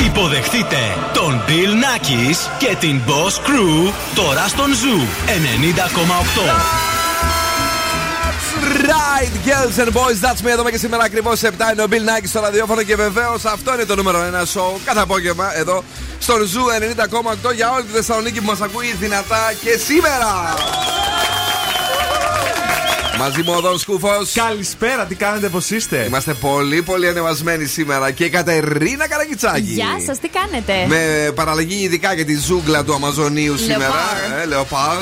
Υποδεχτείτε 0.00 0.76
τον 1.12 1.42
Bill 1.46 1.72
Nakis 1.84 2.36
και 2.58 2.76
την 2.80 3.00
Boss 3.06 3.48
Crew 3.48 3.92
τώρα 4.14 4.48
στον 4.48 4.74
Zoo 4.74 4.98
90,8 5.26 6.92
right, 9.22 9.32
girls 9.44 9.78
and 9.78 9.90
boys, 9.92 10.18
that's 10.20 10.42
me. 10.42 10.50
Εδώ 10.50 10.70
και 10.70 10.78
σήμερα 10.78 11.04
ακριβώς 11.04 11.40
7 11.40 11.46
είναι 11.72 11.82
ο 11.82 11.86
Bill 11.90 11.94
Nakis 12.08 12.26
στο 12.26 12.40
ραδιόφωνο 12.40 12.82
και 12.82 12.96
βεβαίως 12.96 13.44
αυτό 13.44 13.74
είναι 13.74 13.84
το 13.84 13.96
νούμερο 13.96 14.18
1 14.18 14.60
show 14.60 14.78
κάθε 14.84 15.00
απόγευμα 15.00 15.56
εδώ 15.56 15.84
στο 16.18 16.34
Zoo 16.44 16.64
90,8 17.48 17.54
για 17.54 17.70
όλη 17.70 17.82
τη 17.82 17.92
Θεσσαλονίκη 17.92 18.40
που 18.40 18.46
μας 18.46 18.60
ακούει 18.60 18.94
δυνατά 19.00 19.52
και 19.62 19.76
σήμερα. 19.76 20.54
Μαζί 23.18 23.42
μου 23.42 23.52
ο 23.56 23.60
Δον 23.60 23.78
Σκούφος. 23.78 24.32
Καλησπέρα, 24.34 25.04
τι 25.06 25.14
κάνετε, 25.14 25.48
πώς 25.48 25.70
είστε; 25.70 26.04
Είμαστε 26.06 26.34
πολύ, 26.34 26.82
πολύ 26.82 27.08
ανεβασμένοι 27.08 27.64
σήμερα. 27.64 28.10
Και 28.10 28.24
η 28.24 28.30
Κατερίνα 28.30 29.08
Καραγκιτσάκη. 29.08 29.60
Γεια 29.60 29.96
σας, 30.06 30.18
τι 30.18 30.28
κάνετε; 30.28 30.72
Με 30.88 31.32
παραλλαγή 31.34 31.82
ειδικά 31.82 32.14
για 32.14 32.24
τη 32.24 32.36
ζούγκλα 32.36 32.84
του 32.84 32.94
Αμαζονίου 32.94 33.56
σήμερα. 33.58 33.92
Λεωπάρ. 34.48 34.96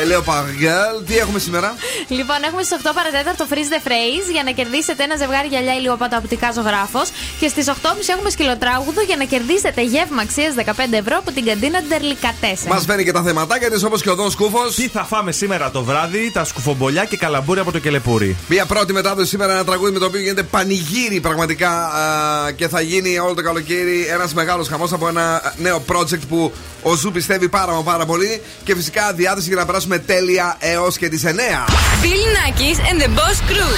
Ε, 0.00 0.04
Λεωπαργέλ. 0.04 0.94
Τι 1.06 1.18
έχουμε 1.18 1.38
σήμερα; 1.38 1.74
Λοιπόν, 2.08 2.36
έχουμε 2.46 2.62
στις 2.62 2.76
8 2.82 2.90
παρατέταρτο 2.94 3.46
freeze 3.50 3.72
the 3.74 3.88
phrase 3.88 4.32
για 4.32 4.42
να 4.42 4.50
κερδίσετε 4.50 5.02
ένα 5.02 5.16
ζευγάρι 5.16 5.48
γυαλιά 5.48 5.74
ηλιοπάτα 5.74 6.16
οπτικά 6.16 6.52
ζωγράφος. 6.52 7.08
Και 7.40 7.48
στις 7.48 7.66
8.30 7.68 7.72
έχουμε 8.16 8.30
σκυλοτράγουδο 8.30 9.00
για 9.00 9.16
να 9.16 9.24
κερδίσετε 9.24 9.82
γεύμα 9.82 10.22
αξίας 10.22 10.54
15 10.56 10.72
ευρώ 10.90 11.16
από 11.18 11.32
την 11.32 11.44
καντίνα 11.44 11.80
Ντερλικατέσσα. 11.88 12.68
Μας 12.68 12.84
φαίνει 12.84 13.04
και 13.04 13.12
τα 13.12 13.22
θεματάκια 13.22 13.70
της 13.70 13.82
όπως 13.82 14.02
και 14.02 14.10
ο 14.10 14.14
Δον 14.14 14.30
Σκούφος. 14.30 14.74
Τι 14.74 14.88
θα 14.88 15.04
φάμε 15.04 15.32
σήμερα 15.32 15.70
το 15.70 15.82
βράδυ, 15.84 16.30
τα 16.32 16.44
σκουφο 16.44 16.59
κουφομπολιά 16.62 17.04
και 17.04 17.16
καλαμπούρι 17.16 17.60
από 17.60 17.72
το 17.72 17.78
κελεπούρι. 17.78 18.36
Μια 18.48 18.66
πρώτη 18.66 18.92
μετάδοση 18.92 19.28
σήμερα, 19.28 19.52
ένα 19.52 19.64
τραγούδι 19.64 19.92
με 19.92 19.98
το 19.98 20.04
οποίο 20.04 20.20
γίνεται 20.20 20.42
πανηγύρι 20.42 21.20
πραγματικά 21.20 21.70
α, 21.70 22.52
και 22.52 22.68
θα 22.68 22.80
γίνει 22.80 23.18
όλο 23.18 23.34
το 23.34 23.42
καλοκαίρι 23.42 24.06
ένας 24.06 24.34
μεγάλος 24.34 24.68
χαμός 24.68 24.92
από 24.92 25.08
ένα 25.08 25.54
νέο 25.56 25.82
project 25.92 26.20
που 26.28 26.52
ο 26.82 26.94
Zoo 26.94 27.12
πιστεύει 27.12 27.48
πάρα 27.48 27.72
μα 27.72 27.82
πάρα 27.82 28.06
πολύ. 28.06 28.42
Και 28.64 28.74
φυσικά 28.74 29.12
διάθεση 29.12 29.48
για 29.48 29.56
να 29.56 29.66
περάσουμε 29.66 29.98
τέλεια 29.98 30.56
έως 30.58 30.96
και 30.96 31.08
τις 31.08 31.24
9. 31.24 31.28
Bill 31.28 32.24
Nakis 32.36 32.78
and 32.90 33.02
the 33.02 33.08
Boss 33.18 33.38
Crew. 33.50 33.72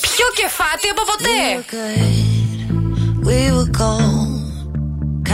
Πιο 0.00 0.26
κεφάτοι 0.34 0.88
από 0.90 1.02
ποτέ. 1.10 1.38
We 3.30 3.42
were 3.56 3.70
gold, 3.82 4.42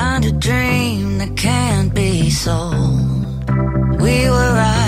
kind 0.00 0.22
of 0.28 0.34
dream 0.48 1.04
that 1.20 1.32
can't 1.46 1.90
be 2.00 2.12
sold. 2.44 3.28
We 4.04 4.16
were 4.34 4.52
right. 4.62 4.87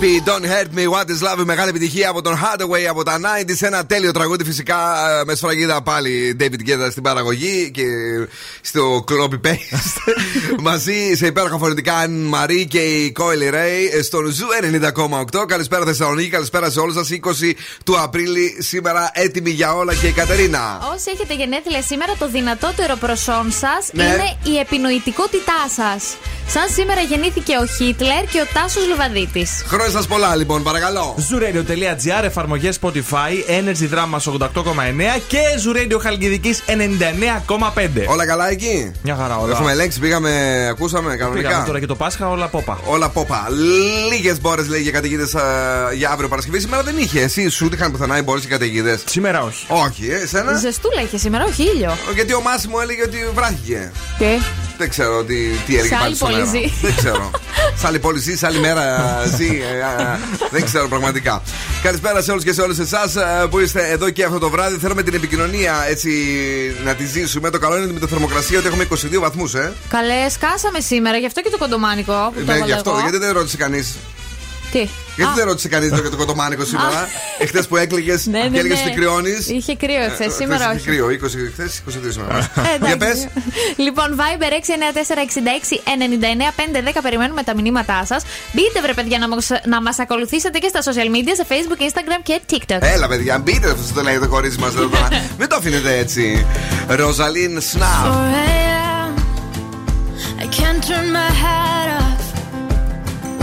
love? 0.00 0.10
Baby, 0.10 0.20
don't 0.30 0.44
hurt 0.44 0.72
me, 0.72 0.86
what 0.86 1.08
is 1.10 1.22
love. 1.22 1.44
Μεγάλη 1.44 1.68
επιτυχία 1.68 2.08
από 2.08 2.22
τον 2.22 2.34
Haddaway 2.34 2.84
από 2.90 3.02
τα 3.02 3.18
90s. 3.20 3.56
Ένα 3.60 3.86
τέλειο 3.86 4.12
τραγούδι 4.12 4.44
φυσικά 4.44 4.76
ε, 5.20 5.24
με 5.24 5.34
σφραγίδα 5.34 5.82
πάλι 5.82 6.36
David 6.40 6.68
Guetta 6.68 6.88
στην 6.90 7.02
παραγωγή 7.02 7.70
και 7.74 7.84
στο 8.60 9.04
copy 9.08 9.46
paste. 9.48 10.12
Μαζί 10.68 11.12
σε 11.14 11.26
υπέροχα 11.26 11.58
φωνητικά 11.58 11.96
Anne-Marie 11.96 12.66
και 12.66 12.78
η 12.78 13.12
Coi 13.18 13.54
Leray 13.54 14.02
στον 14.02 14.26
Zoo 14.26 14.46
90,8. 15.32 15.46
Καλησπέρα 15.46 15.84
Θεσσαλονίκη, 15.84 16.28
καλησπέρα 16.28 16.70
σε 16.70 16.80
όλους 16.80 16.94
σας. 16.94 17.08
20 17.10 17.52
του 17.84 18.00
Απρίλη 18.00 18.56
σήμερα 18.58 19.10
έτοιμη 19.14 19.50
για 19.50 19.74
όλα 19.74 19.94
και 19.94 20.06
η 20.06 20.12
Κατερίνα. 20.12 20.78
Όσοι 20.94 21.10
έχετε 21.14 21.34
γενέθλια 21.34 21.82
σήμερα, 21.82 22.12
το 22.18 22.28
δυνατότερο 22.28 22.96
προσόν 22.96 23.52
σας 23.52 23.88
Ναι. 23.92 24.02
είναι 24.04 24.36
η 24.56 24.58
επινοητικότητά 24.58 25.68
σας. 25.76 26.16
Σαν 26.46 26.68
σήμερα 26.74 27.00
γεννήθηκε 27.00 27.52
ο 27.62 27.66
Χίτλερ 27.66 28.24
και 28.24 28.40
ο 28.40 28.46
Τάσος 28.54 28.86
Λιβαδίτη. 28.86 29.46
Χρόνια 29.66 29.89
σας 29.90 30.06
πολλά 30.06 30.36
λοιπόν, 30.36 30.62
παρακαλώ. 30.62 31.14
Zooradio.gr, 31.18 32.24
εφαρμογές 32.24 32.78
Spotify, 32.80 33.32
Energy 33.48 33.94
Drama 33.94 34.18
88,9 34.18 35.20
και 35.28 35.38
Zooradio 35.38 36.00
Χαλκιδικής 36.00 36.62
99,5. 36.66 38.04
Όλα 38.06 38.26
καλά 38.26 38.50
εκεί; 38.50 38.92
Μια 39.02 39.16
χαρά, 39.16 39.38
όλα. 39.38 39.52
Έχουμε 39.52 39.72
ελέγξει, 39.72 40.00
πήγαμε, 40.00 40.66
ακούσαμε 40.70 41.16
κανονικά; 41.16 41.48
Πήγαμε 41.48 41.66
τώρα 41.66 41.80
και 41.80 41.86
το 41.86 41.96
Πάσχα, 41.96 42.28
όλα 42.28 42.48
πόπα. 42.48 42.78
Όλα 42.84 43.08
πόπα. 43.08 43.48
Λίγες 44.10 44.40
μπόρες 44.40 44.68
λέει 44.68 44.80
για 44.80 44.90
καταιγίδες 44.92 45.34
για 45.94 46.10
αύριο 46.10 46.28
Παρασκευή. 46.28 46.60
Σήμερα 46.60 46.82
δεν 46.82 46.94
είχε. 46.98 47.20
Εσύ 47.20 47.48
σου 47.48 47.68
είχαν 47.72 47.90
πουθενά 47.92 48.18
οι 48.18 48.22
μπόρες 48.22 48.42
και 48.42 48.48
καταιγίδες; 48.48 49.02
Σήμερα 49.06 49.42
όχι. 49.42 49.66
Όχι, 49.68 50.06
ε, 50.10 50.16
εσένα; 50.22 50.54
Ζεστούλα 50.56 51.02
είχες 51.02 51.20
σήμερα, 51.20 51.44
όχι 51.44 51.62
ήλιο. 51.62 51.96
Γιατί 52.14 52.34
ο 52.34 52.40
Μάσιμο 52.40 52.78
έλεγε 52.82 53.02
ότι 53.02 53.16
βράθηκε. 53.34 53.92
Και; 54.18 54.38
Δεν 54.80 54.88
ξέρω 54.88 55.24
τι, 55.24 55.34
τι 55.66 55.72
έλεγε 55.78 55.88
Σε 55.88 55.94
πάλι 55.94 56.04
άλλη 56.04 56.14
στο 56.16 56.24
πόλη 56.26 56.36
νερό. 56.36 56.50
ζει. 56.50 56.72
Δεν 56.82 56.94
ξέρω. 56.96 57.30
σε 57.76 57.86
άλλη 57.86 57.98
πόλη 57.98 58.18
ζει, 58.18 58.36
σε 58.36 58.46
άλλη 58.46 58.58
μέρα 58.58 58.84
ζει. 59.36 59.46
ε, 59.46 59.82
α, 59.82 60.18
δεν 60.50 60.64
ξέρω 60.64 60.88
πραγματικά. 60.88 61.42
Καλησπέρα 61.82 62.22
σε 62.22 62.30
όλους 62.30 62.44
και 62.44 62.52
σε 62.52 62.60
όλες 62.60 62.78
εσάς 62.78 63.14
που 63.50 63.58
είστε 63.58 63.88
εδώ 63.88 64.10
και 64.10 64.24
αυτό 64.24 64.38
το 64.38 64.50
βράδυ. 64.50 64.76
Θέλουμε 64.78 65.02
την 65.02 65.14
επικοινωνία 65.14 65.74
έτσι 65.88 66.10
να 66.84 66.94
τη 66.94 67.04
ζήσουμε. 67.06 67.50
Το 67.50 67.58
καλό 67.58 67.76
είναι 67.76 67.92
με 67.92 67.98
τη 68.00 68.06
θερμοκρασία 68.06 68.58
ότι 68.58 68.66
έχουμε 68.66 68.86
22 68.90 68.96
βαθμούς, 69.20 69.54
ε. 69.54 69.72
καλές, 69.88 70.32
σκάσαμε 70.32 70.80
σήμερα, 70.80 71.16
γι' 71.16 71.26
αυτό 71.26 71.40
και 71.40 71.50
το 71.50 71.58
κοντομάνικο 71.58 72.30
που 72.34 72.38
το 72.38 72.44
Ναι, 72.44 72.52
έβαλα 72.52 72.66
γι' 72.66 72.72
αυτό. 72.72 72.90
εγώ. 72.90 73.00
Γιατί 73.00 73.18
δεν 73.18 73.32
ρώτησε 73.32 73.56
κανείς. 73.56 73.96
Τι; 74.72 74.88
Γιατί 75.20 75.32
Α, 75.32 75.36
δεν 75.40 75.44
ρώτησε 75.50 75.68
κανείς 75.74 75.88
για 75.88 76.10
το 76.10 76.16
κοτομάνικο 76.16 76.64
σήμερα; 76.64 77.08
Εχθές 77.38 77.66
που 77.68 77.76
έκλειγε 77.76 78.14
ναι, 78.24 78.38
ναι, 78.38 78.48
και 78.48 78.58
έλεγες 78.58 78.78
ναι. 78.78 78.84
ότι 78.86 78.94
κρυώνεις. 78.98 79.48
Είχε 79.48 79.74
κρύο 79.76 80.02
εχθές, 80.08 80.26
Ε, 80.26 80.30
σήμερα 80.40 80.64
χθες 80.64 80.68
όχι. 80.68 80.80
είχε 80.80 80.90
κρύο, 80.90 81.06
20 81.06 81.50
χθε, 81.52 81.66
22 82.08 82.12
σήμερα. 82.16 82.36
Ε, 82.38 82.42
Για 82.80 82.92
εντάξει. 82.92 83.28
πες. 83.34 83.42
Λοιπόν, 83.76 84.08
Viber 84.20 84.50
694-66-99-510 86.94 87.02
περιμένουμε 87.02 87.42
τα 87.42 87.54
μηνύματά 87.54 88.04
σας. 88.06 88.22
Μπείτε, 88.52 88.80
βρε 88.80 88.94
παιδιά, 88.94 89.18
να 89.18 89.28
μας, 89.28 89.48
να 89.66 89.82
μας 89.82 89.98
ακολουθήσετε 89.98 90.58
και 90.58 90.68
στα 90.68 90.80
social 90.92 91.08
media, 91.16 91.32
σε 91.36 91.46
Facebook, 91.48 91.80
Instagram 91.88 92.20
και 92.22 92.40
TikTok. 92.50 92.78
Έλα, 92.80 93.08
παιδιά, 93.08 93.38
μπείτε 93.38 93.70
αυτό 93.70 93.94
το 93.94 94.02
λέει 94.02 94.18
το 94.18 94.28
κορίτσι 94.28 94.58
μας 94.58 94.74
εδώ 94.74 94.86
τώρα. 94.88 95.08
Μην 95.38 95.48
το 95.48 95.56
αφήνετε 95.56 95.98
έτσι. 95.98 96.46
Ροζαλίν 96.88 97.60
Σναπ. 97.60 98.04
4 98.04 98.08
a.m. 98.08 99.12
I 100.42 100.46
can't 100.58 100.82
turn 100.88 101.06
my 101.18 101.30
head 101.42 101.88
off. 101.96 101.99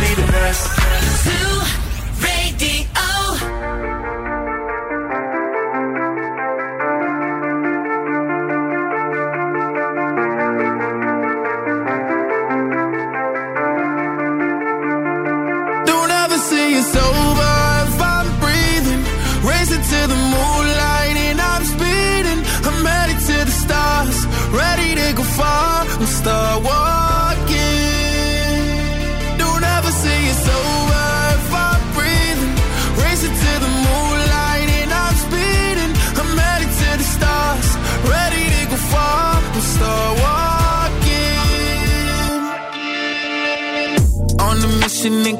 be 0.00 0.14
the 0.14 0.26
best. 0.32 0.66
Two. 1.24 1.91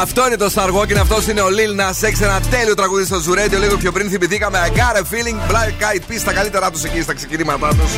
Αυτό 0.00 0.26
είναι 0.26 0.36
το 0.36 0.52
Star 0.54 0.68
Walking, 0.68 0.96
αυτός 1.00 1.26
είναι 1.26 1.40
ο 1.40 1.46
Lil 1.46 1.80
Nas 1.80 2.08
X, 2.08 2.20
ένα 2.20 2.40
τέλειο 2.50 2.74
τραγούδι 2.74 3.04
στο 3.04 3.18
Ζουρέντιο. 3.18 3.58
Λίγο 3.58 3.76
πιο 3.76 3.92
πριν 3.92 4.10
θυμηθήκαμε 4.10 4.58
I 4.66 4.76
got 4.76 4.96
a 4.96 5.00
feeling 5.00 5.52
Black 5.52 5.82
Eyed 5.82 6.12
Peas, 6.12 6.22
τα 6.24 6.32
καλύτερά 6.32 6.70
τους 6.70 6.84
εκεί 6.84 7.02
στα 7.02 7.14
ξεκινήματά 7.14 7.68
τους. 7.68 7.92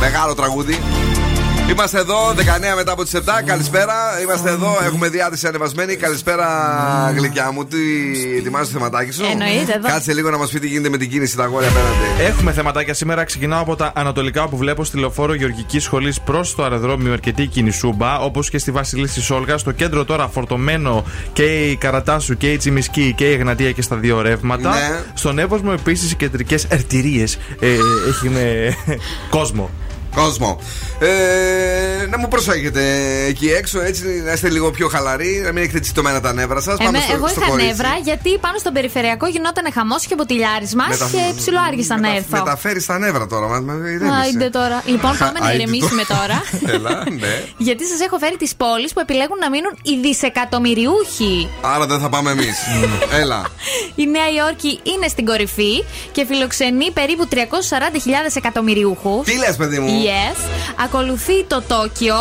Μεγάλο 0.00 0.34
τραγούδι. 0.34 0.78
Είμαστε 1.70 1.98
εδώ, 1.98 2.16
19 2.30 2.76
μετά 2.76 2.92
από 2.92 3.02
τις 3.02 3.14
7. 3.14 3.20
Καλησπέρα. 3.44 3.94
Είμαστε 4.22 4.50
εδώ, 4.50 4.78
έχουμε 4.84 5.08
διάθεση 5.08 5.46
ανεβασμένη. 5.46 5.96
Καλησπέρα, 5.96 6.46
γλυκιά 7.16 7.52
μου. 7.52 7.66
Τι 7.66 7.78
ετοιμάζεις 8.38 8.72
το 8.72 8.78
θεματάκι 8.78 9.10
σου; 9.10 9.22
Εννοείται, 9.30 9.72
εδώ. 9.72 9.88
Κάτσε 9.88 10.12
λίγο 10.12 10.30
να 10.30 10.38
μας 10.38 10.50
πει 10.50 10.58
τι 10.58 10.66
γίνεται 10.66 10.88
με 10.88 10.96
την 10.96 11.10
κίνηση 11.10 11.36
τα 11.36 11.44
αγόρια 11.44 11.68
απέναντι. 11.68 12.22
Έχουμε 12.30 12.52
θεματάκια 12.52 12.94
σήμερα. 12.94 13.24
Ξεκινάω 13.24 13.60
από 13.60 13.76
τα 13.76 13.92
ανατολικά 13.94 14.42
όπου 14.42 14.56
βλέπω 14.56 14.84
στη 14.84 14.98
λεωφόρο 14.98 15.34
Γεωργική 15.34 15.78
Σχολής 15.78 16.20
προς 16.20 16.54
το 16.54 16.62
αεροδρόμιο 16.62 17.12
αρκετή 17.12 17.46
κινησούμπα. 17.46 18.18
Όπως 18.18 18.50
και 18.50 18.58
στη 18.58 18.70
Βασιλίση 18.70 19.32
Όλγα. 19.32 19.58
Στο 19.58 19.72
κέντρο 19.72 20.04
τώρα 20.04 20.28
φορτωμένο 20.28 21.04
και 21.32 21.70
η 21.70 21.76
Καρατάσου 21.76 22.36
και 22.36 22.52
η 22.52 22.56
Τσιμισκή 22.56 23.14
και 23.16 23.28
η 23.28 23.32
Εγνατία 23.32 23.72
και 23.72 23.82
στα 23.82 23.96
δύο 23.96 24.20
ρεύματα. 24.20 24.70
Ναι. 24.70 25.00
Στον 25.14 25.38
Εύωσμο 25.38 25.70
επίσης 25.78 26.12
οι 26.12 26.14
κεντρικές 26.14 26.66
αρτηρίες 26.72 27.38
ε, 27.60 27.68
έχουν 28.08 28.36
ε, 28.36 28.76
κόσμο. 29.30 29.70
Κόσμο. 30.14 30.58
Ε, 31.00 32.06
να 32.06 32.18
μου 32.18 32.28
προσέχετε 32.28 32.82
εκεί 33.28 33.46
έξω, 33.48 33.80
έτσι 33.80 34.22
να 34.26 34.32
είστε 34.32 34.48
λίγο 34.48 34.70
πιο 34.70 34.88
χαλαροί, 34.88 35.40
να 35.44 35.52
μην 35.52 35.62
έχετε 35.62 35.80
τσιτωμένα 35.80 36.20
τα 36.20 36.32
νεύρα 36.32 36.60
σας. 36.60 36.78
Εμέ, 36.78 36.98
εγώ 37.12 37.26
είχα 37.28 37.54
νεύρα 37.54 37.88
γιατί 38.02 38.38
πάνω 38.38 38.58
στον 38.58 38.72
περιφερειακό 38.72 39.26
γινόταν 39.26 39.72
χαμός 39.72 40.06
και 40.06 40.14
ποτηλιάρισμα 40.14 40.84
Μετα- 40.88 41.08
και 41.12 41.32
ψηλό 41.36 41.58
άργησα 41.68 41.98
να 42.00 42.14
έρθω. 42.14 42.38
Μεταφέρεις 42.38 42.86
τα 42.86 42.98
νεύρα 42.98 43.26
τώρα, 43.26 43.46
μα 43.46 43.60
μα 43.60 43.72
ηρέμησε. 43.72 44.20
Άιντε 44.22 44.48
τώρα. 44.50 44.82
Λοιπόν, 44.84 45.16
πάμε 45.18 45.38
να 45.38 45.46
Άιντε 45.46 45.62
ηρεμήσουμε 45.62 46.04
τώρα. 46.04 46.42
Έλα, 46.74 47.04
ναι. 47.20 47.42
Γιατί 47.56 47.86
σας 47.86 48.00
έχω 48.00 48.18
φέρει 48.18 48.36
τις 48.36 48.54
πόλεις 48.54 48.92
που 48.92 49.00
επιλέγουν 49.00 49.38
να 49.38 49.50
μείνουν 49.50 49.72
οι 49.82 49.94
δισεκατομμυριούχοι. 50.02 51.48
Άρα 51.60 51.86
δεν 51.86 51.98
θα 52.00 52.08
πάμε 52.08 52.30
εμείς. 52.30 52.56
Έλα. 53.20 53.42
Η 53.94 54.06
Νέα 54.06 54.28
Υόρκη 54.36 54.80
είναι 54.82 55.08
στην 55.08 55.24
κορυφή 55.26 55.84
και 56.12 56.24
φιλοξενεί 56.26 56.90
περίπου 56.90 57.28
340.000 57.30 57.36
εκατομμυριούχους. 58.34 59.24
Τι 59.26 59.36
λες, 59.36 59.56
παιδί 59.56 59.78
μου; 59.78 59.99
Yes. 60.04 60.36
Ακολουθεί 60.84 61.44
το 61.44 61.62
Τόκιο, 61.68 62.14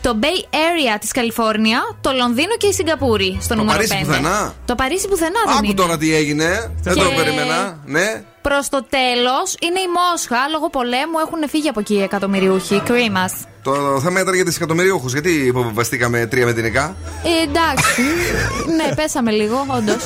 το 0.00 0.18
Bay 0.22 0.54
Area 0.54 0.96
της 1.00 1.12
Καλιφόρνια, 1.12 1.80
το 2.00 2.12
Λονδίνο 2.12 2.56
και 2.58 2.66
η 2.66 2.72
Σιγκαπούρη 2.72 3.38
στο 3.40 3.54
νούμερο 3.54 3.76
Παρίσι 3.76 3.98
5. 4.02 4.06
πουθενά; 4.06 4.54
Το 4.64 4.74
Παρίσι 4.74 5.08
πουθενά 5.08 5.40
δεν 5.46 5.54
Άκου 5.56 5.64
είναι. 5.64 5.74
τώρα 5.74 5.98
τι 5.98 6.14
έγινε. 6.14 6.72
Δεν 6.82 6.94
το 6.94 7.08
Και- 7.08 7.14
περίμενα. 7.14 7.78
Ναι. 7.84 8.24
Προς 8.42 8.68
το 8.68 8.84
τέλος 8.88 9.54
είναι 9.60 9.80
η 9.80 9.88
Μόσχα. 9.96 10.48
Λόγω 10.48 10.70
πολέμου 10.70 11.18
έχουν 11.26 11.48
φύγει 11.48 11.68
από 11.68 11.80
εκεί 11.80 11.94
οι 11.94 12.02
εκατομμυριούχοι. 12.02 12.80
Κρίμα. 12.80 13.30
Το 13.62 14.00
θέμα 14.02 14.20
ήταν 14.20 14.34
για 14.34 14.44
τις 14.44 14.56
εκατομμυρίουχου. 14.56 15.08
Γιατί 15.08 15.30
υποβαστήκαμε 15.30 16.26
τρία 16.26 16.46
με 16.46 16.52
την 16.52 16.64
ΕΚΑ. 16.64 16.96
Ε, 17.24 17.42
εντάξει. 17.42 18.02
ναι, 18.76 18.94
πέσαμε 18.94 19.30
λίγο, 19.30 19.66
όντως. 19.76 20.04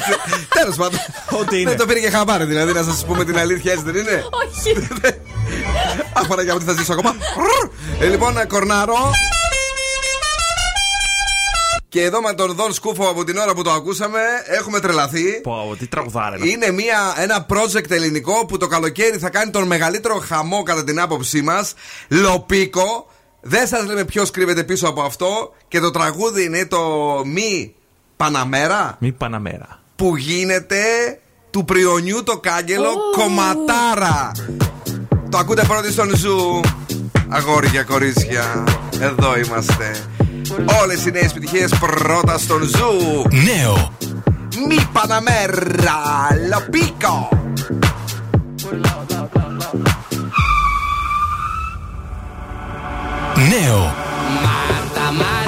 Τέλος 0.58 0.76
πάντων. 0.76 0.98
Ό,τι 1.40 1.60
είναι. 1.60 1.68
Δεν 1.70 1.78
το 1.78 1.86
πήρε 1.86 2.00
και 2.00 2.10
χαμπάρι, 2.10 2.44
δηλαδή 2.44 2.72
να 2.72 2.82
σας 2.82 3.04
πούμε 3.04 3.24
την 3.24 3.38
αλήθεια, 3.38 3.72
έτσι 3.72 3.84
δεν 3.84 3.94
είναι; 3.94 4.24
Όχι. 4.30 4.88
Αχ, 6.12 6.26
Παναγιά 6.26 6.52
μου, 6.52 6.58
τι 6.58 6.64
θα 6.64 6.72
ζήσω 6.72 6.92
ακόμα. 6.92 7.14
Ε, 8.00 8.06
λοιπόν, 8.06 8.46
κορνάρω. 8.48 9.10
Και 11.88 12.02
εδώ 12.02 12.20
με 12.20 12.32
τον 12.32 12.54
Δον 12.54 12.72
Σκούφο 12.72 13.08
από 13.08 13.24
την 13.24 13.36
ώρα 13.36 13.54
που 13.54 13.62
το 13.62 13.70
ακούσαμε 13.70 14.20
έχουμε 14.58 14.80
τρελαθεί. 14.80 15.40
Πω, 15.40 15.76
τι 15.78 15.86
τραγουδάρα 15.86 16.36
είναι. 16.36 16.48
Είναι 16.48 16.70
μια, 16.70 17.14
ένα 17.16 17.46
project 17.48 17.90
ελληνικό 17.90 18.46
που 18.46 18.56
το 18.56 18.66
καλοκαίρι 18.66 19.18
θα 19.18 19.30
κάνει 19.30 19.50
τον 19.50 19.66
μεγαλύτερο 19.66 20.18
χαμό 20.18 20.62
κατά 20.62 20.84
την 20.84 21.00
άποψή 21.00 21.42
μας. 21.42 21.74
Λοπίκο. 22.08 23.06
Δεν 23.40 23.66
σας 23.66 23.86
λέμε 23.86 24.04
ποιος 24.04 24.30
κρύβεται 24.30 24.64
πίσω 24.64 24.88
από 24.88 25.02
αυτό. 25.02 25.54
Και 25.68 25.80
το 25.80 25.90
τραγούδι 25.90 26.44
είναι 26.44 26.66
το 26.66 26.80
Μη 27.24 27.74
Παναμέρα 28.16 28.96
Μη 29.00 29.12
Παναμέρα. 29.12 29.80
που 29.96 30.16
γίνεται 30.16 30.82
του 31.50 31.64
πριονιού 31.64 32.22
το 32.22 32.38
κάγκελο 32.38 32.90
κομματάρα. 33.16 34.32
Το 35.30 35.38
ακούτε 35.38 35.64
πρώτοι 35.64 35.92
στον 35.92 36.16
Zoo. 36.16 36.60
Αγόρια, 37.28 37.82
κορίτσια, 37.82 38.64
εδώ 39.00 39.38
είμαστε. 39.38 40.08
Όλες 40.82 41.04
οι 41.06 41.10
νέες 41.10 41.30
επιτυχίες 41.30 41.70
πρώτα 41.78 42.38
στον 42.38 42.62
Zoo. 42.62 43.22
Νέο. 43.30 43.92
Μη 44.68 44.88
Παναμέρα, 44.92 46.00
Λοπίκο. 46.50 47.28
Νέο. 53.34 53.94
Marta, 54.44 55.06
María, 55.20 55.47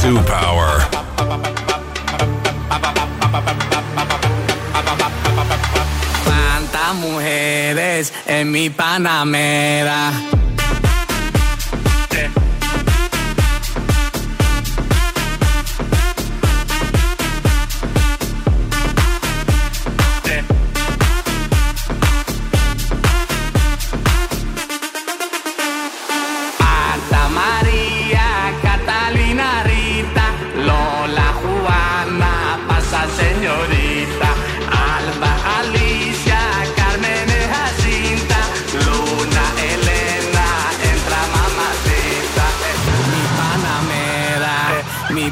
Sue 0.00 0.20
Power. 0.22 0.86
Cuántas 6.24 6.94
mujeres 6.96 8.12
en 8.26 8.50
mi 8.50 8.70
Panamera 8.70 10.12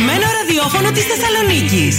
αγαπημένο 0.00 0.26
ραδιόφωνο 0.38 0.90
της 0.90 1.04
Θεσσαλονίκης. 1.10 1.96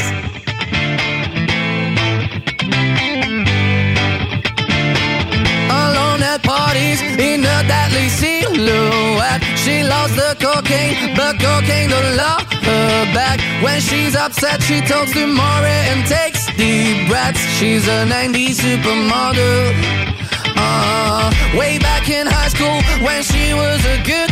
alone 5.84 6.21
at 6.34 6.41
parties 6.53 6.99
in 7.30 7.39
a 7.56 7.58
deadly 7.71 8.08
silhouette. 8.21 9.41
She 9.63 9.75
loves 9.93 10.13
the 10.21 10.32
cocaine, 10.45 10.95
but 11.17 11.34
cocaine 11.45 11.89
don't 11.93 12.13
love 12.23 12.43
her 12.69 12.95
back. 13.17 13.38
When 13.63 13.80
she's 13.88 14.15
upset, 14.25 14.58
she 14.67 14.77
talks 14.91 15.12
to 15.17 15.23
Maury 15.39 15.80
and 15.91 15.99
takes 16.17 16.41
deep 16.62 16.97
breaths. 17.10 17.43
She's 17.58 17.84
a 17.97 17.99
90s 18.13 18.58
supermodel. 18.65 19.62
Uh, 20.65 21.25
way 21.60 21.73
back 21.88 22.06
in 22.17 22.25
high 22.38 22.51
school 22.56 22.77
when 23.06 23.19
she 23.30 23.43
was 23.62 23.80
a 23.95 23.97
good 24.12 24.32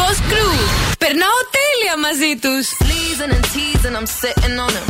Boss 0.00 0.18
Crew. 0.30 0.54
Περνάω 0.98 1.40
τέλεια 1.56 1.94
μαζί 2.06 2.32
τους. 2.42 2.64
Pleasing 2.84 3.32
and 3.36 3.46
teasing, 3.52 3.94
I'm 3.98 4.08
sitting 4.20 4.56
on 4.64 4.72
him. 4.78 4.86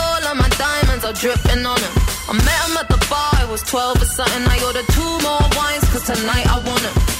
All 0.00 0.22
of 0.30 0.36
my 0.42 0.50
diamonds 0.64 1.04
are 1.08 1.16
dripping 1.22 1.64
on 1.72 1.78
him. 1.84 1.94
I 2.30 2.32
met 2.46 2.60
him 2.64 2.74
at 2.82 2.88
the 2.94 3.00
bar, 3.10 3.34
it 3.44 3.48
was 3.54 3.62
12 3.62 4.02
or 4.04 4.10
something. 4.18 4.44
I 4.54 4.56
ordered 4.68 4.88
two 4.98 5.12
more 5.26 5.44
wines, 5.58 5.84
cause 5.92 6.04
tonight 6.12 6.46
I 6.54 6.58
want 6.68 6.82
him. 6.88 6.94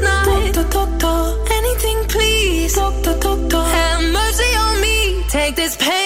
night. 0.00 0.52
Doctor, 0.54 0.68
doctor, 0.70 1.52
anything 1.52 1.98
please. 2.08 2.74
Doctor, 2.74 3.14
doctor, 3.18 3.62
have 3.76 4.02
mercy 4.12 4.50
on 4.64 4.80
me. 4.80 5.24
Take 5.28 5.54
this 5.56 5.76
pain 5.76 6.05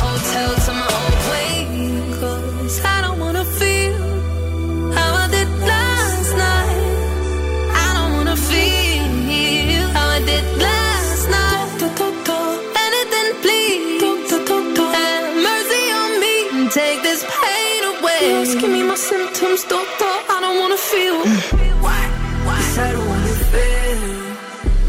my 18.91 18.97
symptoms, 18.97 19.63
doctor. 19.73 20.13
I 20.35 20.37
don't 20.43 20.57
wanna 20.61 20.81
feel. 20.91 21.17
Mm. 21.23 21.39
Why? 21.85 22.01
Why? 22.47 22.59
I 22.85 22.89
don't 22.95 23.07
wanna 23.11 23.35
feel 23.51 24.01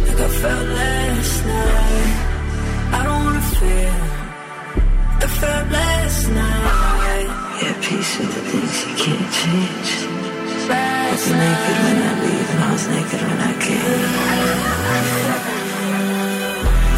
like 0.07 0.21
I 0.27 0.31
felt 0.43 0.67
last 0.81 1.37
night. 1.53 2.11
I 2.99 3.01
don't 3.07 3.23
wanna 3.27 3.47
feel 3.59 3.95
like 5.11 5.25
I 5.27 5.29
felt 5.41 5.67
last 5.79 6.23
night. 6.41 7.29
Yeah, 7.62 7.75
peace 7.87 8.12
with 8.19 8.33
the 8.37 8.43
things 8.51 8.77
you 8.83 8.93
can't 9.03 9.29
change. 9.41 9.91
I 10.67 11.07
was 11.12 11.27
naked 11.43 11.77
when 11.85 11.99
I 12.11 12.12
leave 12.25 12.49
and 12.55 12.61
I 12.67 12.71
was 12.75 12.87
naked 12.95 13.23
when 13.29 13.41
I 13.51 13.55
came. 13.67 14.12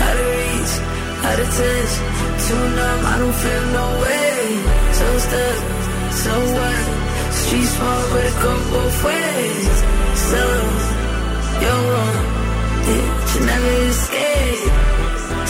Out 0.07 0.17
of 0.23 0.29
reach, 0.41 0.75
out 1.29 1.39
of 1.45 1.49
touch, 1.59 1.93
too 2.45 2.65
numb, 2.79 3.03
I 3.13 3.15
don't 3.21 3.37
feel 3.45 3.65
no 3.79 3.87
way. 4.05 4.37
So 4.99 5.07
stuck, 5.27 5.84
so 6.23 6.35
what? 6.57 6.85
Street 7.41 7.69
small, 7.75 8.03
but 8.13 8.25
it 8.31 8.37
go 8.43 8.53
both 8.71 8.99
ways. 9.05 9.77
So, 10.31 10.43
you're 11.63 11.85
but 12.85 13.25
you 13.35 13.41
never 13.47 13.73
escape. 13.91 14.73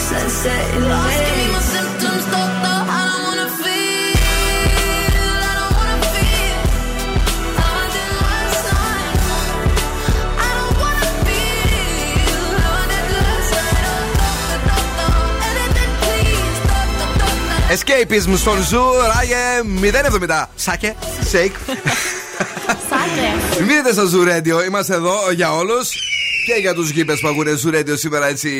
Sunset 0.09 0.65
in 0.77 0.83
the 0.83 0.99
way. 1.07 1.19
Give 1.21 1.37
me 1.39 1.47
my 1.53 1.63
symptoms, 1.75 2.25
doctor, 2.33 2.74
Escapism 17.75 18.33
στον 18.37 18.63
Zoo, 18.63 18.83
RAYE, 19.15 19.63
070 20.29 20.45
Shake, 20.55 20.95
Shake. 21.33 21.75
Μείνετε 23.67 23.93
στο 23.93 24.07
Zoo 24.07 24.25
Radio, 24.25 24.67
είμαστε 24.67 24.95
εδώ 24.95 25.31
για 25.35 25.53
όλους. 25.53 25.89
Και 26.45 26.55
για 26.61 26.75
τους 26.75 26.91
γύπες 26.91 27.21
που 27.21 27.29
ακούνε 27.29 27.57
Zoo 27.57 27.71
Radio 27.71 27.93
σήμερα 27.99 28.27
έτσι 28.27 28.51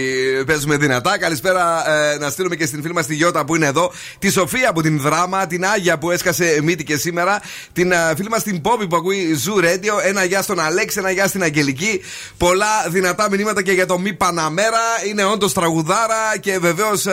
παίζουμε 0.47 0.77
δυνατά. 0.77 1.19
Καλησπέρα 1.19 1.91
ε, 1.91 2.19
να 2.19 2.31
στείλουμε 2.31 2.57
και 2.57 2.67
στην 2.67 2.83
φίλη 2.83 2.95
μας 2.95 3.07
τη 3.07 3.15
Γιώτα 3.15 3.45
που 3.45 3.55
είναι 3.57 3.67
εδώ. 3.67 3.93
Τη 4.19 4.31
Σοφία 4.31 4.69
από 4.69 4.83
την 4.83 5.01
Δράμα. 5.01 5.47
Την 5.47 5.65
Άγια 5.65 5.99
που 5.99 6.11
έσκασε 6.11 6.61
μύτη 6.63 6.85
και 6.85 6.97
σήμερα. 6.97 7.41
Την 7.73 7.93
ε, 7.93 8.13
φίλη 8.17 8.29
μας 8.29 8.43
την 8.43 8.61
Πόπη 8.61 8.87
που 8.87 8.97
ακούει 8.97 9.35
Zoo 9.35 9.55
Radio. 9.61 10.05
Ένα 10.05 10.25
γεια 10.25 10.43
στον 10.43 10.61
Αλέξη, 10.61 10.99
ένα 10.99 11.11
γεια 11.11 11.27
στην 11.27 11.43
Αγγελική. 11.43 12.01
Πολλά 12.39 12.89
δυνατά 12.89 13.31
μηνύματα 13.31 13.63
και 13.63 13.73
για 13.73 13.87
το 13.87 13.99
Μη 13.99 14.15
Παναμέρα. 14.15 14.83
Είναι 15.09 15.25
όντως 15.25 15.53
τραγουδάρα 15.53 16.39
και 16.41 16.59
βεβαίως 16.59 17.07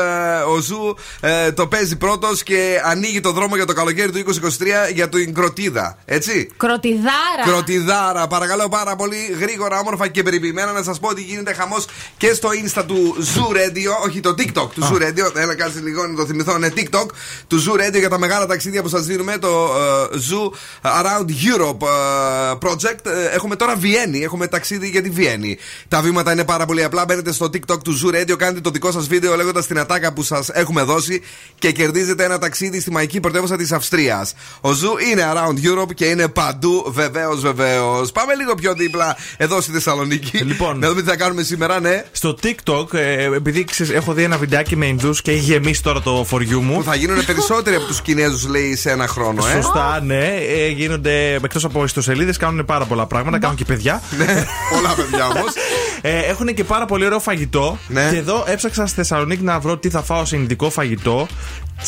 ο 0.47 0.59
Zoo 0.59 0.95
ε, 1.21 1.51
το 1.51 1.67
παίζει 1.67 1.97
πρώτος 1.97 2.43
και 2.43 2.81
ανοίγει 2.83 3.19
το 3.19 3.31
δρόμο 3.31 3.55
για 3.55 3.65
το 3.65 3.73
καλοκαίρι 3.73 4.11
του 4.11 4.23
2023 4.25 4.93
για 4.93 5.09
την 5.09 5.33
κροτίδα. 5.33 5.97
Έτσι. 6.05 6.49
Κροτιδάρα. 6.57 7.43
Κροτιδάρα. 7.45 8.27
Παρακαλώ 8.27 8.69
πάρα 8.69 8.95
πολύ 8.95 9.35
γρήγορα, 9.39 9.79
όμορφα 9.79 10.07
και 10.07 10.23
περιποιημένα 10.23 10.60
να 10.65 10.83
σας 10.83 10.99
πω 10.99 11.07
ότι 11.07 11.21
γίνεται 11.21 11.53
χαμός 11.53 11.85
και 12.17 12.33
στο 12.33 12.49
insta 12.49 12.83
του 12.87 13.15
Zoo 13.19 13.55
Radio, 13.55 14.05
όχι 14.05 14.19
το 14.19 14.35
TikTok 14.37 14.69
του 14.73 14.83
Zoo 14.83 14.95
Radio. 14.95 15.35
Έλα, 15.35 15.55
κάτσε 15.55 15.79
λίγο 15.79 16.07
να 16.07 16.15
το 16.15 16.25
θυμηθώ. 16.25 16.55
Είναι 16.55 16.73
TikTok 16.75 17.05
του 17.47 17.63
Zoo 17.63 17.79
Radio 17.79 17.99
για 17.99 18.09
τα 18.09 18.19
μεγάλα 18.19 18.45
ταξίδια 18.45 18.81
που 18.81 18.89
σας 18.89 19.05
δίνουμε. 19.05 19.37
Το 19.37 19.71
ε, 20.11 20.17
Zoo 20.29 20.51
Around 20.81 21.25
Europe 21.25 21.87
ε, 21.87 22.53
Project. 22.61 23.05
Ε, 23.05 23.35
έχουμε 23.35 23.55
τώρα 23.55 23.75
Βιέννη. 23.75 24.23
Έχουμε 24.23 24.47
ταξίδι 24.47 24.89
για 24.89 25.01
τη 25.01 25.09
Βιέννη. 25.09 25.57
Τα 25.87 26.01
βήματα 26.01 26.31
είναι 26.31 26.45
πάρα 26.45 26.65
πολύ 26.65 26.83
απλά. 26.83 27.05
Μπαίνετε 27.05 27.31
στο 27.31 27.45
TikTok 27.45 27.83
του 27.83 27.99
Zoo 28.03 28.15
Radio, 28.15 28.35
κάνετε 28.37 28.61
το 28.61 28.69
δικό 28.69 28.91
σας 28.91 29.07
βίντεο 29.07 29.35
λέγοντας 29.35 29.67
την 29.67 29.79
ατάκα 29.79 30.13
που 30.13 30.23
σας 30.23 30.49
έχουμε 30.49 30.83
δώσει 30.83 31.21
και 31.59 31.71
κερδίζετε 31.71 32.23
ένα 32.23 32.37
ταξίδι 32.37 32.79
στη 32.79 32.91
μαϊκή 32.91 33.19
πρωτεύουσα 33.19 33.57
της 33.57 33.71
Αυστρίας. 33.71 34.33
Ο 34.61 34.69
Zoo 34.69 35.09
είναι 35.11 35.31
Around 35.33 35.79
Europe 35.79 35.93
και 35.93 36.05
είναι 36.05 36.27
παντού, 36.27 36.85
βεβαίως, 36.87 37.41
βεβαίως. 37.41 38.11
Πάμε 38.11 38.35
λίγο 38.35 38.55
πιο 38.55 38.73
δίπλα 38.73 39.17
εδώ 39.37 39.61
στη 39.61 39.71
Θεσσαλονίκη. 39.71 40.50
Λοιπόν. 40.51 40.79
να 40.79 40.89
δούμε 40.89 41.01
τι 41.01 41.07
θα 41.07 41.15
κάνουμε 41.15 41.43
σήμερα, 41.43 41.79
ναι. 41.79 42.03
Στο 42.11 42.37
TikTok, 42.43 42.93
ε, 42.93 43.23
επειδή 43.23 43.63
ξέρεις, 43.63 43.93
έχω 43.93 44.13
δει 44.13 44.23
ένα 44.23 44.37
βιντεάκι 44.37 44.75
με 44.75 44.85
Ινδούς 44.85 45.21
και 45.21 45.31
έχει 45.31 45.39
γεμίσει 45.39 45.83
τώρα 45.83 46.01
το 46.01 46.23
φοριού 46.27 46.61
μου. 46.61 46.75
Που 46.75 46.83
θα 46.83 46.95
γίνουν 46.95 47.25
περισσότεροι 47.25 47.75
από 47.75 47.85
τους 47.85 48.01
Κινέζους, 48.01 48.47
λέει, 48.47 48.75
σε 48.75 48.91
ένα 48.91 49.07
χρόνο, 49.07 49.47
ε. 49.47 49.51
Σωστά, 49.51 50.01
ναι. 50.01 50.25
Ε, 50.25 50.67
γίνονται 50.67 51.33
εκτός 51.33 51.63
από 51.63 51.83
ιστοσελίδες, 51.83 52.37
κάνουν 52.37 52.65
πάρα 52.65 52.85
πολλά 52.85 53.05
πράγματα. 53.05 53.39
Κάνουν 53.39 53.55
και 53.55 53.65
παιδιά. 53.65 54.01
Ναι, 54.17 54.45
πολλά 54.71 54.93
παιδιά 54.95 55.27
όμως. 55.27 55.53
Ε, 56.03 56.19
έχουν 56.19 56.53
και 56.53 56.63
πάρα 56.63 56.85
πολύ 56.85 57.05
ωραίο 57.05 57.19
φαγητό. 57.19 57.77
Ναι. 57.87 58.09
Και 58.11 58.17
εδώ 58.17 58.43
έψαξα 58.47 58.85
στη 58.85 58.95
Θεσσαλονίκη 58.95 59.43
να 59.43 59.59
βρω 59.59 59.77
τι 59.77 59.89
θα 59.89 60.01
φάω 60.01 60.25
σε 60.25 60.37
ειδικό 60.37 60.69
φαγητό. 60.69 61.27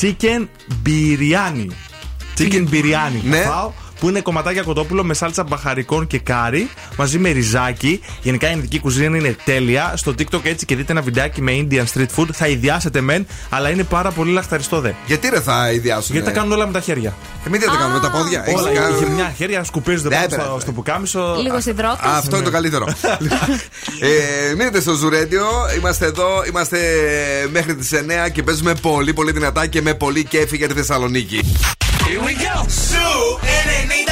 Chicken 0.02 0.48
biryani. 0.86 1.68
Chicken 2.38 2.64
biryani. 2.72 3.22
Ναι. 3.24 3.38
Θα 3.38 3.50
φάω 3.50 3.72
που 4.04 4.10
είναι 4.10 4.22
κομματάκια 4.22 4.62
κοτόπουλο 4.62 5.04
με 5.04 5.14
σάλτσα 5.14 5.44
μπαχαρικών 5.44 6.08
και 6.08 6.20
κάρι 6.20 6.70
μαζί 6.98 7.18
με 7.20 7.30
ριζάκι. 7.30 8.02
Γενικά 8.22 8.52
η 8.52 8.58
ειδική 8.58 8.80
κουζίνα 8.80 9.18
είναι 9.18 9.36
τέλεια. 9.46 9.94
Στο 9.96 10.14
TikTok 10.18 10.40
έτσι 10.44 10.66
και 10.66 10.76
δείτε 10.76 10.92
ένα 10.92 11.02
βιντεάκι 11.02 11.42
με 11.42 11.52
Indian 11.70 11.84
street 11.94 12.08
food. 12.16 12.28
Θα 12.32 12.48
ιδιάσετε 12.48 13.02
μεν, 13.02 13.26
αλλά 13.50 13.70
είναι 13.70 13.84
πάρα 13.84 14.12
πολύ 14.12 14.32
λαχταριστό 14.32 14.80
δε. 14.80 14.92
Γιατί 15.06 15.30
ρε 15.30 15.42
θα 15.42 15.72
ιδιάσουν. 15.72 16.16
Γιατί 16.16 16.28
τα 16.32 16.34
κάνουν 16.34 16.52
όλα 16.52 16.66
με 16.66 16.72
τα 16.74 16.80
χέρια. 16.80 17.14
Εμεί 17.48 17.58
δεν 17.58 17.70
τα 17.70 17.76
κάνουμε 17.76 17.94
με 17.94 18.00
τα 18.00 18.12
πόδια. 18.12 18.44
Έχεις 18.46 18.62
Όλα. 18.62 18.72
κάνει- 18.74 18.96
Είχε 18.96 19.10
μια 19.10 19.34
χέρια, 19.38 19.64
σκουπίζονται 19.64 20.10
Ναι, 20.10 20.16
πάνω 20.16 20.28
ρε, 20.36 20.42
στο, 20.42 20.54
ρε. 20.56 20.60
στο 20.62 20.72
πουκάμισο. 20.72 21.36
Λίγο 21.42 21.58
υδρότα. 21.66 22.00
Α, 22.02 22.18
Αυτό 22.18 22.36
είναι 22.36 22.46
το 22.46 22.52
καλύτερο. 22.52 22.86
ε, 24.52 24.54
μείνετε 24.58 24.82
στο 24.82 24.94
Ζουρέντιο. 24.94 25.46
Είμαστε 25.78 26.06
εδώ, 26.06 26.44
είμαστε 26.50 26.78
μέχρι 27.52 27.76
τις 27.76 27.92
9 27.94 28.30
και 28.32 28.44
παίζουμε 28.44 28.74
πολύ 28.76 29.14
πολύ 29.14 29.32
δυνατά 29.32 29.68
και 29.68 29.82
με 29.82 29.94
πολύ 29.94 30.24
κέφι 30.24 30.58
για 30.58 30.68
τη 30.68 30.74
Θεσσαλονίκη. 30.74 31.40
Here 32.14 32.24
we 32.24 32.36
go. 32.36 32.68
Sue 32.68 33.40
and 33.42 33.92
Anita. 33.92 34.03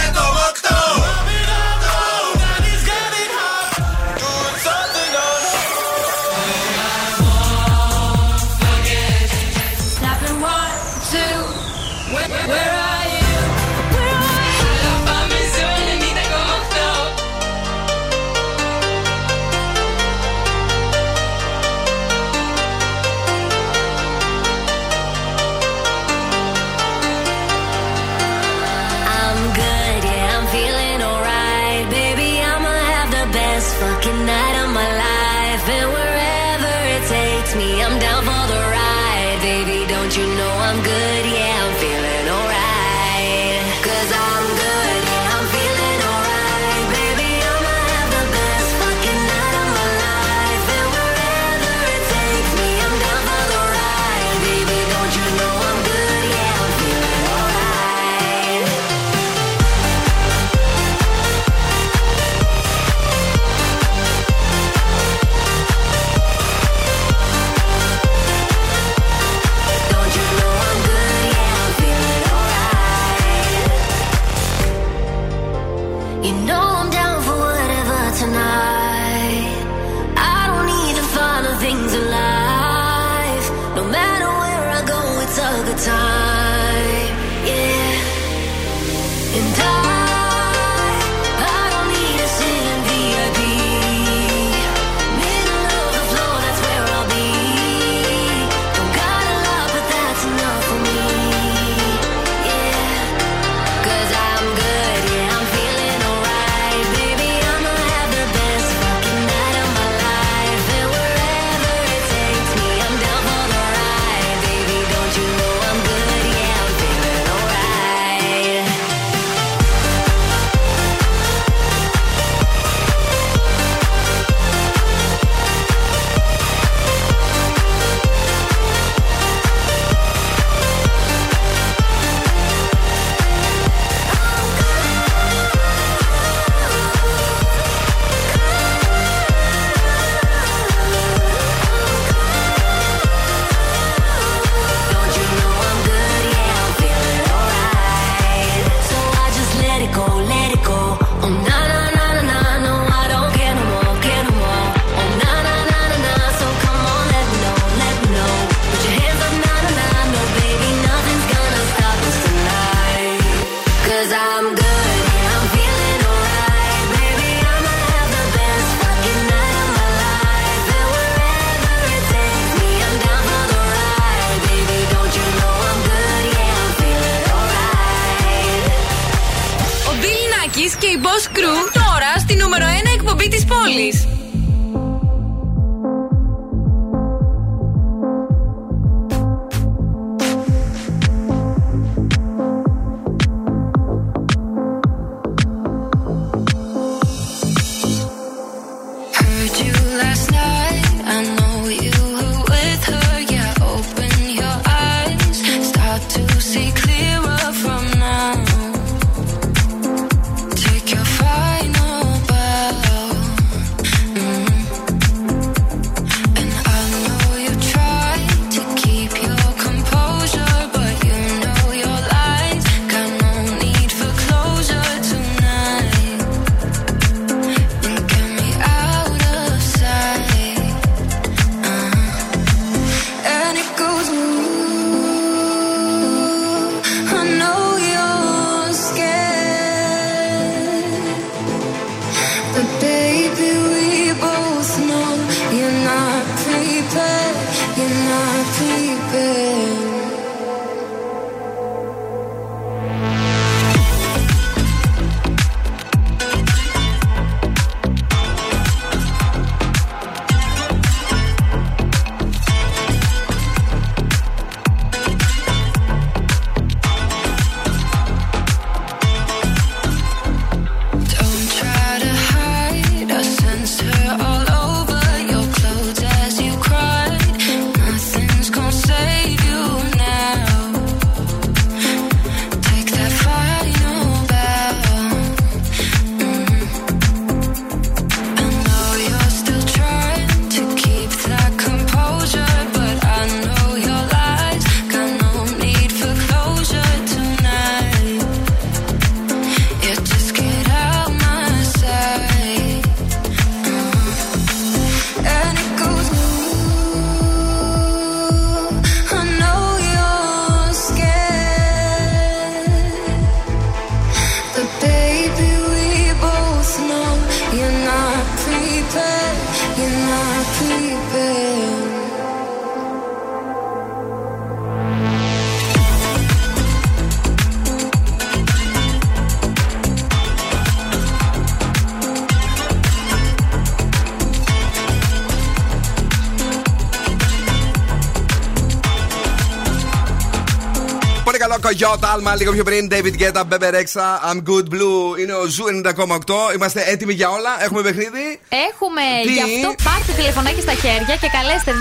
Κογιώτα, 341.82 342.10
άλμα 342.14 342.36
λίγο 342.36 342.52
πιο 342.52 342.64
πριν. 342.64 342.84
David 342.92 343.16
Guetta, 343.22 343.42
Bebe 343.50 343.70
Rexha, 343.78 344.08
I'm 344.30 344.40
Good 344.50 344.68
Blue. 344.74 345.00
Είναι 345.22 345.34
ο 345.42 345.46
Zoo 345.56 345.66
90,8. 345.84 346.54
Είμαστε 346.56 346.80
έτοιμοι 346.92 347.14
για 347.14 347.30
όλα. 347.38 347.52
Έχουμε 347.66 347.82
παιχνίδι. 347.82 348.26
Έχουμε 348.68 349.04
Τι; 349.26 349.32
γι' 349.38 349.46
αυτό 349.50 349.70
πάρτε 349.88 350.12
τηλεφωνάκι 350.20 350.62
στα 350.68 350.76
χέρια 350.84 351.16
και 351.22 351.30
καλέστε 351.38 351.72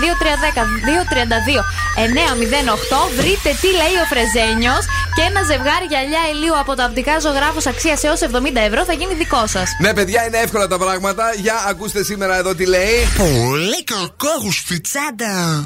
2310-232-908. 2.91 3.15
Βρείτε 3.19 3.49
τι 3.61 3.69
λέει 3.81 3.95
ο 4.03 4.05
Φρεζένιος 4.11 4.83
και 5.15 5.21
ένα 5.29 5.41
ζευγάρι 5.43 5.85
γυαλιά 5.89 6.19
ηλίου 6.33 6.57
από 6.59 6.75
το 6.75 6.83
οπτικά 6.89 7.19
ζωγράφο 7.19 7.59
αξίας 7.67 8.03
έως 8.03 8.19
70 8.21 8.25
ευρώ 8.69 8.83
θα 8.85 8.93
γίνει 8.93 9.13
δικό 9.13 9.47
σας. 9.47 9.69
Ναι, 9.79 9.93
παιδιά, 9.93 10.25
είναι 10.27 10.37
εύκολα 10.37 10.67
τα 10.67 10.77
πράγματα. 10.77 11.23
Για 11.41 11.55
ακούστε 11.69 12.03
σήμερα 12.03 12.37
εδώ 12.37 12.55
τι 12.55 12.65
λέει. 12.65 12.95
Πολύ 13.17 13.83
κακόγουστη 13.83 14.81
τσάντα. 14.81 15.65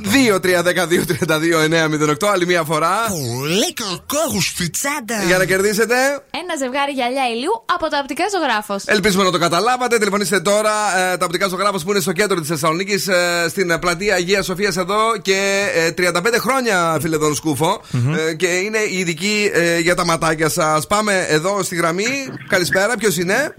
2-3-10-2-32-908. 1.16 2.28
Άλλη 2.34 2.46
μία 2.46 2.64
φορά. 2.64 2.96
Πολύ 3.08 3.74
κακόγουστη 3.74 4.70
τσάντα. 4.70 5.24
Για 5.28 5.38
να 5.38 5.46
κερδίσετε. 5.46 5.96
Ένα 6.42 6.54
ζευγάρι 6.60 6.92
γυαλιά 6.92 7.24
ηλίου 7.36 7.64
από 7.76 7.90
το 7.90 7.98
οπτικά 8.02 8.24
ζωγράφο. 8.34 8.76
Ελπίζουμε 8.86 9.24
να 9.24 9.32
το 9.32 9.38
καταλάβατε. 9.38 9.98
Τηλεφωνήστε 9.98 10.40
τώρα 10.40 10.72
ε, 11.14 11.18
τα 11.18 11.26
οπτικά 11.26 11.48
ζωγράφο 11.48 11.78
που 11.78 11.92
είναι 11.92 12.00
στο 12.00 12.12
κέντρο 12.12 12.40
της 12.40 12.50
Θεσσαλονίκης, 12.50 13.08
ε, 13.08 13.46
στην 13.50 13.80
πλατεία 13.80 14.16
Αγίας 14.16 14.46
Σοφίας 14.46 14.78
εδώ 14.78 15.18
και 15.22 15.68
ε, 15.76 16.12
35 16.12 16.12
χρόνια, 16.40 16.98
φίλε 17.02 17.18
τον 17.18 17.36
σκουφο 17.36 17.82
Ε, 18.30 18.34
και 18.34 18.48
είναι 18.48 18.78
η 18.78 18.98
ειδική 18.98 19.35
ε, 19.54 19.80
για 19.80 19.96
τα 19.96 20.06
ματάκια 20.06 20.50
σας. 20.50 20.88
Πάμε 20.88 21.26
εδώ 21.30 21.64
στη 21.64 21.76
γραμμή. 21.76 22.28
Καλησπέρα, 22.48 22.98
ποιος 22.98 23.18
είναι; 23.18 23.56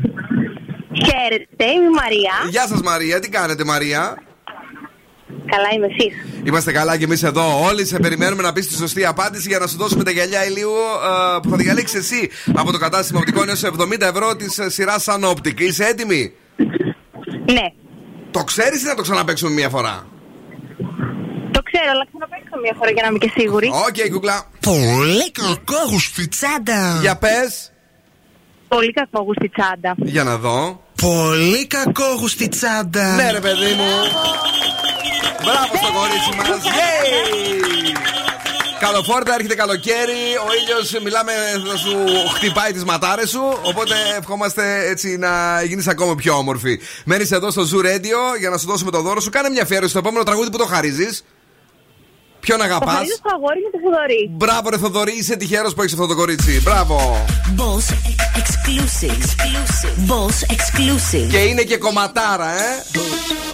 Χαίρετε, 1.04 1.64
είμαι 1.64 1.84
η 1.84 1.94
Μαρία. 2.02 2.32
Γεια 2.50 2.66
σας, 2.66 2.82
Μαρία. 2.82 3.20
Τι 3.20 3.28
κάνετε, 3.28 3.64
Μαρία; 3.64 4.16
Καλά 5.46 5.68
είμαι 5.74 5.86
εσείς. 5.86 6.14
Είμαστε 6.44 6.72
καλά 6.72 6.96
και 6.96 7.04
εμείς 7.04 7.22
εδώ. 7.22 7.64
Όλοι 7.64 7.86
σε 7.86 7.98
περιμένουμε 7.98 8.42
να 8.42 8.52
πεις 8.52 8.66
τη 8.66 8.74
σωστή 8.74 9.04
απάντηση 9.04 9.48
για 9.48 9.58
να 9.58 9.66
σου 9.66 9.76
δώσουμε 9.76 10.04
τα 10.04 10.10
γυαλιά 10.10 10.46
ηλίου 10.46 10.70
ε, 10.70 11.38
που 11.42 11.48
θα 11.50 11.56
διαλέξεις 11.56 11.98
εσύ 11.98 12.30
από 12.54 12.72
το 12.72 12.78
κατάστημα 12.78 13.18
οπτικών 13.18 13.48
έως 13.48 13.54
70 13.62 14.00
ευρώ 14.00 14.36
της 14.36 14.60
σειράς 14.66 15.06
Sunoptic. 15.08 15.60
Είσαι 15.60 15.84
έτοιμη; 15.84 16.32
Ναι. 17.52 17.72
Το 18.30 18.44
ξέρεις 18.44 18.82
ή 18.82 18.86
να 18.86 18.94
το 18.94 19.02
ξαναπαίξουμε 19.02 19.50
μία 19.50 19.68
φορά; 19.68 20.06
Το 21.50 21.62
ξέρω, 21.62 21.90
αλλά 21.92 22.06
ξαναπαίξ' 22.10 22.46
το 22.46 22.54
μια 22.62 22.74
φορά 22.78 22.90
για 22.90 23.02
να 23.02 23.08
είμαι 23.08 23.18
και 23.18 23.32
σίγουρη. 23.38 23.68
Οκ, 23.86 24.12
κουκλά. 24.12 24.50
Πολύ 24.60 25.30
κακόγουστη 25.32 26.28
τσάντα. 26.28 26.98
Για 27.00 27.16
πες. 27.16 27.72
Πολύ 28.68 28.92
κακόγουστη 28.92 29.48
τσάντα. 29.48 29.94
Για 29.96 30.24
να 30.24 30.36
δω. 30.36 30.82
Πολύ 31.02 31.66
κακόγουστη 31.66 32.48
τσάντα. 32.48 33.14
Ναι, 33.14 33.30
ρε 33.30 33.40
παιδί 33.40 33.72
μου. 33.72 33.90
Μπράβο 35.44 35.76
στο 35.76 35.92
κορίτσι 35.98 36.30
μας. 36.36 36.62
Καλοφόρτα, 38.80 39.34
έρχεται 39.34 39.54
καλοκαίρι. 39.54 40.20
Ο 40.46 40.48
ήλιος, 40.60 41.02
μιλάμε, 41.02 41.32
θα 41.70 41.76
σου 41.76 41.96
χτυπάει 42.34 42.72
τις 42.72 42.84
ματάρες 42.84 43.30
σου. 43.30 43.58
Οπότε 43.62 43.94
ευχόμαστε 44.18 44.88
έτσι 44.88 45.16
να 45.16 45.62
γίνεις 45.62 45.88
ακόμα 45.88 46.14
πιο 46.14 46.34
όμορφη. 46.34 46.80
Μένεις 47.04 47.30
εδώ 47.30 47.50
στο 47.50 47.62
Zoo 47.62 47.84
Radio 47.84 48.38
για 48.38 48.50
να 48.50 48.58
σου 48.58 48.66
δώσουμε 48.66 48.90
το 48.90 49.00
δώρο 49.00 49.20
σου. 49.20 49.30
Κάνε 49.30 49.48
μια 49.48 49.62
αφιέρωση 49.62 49.90
στο 49.90 49.98
επόμενο 49.98 50.24
τραγούδι 50.24 50.50
που 50.50 50.58
το 50.58 50.66
χαρίζεις. 50.66 51.24
Ποιον 52.46 52.58
Το 52.58 52.64
αγαπάς; 52.64 52.94
χαρίζω 52.94 53.14
στο 53.14 53.30
αγόρι 53.34 53.60
μου 53.64 53.70
το 53.72 53.78
Θοδωρή. 53.84 54.30
Μπράβο, 54.30 54.68
ρε 54.70 54.78
Θοδωρή, 54.78 55.12
είσαι 55.18 55.36
τυχερός 55.36 55.74
που 55.74 55.80
έχεις 55.82 55.92
αυτό 55.92 56.06
το 56.06 56.14
κορίτσι. 56.14 56.60
Μπράβο. 56.62 57.24
Boss 57.56 57.86
exclusive. 58.40 59.24
Boss 60.10 60.36
exclusive. 60.54 61.28
Και 61.30 61.38
είναι 61.38 61.62
και 61.62 61.76
κομματάρα, 61.76 62.50
ε. 62.50 62.84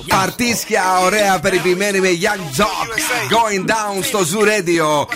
Παρτίσια 0.07 0.99
ωραία 1.03 1.39
περιποιημένη 1.41 2.01
με 2.01 2.09
Young 2.09 2.61
Jock 2.61 2.89
Going 3.35 3.65
down 3.71 4.03
στο 4.03 4.19
Zoo 4.19 4.43
Radio 4.43 5.15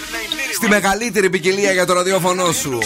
Στη 0.55 0.69
μεγαλύτερη 0.69 1.31
ποικιλία 1.31 1.73
για 1.73 1.87
το 1.87 1.93
ραδιόφωνο 1.93 2.53
σου 2.53 2.79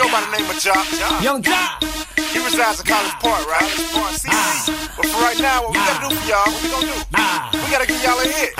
Go 0.00 0.06
by 0.14 0.20
the 0.24 0.30
name 0.36 0.48
of 0.52 0.58
Jock. 0.66 0.86
Young 1.26 1.40
Jock. 1.42 1.70
He 2.32 2.38
resides 2.44 2.80
in 2.80 2.86
College 2.86 3.16
Park, 3.20 3.46
right? 3.48 3.70
Park 3.92 4.12
City. 4.12 4.36
But 4.96 5.06
for 5.06 5.20
right 5.24 5.40
now, 5.40 5.62
what 5.62 5.72
we 5.72 5.78
gotta 5.78 6.08
do 6.08 6.14
for 6.14 6.28
y'all, 6.28 6.44
what 6.52 6.62
we 6.62 6.68
gonna 6.68 6.86
do? 6.86 7.58
We 7.64 7.70
gotta 7.70 7.86
give 7.86 8.02
y'all 8.04 8.20
a 8.20 8.24
hit. 8.24 8.54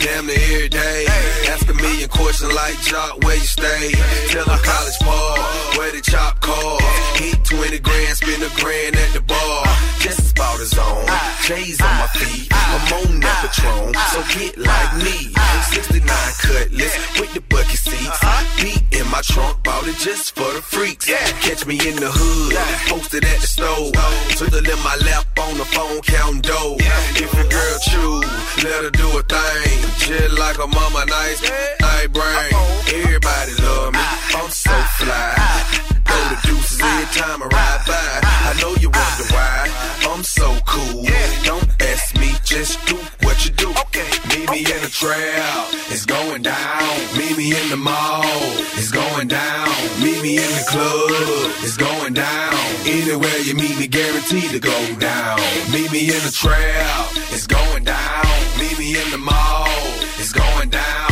Damn 0.00 0.26
near 0.26 0.36
every 0.36 0.68
day. 0.70 1.04
Ask 1.60 1.68
a 1.68 1.74
million 1.74 2.08
questions 2.08 2.54
like 2.54 2.80
Jock, 2.80 3.22
where 3.22 3.36
you 3.36 3.44
stay? 3.44 3.92
Tell 4.28 4.46
them 4.46 4.58
college 4.64 4.98
ball, 5.00 5.36
where 5.76 5.92
the 5.92 6.00
chop 6.00 6.40
call. 6.40 6.80
Hit 7.20 7.44
20 7.44 7.78
grand, 7.80 8.16
spend 8.16 8.42
a 8.42 8.48
grand 8.56 8.96
at 8.96 9.12
the 9.12 9.20
bar. 9.20 9.66
Just 9.98 10.32
about 10.32 10.58
his 10.58 10.72
own. 10.78 11.04
J's 11.44 11.78
on 11.82 11.94
my 12.00 12.06
feet. 12.16 12.48
I'm 12.50 12.92
on 12.96 13.20
that 13.20 13.52
Patron, 13.52 13.92
so 14.08 14.24
get 14.32 14.56
like 14.56 15.04
me. 15.04 15.34
69 15.68 16.00
cutlass 16.40 17.20
with 17.20 17.34
the 17.34 17.42
bucket 17.52 17.76
seats. 17.76 18.20
Beat 18.56 18.82
in 18.98 19.06
my 19.10 19.20
trunk, 19.20 19.62
bought 19.62 19.86
it 19.86 19.96
just 19.98 20.34
for 20.34 20.50
the 20.54 20.62
freaks. 20.62 21.04
Catch 21.44 21.66
me 21.66 21.76
in 21.76 21.96
the 21.96 22.10
hood, 22.10 22.56
posted 22.88 23.24
at 23.24 23.38
the 23.38 23.46
store. 23.46 23.92
Twiddle 24.32 24.64
in 24.64 24.80
my 24.82 24.96
lap 25.04 25.26
on 25.38 25.58
the 25.58 25.66
phone, 25.66 26.00
counting 26.08 26.40
dough. 26.40 26.76
If 27.20 27.34
your 27.34 27.48
girl 27.52 27.78
choose, 27.84 28.64
let 28.64 28.84
her 28.84 28.90
do 28.90 29.18
a 29.18 29.22
thing. 29.22 29.89
Just 30.10 30.38
like 30.40 30.58
a 30.58 30.66
mama, 30.66 31.06
nice, 31.06 31.40
nice 31.80 32.08
brain. 32.08 32.50
Everybody 32.92 33.54
love 33.62 33.92
me, 33.92 34.00
I'm 34.34 34.50
so 34.50 34.74
fly. 34.98 35.34
Throw 36.04 36.24
the 36.30 36.38
deuces 36.48 36.80
every 36.82 37.06
time 37.14 37.40
I 37.40 37.46
ride 37.46 37.82
by. 37.86 38.18
I 38.50 38.60
know 38.60 38.74
you 38.82 38.90
wonder 38.90 39.26
why 39.30 39.70
I'm 40.10 40.24
so 40.24 40.58
cool. 40.66 41.06
Don't 41.44 41.70
ask 41.80 42.18
me, 42.18 42.32
just 42.44 42.84
do 42.86 42.96
what 43.22 43.44
you 43.46 43.52
do. 43.52 43.68
Meet 44.30 44.50
me 44.50 44.58
in 44.58 44.80
the 44.82 44.90
trail, 44.90 45.66
it's 45.94 46.06
going 46.06 46.42
down. 46.42 46.82
Meet 47.16 47.38
me 47.38 47.54
in 47.54 47.70
the 47.70 47.76
mall, 47.76 48.24
it's 48.74 48.90
going 48.90 49.28
down. 49.28 49.68
Meet 50.02 50.22
me 50.22 50.38
in 50.38 50.50
the 50.58 50.66
club, 50.68 51.54
it's 51.62 51.76
going 51.76 52.14
down. 52.14 52.54
Anywhere 52.84 53.38
you 53.46 53.54
meet 53.54 53.78
me, 53.78 53.86
guaranteed 53.86 54.50
to 54.50 54.58
go 54.58 54.76
down. 54.98 55.38
Meet 55.70 55.92
me 55.92 56.00
in 56.10 56.20
the 56.26 56.34
trail, 56.34 56.98
it's 57.30 57.46
going 57.46 57.84
down. 57.84 58.26
Meet 58.58 58.76
me 58.76 59.00
in 59.00 59.10
the 59.12 59.18
mall, 59.18 59.68
down. 60.70 61.09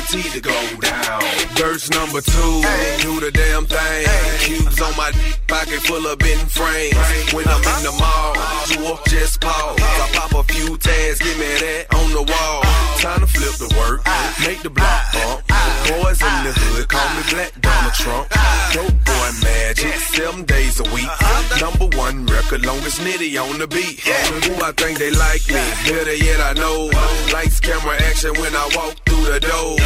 Guaranteed 0.00 0.32
to 0.32 0.40
go 0.40 0.80
down. 0.80 1.20
Verse 1.56 1.90
number 1.90 2.20
two, 2.20 2.62
do 3.00 3.20
the 3.20 3.30
damn 3.32 3.66
thing. 3.66 4.06
Cubes 4.40 4.80
on 4.80 4.96
my 4.96 5.12
pocket 5.46 5.80
full 5.80 6.06
of 6.06 6.18
bent 6.18 6.50
frames. 6.50 6.96
When 7.32 7.46
I'm 7.48 7.60
in 7.60 7.82
the 7.84 7.94
mall, 7.98 8.34
you 8.68 8.92
up 8.92 9.04
just 9.06 9.40
pause. 9.40 9.78
I 9.78 10.10
pop 10.14 10.32
a 10.32 10.52
few 10.52 10.76
tags, 10.78 11.18
give 11.18 11.38
me 11.38 11.46
that 11.46 11.94
on 11.94 12.12
the 12.12 12.22
wall. 12.22 12.62
Time 12.98 13.20
to 13.20 13.26
flip 13.26 13.54
the 13.56 13.74
work, 13.78 14.04
make 14.46 14.62
the 14.62 14.70
block 14.70 15.12
bump. 15.12 15.46
Boys 15.88 16.20
in 16.20 16.36
the 16.44 16.52
hood 16.54 16.88
call 16.88 17.08
me 17.16 17.22
Black 17.30 17.52
Donald 17.60 17.94
Trump. 17.94 18.28
Dope 18.72 19.04
boy 19.04 19.30
magic, 19.42 19.94
seven 20.14 20.44
days 20.44 20.80
a 20.80 20.84
week. 20.94 21.10
Number 21.60 21.96
one 21.96 22.26
record, 22.26 22.64
longest 22.64 23.00
nitty 23.00 23.36
on 23.42 23.58
the 23.58 23.66
beat. 23.66 24.00
Who 24.00 24.64
I 24.64 24.72
think 24.72 24.98
they 24.98 25.10
like 25.10 25.46
me, 25.48 25.60
better 25.88 26.14
yet 26.14 26.40
I 26.40 26.52
know. 26.54 26.90
Lights, 27.32 27.60
camera, 27.60 27.96
action 28.02 28.32
when 28.34 28.54
I 28.54 28.70
walk 28.76 29.09
through 29.20 29.32
the 29.34 29.40
door. 29.40 29.76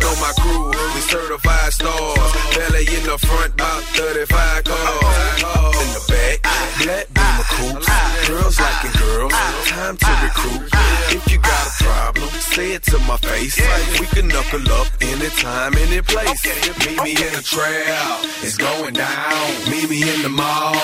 Know 0.00 0.14
my 0.20 0.32
crew, 0.40 0.68
we 0.94 1.00
certified 1.00 1.72
stars. 1.72 2.32
Belly 2.56 2.86
in 2.96 3.04
the 3.04 3.18
front, 3.18 3.54
about 3.54 3.82
35 3.94 4.64
cars. 4.64 5.42
In 5.82 5.88
the 5.94 6.02
back, 6.08 6.42
black 6.82 7.41
coops. 7.56 7.88
Girls 8.28 8.60
liking 8.60 8.94
girls, 8.98 9.32
time 9.66 9.96
to 9.96 10.12
recruit. 10.22 10.68
If 11.14 11.32
you 11.32 11.38
got 11.38 11.66
a 11.66 11.84
problem, 11.84 12.28
say 12.54 12.72
it 12.72 12.82
to 12.84 12.98
my 13.00 13.16
face. 13.18 13.60
We 14.00 14.06
can 14.06 14.28
knuckle 14.28 14.64
up 14.72 14.88
anytime, 15.00 15.74
any 15.76 16.00
place. 16.02 16.40
Meet 16.86 17.02
me 17.02 17.12
in 17.12 17.32
the 17.34 17.42
trail, 17.42 18.08
it's 18.46 18.56
going 18.56 18.94
down. 18.94 19.70
Meet 19.70 19.90
me 19.90 20.00
in 20.02 20.22
the 20.22 20.28
mall, 20.28 20.74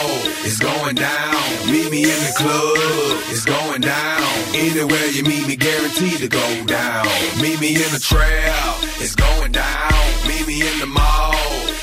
it's 0.45 0.59
going 0.59 0.97
down. 0.97 1.35
Meet 1.71 1.91
me 1.91 2.03
in 2.03 2.21
the 2.27 2.35
club, 2.37 2.77
it's 3.33 3.45
going 3.45 3.81
down. 3.81 4.23
Anywhere 4.55 5.07
you 5.07 5.23
meet 5.23 5.47
me, 5.47 5.57
guaranteed 5.57 6.19
to 6.19 6.29
go 6.29 6.47
down. 6.67 7.07
Meet 7.41 7.61
me 7.61 7.71
in 7.77 7.91
the 7.97 8.03
trail, 8.03 8.69
it's 9.01 9.15
going 9.15 9.53
down. 9.53 9.93
Meet 10.27 10.47
me 10.47 10.61
in 10.61 10.79
the 10.81 10.87
mall, 10.87 11.35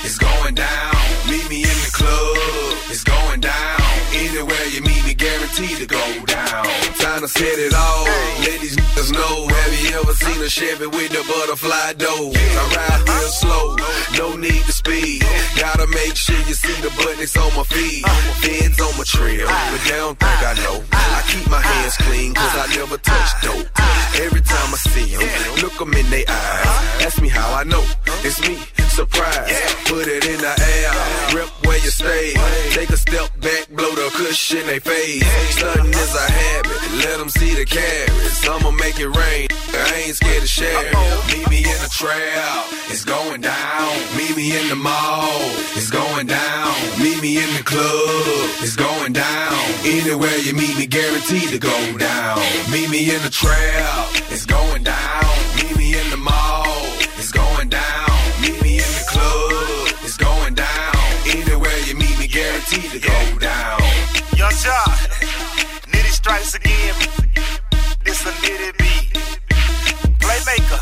it's 0.03 0.17
going 0.17 0.55
down. 0.55 0.95
Meet 1.29 1.49
me 1.49 1.63
in 1.63 1.77
the 1.85 1.91
club, 1.93 2.37
it's 2.91 3.03
going 3.03 3.39
down. 3.39 3.84
Anywhere 4.15 4.67
you 4.71 4.81
meet 4.81 5.03
me, 5.05 5.13
guaranteed 5.13 5.77
to 5.77 5.85
go 5.85 6.03
down. 6.25 6.65
Time 7.03 7.21
to 7.21 7.27
set 7.27 7.59
it 7.59 7.73
all. 7.73 8.05
Let 8.47 8.61
these 8.61 8.77
niggas 8.77 9.11
know. 9.11 9.47
Have 9.47 9.73
you 9.83 9.99
ever 9.99 10.13
seen 10.13 10.41
a 10.41 10.49
Chevy 10.49 10.87
with 10.87 11.11
the 11.11 11.23
butterfly 11.27 11.93
door? 11.93 12.31
I 12.31 12.63
ride 12.75 13.03
real 13.09 13.29
slow, 13.29 13.75
no 14.17 14.35
need 14.37 14.63
to 14.65 14.74
speed. 14.85 15.21
Gotta 15.57 15.87
make 15.87 16.15
sure 16.15 16.37
you 16.45 16.53
see 16.53 16.77
the 16.81 16.91
buttons 16.97 17.35
on 17.37 17.49
my 17.57 17.63
feet. 17.63 18.05
Feds 18.41 18.79
on 18.81 18.93
my 18.97 19.03
trail, 19.03 19.47
but 19.47 19.81
they 19.83 19.97
don't 19.97 20.19
think 20.19 20.39
I 20.51 20.53
know. 20.63 20.77
I 20.93 21.21
keep 21.31 21.49
my 21.49 21.61
hands 21.61 21.95
clean, 22.05 22.33
cause 22.33 22.55
I 22.63 22.65
never 22.75 22.97
touch 22.97 23.29
dope. 23.41 23.67
Every 24.21 24.41
time 24.41 24.69
I 24.73 24.79
see 24.93 25.15
them, 25.15 25.29
look 25.61 25.75
them 25.77 25.93
in 25.93 26.07
their 26.09 26.25
eyes. 26.29 27.05
Ask 27.05 27.21
me 27.21 27.29
how 27.29 27.53
I 27.53 27.63
know. 27.63 27.83
It's 28.23 28.39
me, 28.47 28.57
surprise. 28.89 29.51
Put 29.85 30.07
it 30.07 30.25
in 30.25 30.39
the 30.39 30.53
air, 30.73 30.91
rip 31.35 31.49
where 31.65 31.79
you 31.79 31.91
stay. 31.91 32.33
Take 32.71 32.89
a 32.89 32.97
step 32.97 33.29
back, 33.39 33.67
blow 33.71 33.91
the 33.95 34.09
cushion 34.13 34.65
they 34.67 34.79
face. 34.79 35.25
Stunning 35.57 35.93
is 35.93 36.15
a 36.15 36.31
habit, 36.31 36.79
let 37.03 37.17
them 37.19 37.29
see 37.29 37.53
the 37.53 37.65
carrots. 37.65 38.47
I'ma 38.47 38.71
make 38.71 38.99
it 38.99 39.09
rain, 39.09 39.47
I 39.73 40.03
ain't 40.05 40.15
scared 40.15 40.41
to 40.41 40.47
share. 40.47 40.91
Meet 41.31 41.49
me 41.49 41.59
in 41.59 41.79
the 41.85 41.91
trail, 41.91 42.55
it's 42.91 43.03
going 43.03 43.41
down. 43.41 43.91
Meet 44.17 44.35
me 44.37 44.57
in 44.57 44.69
the 44.69 44.74
the 44.75 44.83
mall, 44.83 45.29
it's 45.75 45.89
going 45.89 46.27
down. 46.27 46.73
Meet 46.99 47.21
me 47.21 47.37
in 47.37 47.49
the 47.55 47.63
club, 47.63 48.49
it's 48.63 48.75
going 48.75 49.13
down. 49.13 49.53
Anywhere 49.83 50.37
you 50.37 50.53
meet 50.53 50.77
me, 50.77 50.85
guaranteed 50.85 51.49
to 51.49 51.59
go 51.59 51.77
down. 51.97 52.39
Meet 52.71 52.89
me 52.89 53.13
in 53.13 53.21
the 53.21 53.29
trap, 53.29 54.07
it's 54.31 54.45
going 54.45 54.83
down. 54.83 55.25
Meet 55.55 55.77
me 55.77 55.99
in 55.99 56.09
the 56.09 56.17
mall, 56.17 56.65
it's 57.17 57.31
going 57.31 57.69
down. 57.69 58.09
Meet 58.41 58.61
me 58.61 58.73
in 58.77 58.91
the 58.99 59.05
club, 59.07 59.87
it's 60.03 60.17
going 60.17 60.55
down. 60.55 60.95
Anywhere 61.27 61.77
you 61.87 61.95
meet 61.95 62.17
me, 62.19 62.27
guaranteed 62.27 62.89
to 62.91 62.99
go 62.99 63.19
down. 63.39 63.81
Young 64.35 64.55
Jock, 64.63 64.99
Nitty 65.91 66.11
strikes 66.21 66.53
again. 66.55 66.95
This 68.03 68.25
a 68.25 68.31
Nitty 68.43 68.71
beat. 68.79 69.07
Playmaker. 70.19 70.81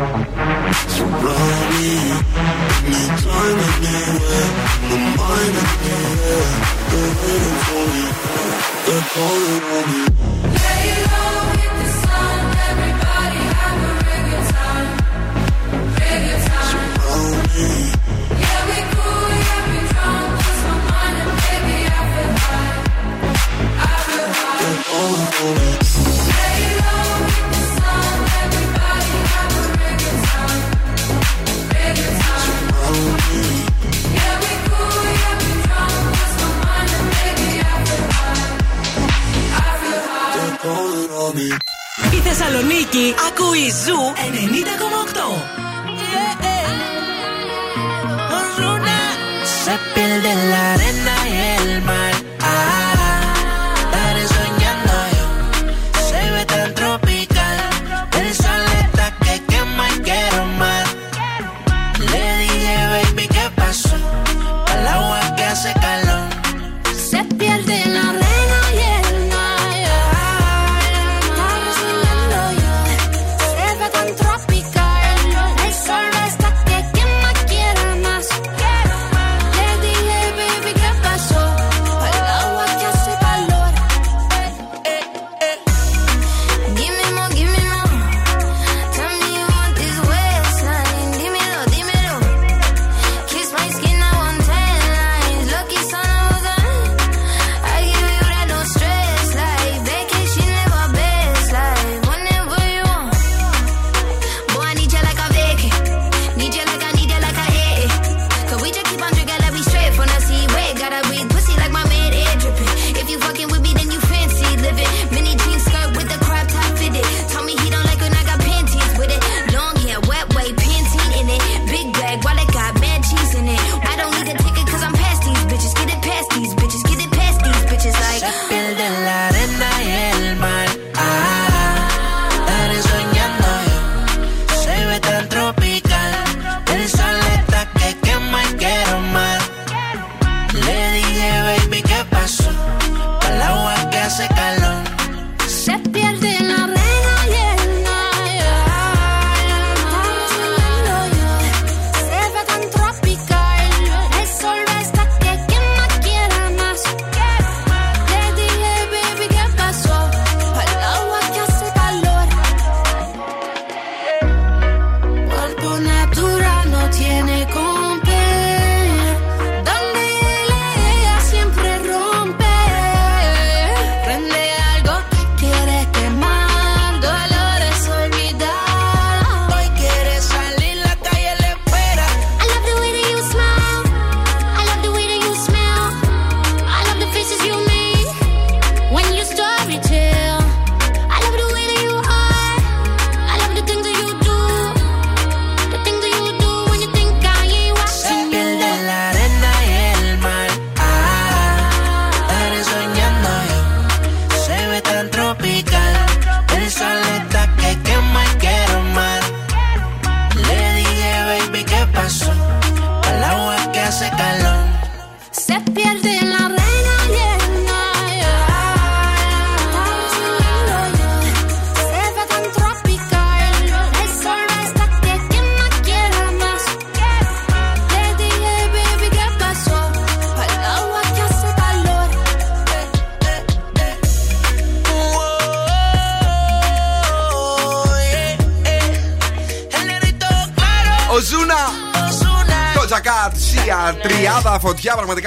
Running, 0.00 0.30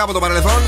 από 0.04 0.14
το 0.14 0.20
παρελθόν. 0.20 0.62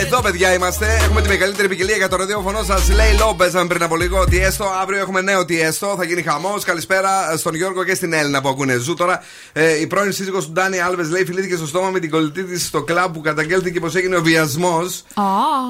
Εδώ, 0.00 0.20
παιδιά, 0.20 0.54
είμαστε. 0.54 0.86
Έχουμε 1.04 1.22
τη 1.22 1.28
μεγαλύτερη 1.28 1.68
ποικιλία 1.68 1.96
για 1.96 2.08
το 2.08 2.16
ραδιόφωνο 2.16 2.62
σας. 2.62 2.88
Lay 2.88 3.16
Low, 3.18 3.34
παίζαμε 3.34 3.66
πριν 3.66 3.82
από 3.82 3.96
λίγο 3.96 4.18
Tiësto. 4.18 4.64
Αύριο 4.82 5.00
έχουμε 5.00 5.20
νέο 5.20 5.44
Tiësto. 5.44 5.94
Θα 5.98 6.04
γίνει 6.04 6.22
χαμός. 6.22 6.64
Καλησπέρα 6.64 7.36
στον 7.36 7.54
Γιώργο 7.54 7.84
και 7.84 7.94
στην 7.94 8.12
Έλενα 8.12 8.40
που 8.40 8.48
ακούνε. 8.48 8.76
Zoo 8.76 8.94
τώρα. 8.94 9.22
Ε, 9.52 9.80
η 9.80 9.86
πρώην 9.86 10.12
σύζυγος 10.12 10.44
του 10.44 10.52
Ντάνι 10.52 10.80
Άλβες 10.80 11.10
λέει 11.10 11.24
φιλήθηκε 11.24 11.56
στο 11.56 11.66
στόμα 11.66 11.90
με 11.90 11.98
την 11.98 12.10
κολλητή 12.10 12.42
της 12.42 12.66
στο 12.66 12.82
κλαμπ 12.82 13.12
που 13.12 13.20
καταγγέλθηκε 13.20 13.80
πως 13.80 13.94
έγινε 13.94 14.16
ο 14.16 14.22
βιασμός. 14.22 15.04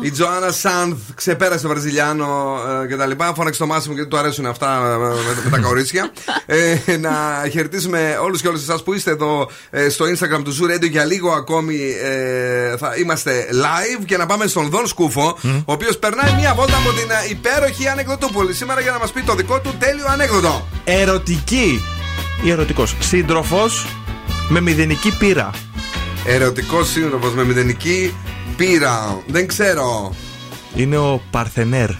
Η 0.02 0.10
Τζοάννα 0.10 0.52
Σάνθ 0.52 0.98
ξεπέρασε 1.14 1.62
το 1.62 1.68
Βραζιλιάνο 1.68 2.58
ε, 2.82 2.94
κτλ. 2.94 3.10
Φώναξε 3.34 3.60
το 3.60 3.66
Μάσιμο 3.66 3.94
γιατί 3.94 4.10
του 4.10 4.16
αρέσουν 4.16 4.46
αυτά 4.46 4.76
ε, 4.76 4.96
με, 4.96 5.14
με 5.44 5.50
τα 5.50 5.58
κορίτσια. 5.58 6.10
Ε, 6.46 6.96
να 6.96 7.44
χαιρετήσουμε 7.50 8.18
όλους 8.22 8.40
και 8.40 8.48
όλες 8.48 8.62
εσάς 8.62 8.82
που 8.82 8.92
είστε 8.94 9.10
εδώ 9.10 9.50
ε, 9.70 9.88
στο 9.88 10.04
Instagram 10.04 10.42
του 10.44 10.56
Zoo 10.56 10.74
Radio 10.74 10.90
για 10.90 11.04
λίγο 11.04 11.30
ακόμη. 11.30 11.78
Ε, 12.02 12.76
θα 12.76 12.92
είμαστε 13.00 13.48
live 13.52 14.04
και 14.04 14.16
να 14.16 14.26
πάμε 14.26 14.46
στον 14.46 14.68
Δον 14.68 14.86
Σκούφο, 14.86 15.38
ο 15.64 15.72
οποίος 15.72 15.98
περνάει 15.98 16.34
μία 16.34 16.54
βόλτα 16.54 16.76
από 16.76 16.88
την 16.88 17.10
ε, 17.10 17.30
υπέροχη 17.30 17.88
Ανεκδοτούπολη 17.88 18.54
σήμερα 18.54 18.80
για 18.80 18.92
να 18.92 18.98
μας 18.98 19.10
πει 19.10 19.22
το 19.22 19.34
δικό 19.34 19.60
του 19.60 19.74
τέλειο 19.78 20.06
ανέκδοτο. 20.08 20.68
Ερωτική 20.84 21.84
ή 22.44 22.50
ερωτικός; 22.50 22.96
Σύντροφος 22.98 23.86
με 24.48 24.60
μηδενική 24.60 25.16
πείρα. 25.18 25.50
Ερωτικός 26.26 26.88
σύντροφος 26.88 27.34
με 27.34 27.44
μηδενική 27.44 28.14
πείρα. 28.56 29.22
Δεν 29.26 29.46
ξέρω. 29.46 30.14
Είναι 30.74 30.96
ο 30.96 31.22
Παρθενέρ. 31.30 31.90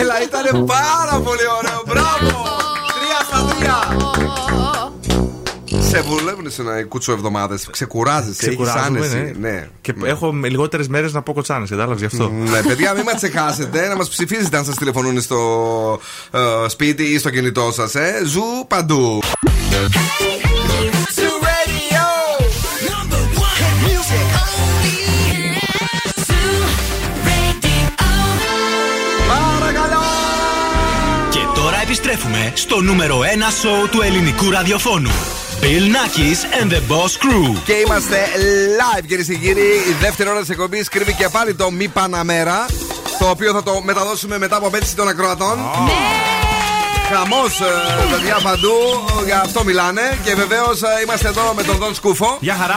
Έλα, 0.00 0.14
ήταν 0.22 0.64
πάρα 0.64 1.20
πολύ 1.24 1.46
ωραίο. 1.58 1.82
Μπράβο! 1.86 2.42
Τρία 2.96 3.20
στα 3.28 3.54
τρία. 3.54 3.78
Σε 5.80 6.00
βουλεύουν 6.00 6.50
σε 6.50 6.62
ένα 6.62 6.84
κούτσο 6.84 7.12
εβδομάδες. 7.12 7.68
Ξεκουράζει, 7.70 8.28
έχεις 8.28 8.38
Ξεκουράζομαι, 8.38 8.82
άνεση. 8.98 9.16
ναι. 9.16 9.48
Ναι. 9.50 9.68
Και 9.80 9.94
έχω 10.04 10.32
λιγότερες 10.44 10.88
μέρες 10.88 11.12
να 11.12 11.22
πω 11.22 11.32
κοτσάνες, 11.32 11.68
κατάλαβες 11.70 11.98
γι' 12.00 12.06
αυτό. 12.06 12.28
Ναι, 12.50 12.62
παιδιά, 12.62 12.92
μην 12.94 13.02
μας 13.02 13.14
ξεχάσετε 13.14 13.88
να 13.88 13.96
μας 13.96 14.08
ψηφίζετε 14.08 14.56
αν 14.56 14.64
σας 14.64 14.74
τηλεφωνούν 14.74 15.20
στο 15.20 15.38
ε, 16.30 16.38
σπίτι 16.68 17.02
ή 17.02 17.18
στο 17.18 17.30
κινητό 17.30 17.72
σας. 17.72 17.94
Ε. 17.94 18.22
Zoo 18.24 18.42
παντού. 18.68 19.18
Και 19.70 19.76
επιστρέφουμε 32.46 32.52
στο 32.54 32.80
νούμερο 32.80 33.18
1 33.18 33.22
σόου 33.60 33.88
του 33.88 34.02
ελληνικού 34.02 34.50
ραδιοφώνου. 34.50 35.10
Bill 35.60 35.64
Nackis 35.64 36.62
and 36.62 36.72
the 36.72 36.80
Boss 36.90 37.12
Crew. 37.22 37.60
Και 37.64 37.72
είμαστε 37.72 38.16
live, 38.80 39.04
κυρίες 39.06 39.26
και 39.26 39.34
κύριοι. 39.34 39.68
Η 39.88 39.92
δεύτερη 40.00 40.28
ώρα 40.28 40.40
της 40.40 40.48
εκπομπής 40.48 40.88
κρύβει 40.88 41.12
και 41.12 41.28
πάλι 41.28 41.54
το 41.54 41.70
μη 41.70 41.88
Παναμέρα. 41.88 42.66
Το 43.18 43.28
οποίο 43.28 43.52
θα 43.52 43.62
το 43.62 43.80
μεταδώσουμε 43.82 44.38
μετά 44.38 44.56
από 44.56 44.66
απέτηση 44.66 44.96
των 44.96 45.08
ακροατών. 45.08 45.58
Χαμός, 47.12 47.62
παιδιά 48.10 48.38
παντού, 48.42 48.74
για 49.24 49.40
αυτό 49.40 49.64
μιλάνε. 49.64 50.18
Και 50.24 50.34
βεβαίως 50.34 50.80
είμαστε 51.04 51.28
εδώ 51.28 51.52
με 51.56 51.62
τον 51.62 51.76
Δον 51.76 51.94
Σκούφο. 51.94 52.36
Γεια 52.40 52.56
χαρά. 52.60 52.76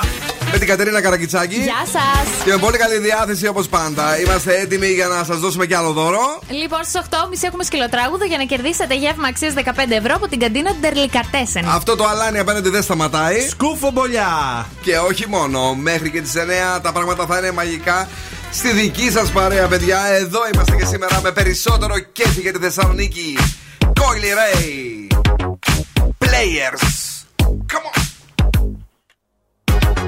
Με 0.51 0.57
την 0.57 0.67
Κατερίνα 0.67 1.01
Καρακιτσάκη. 1.01 1.55
Γεια 1.55 1.83
σας. 1.91 2.43
Και 2.43 2.51
με 2.51 2.57
πολύ 2.57 2.77
καλή 2.77 2.97
διάθεση 2.97 3.47
όπως 3.47 3.67
πάντα. 3.67 4.19
Είμαστε 4.19 4.59
έτοιμοι 4.59 4.87
για 4.87 5.07
να 5.07 5.23
σας 5.23 5.39
δώσουμε 5.39 5.65
και 5.65 5.75
άλλο 5.75 5.91
δώρο. 5.91 6.39
Λοιπόν, 6.49 6.83
στις 6.83 7.01
8.30 7.09 7.47
έχουμε 7.47 7.63
σκυλοτράγουδο 7.63 8.25
για 8.25 8.37
να 8.37 8.43
κερδίσετε 8.43 8.95
γεύμα 8.95 9.27
αξίας 9.27 9.53
15 9.53 9.61
ευρώ 9.89 10.13
από 10.15 10.27
την 10.27 10.39
καντίνα 10.39 10.75
Ντερλικαρτέσεν. 10.79 11.65
Αυτό 11.67 11.95
το 11.95 12.07
αλάνι 12.07 12.39
απέναντι 12.39 12.69
δεν 12.69 12.83
σταματάει. 12.83 13.47
Σκούφο 13.49 13.91
μπολιά! 13.91 14.65
Και 14.81 14.97
όχι 14.97 15.27
μόνο, 15.27 15.73
μέχρι 15.73 16.11
και 16.11 16.21
τις 16.21 16.33
9 16.35 16.79
τα 16.81 16.91
πράγματα 16.91 17.25
θα 17.25 17.37
είναι 17.37 17.51
μαγικά. 17.51 18.07
Στη 18.51 18.71
δική 18.71 19.11
σας 19.11 19.31
παρέα, 19.31 19.67
παιδιά, 19.67 19.99
εδώ 20.05 20.39
είμαστε 20.53 20.75
και 20.75 20.85
σήμερα 20.85 21.19
με 21.23 21.31
περισσότερο 21.31 21.99
κέφι 21.99 22.41
για 22.41 22.53
τη 22.53 22.59
Θεσσαλονίκη. 22.59 23.37
Coily 23.79 24.33
Ray. 24.39 25.17
Players. 26.25 26.85
Come 27.47 27.85
on. 27.93 28.08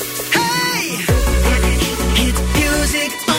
Hey, 0.00 0.96
hit 2.16 2.36
music 2.56 3.31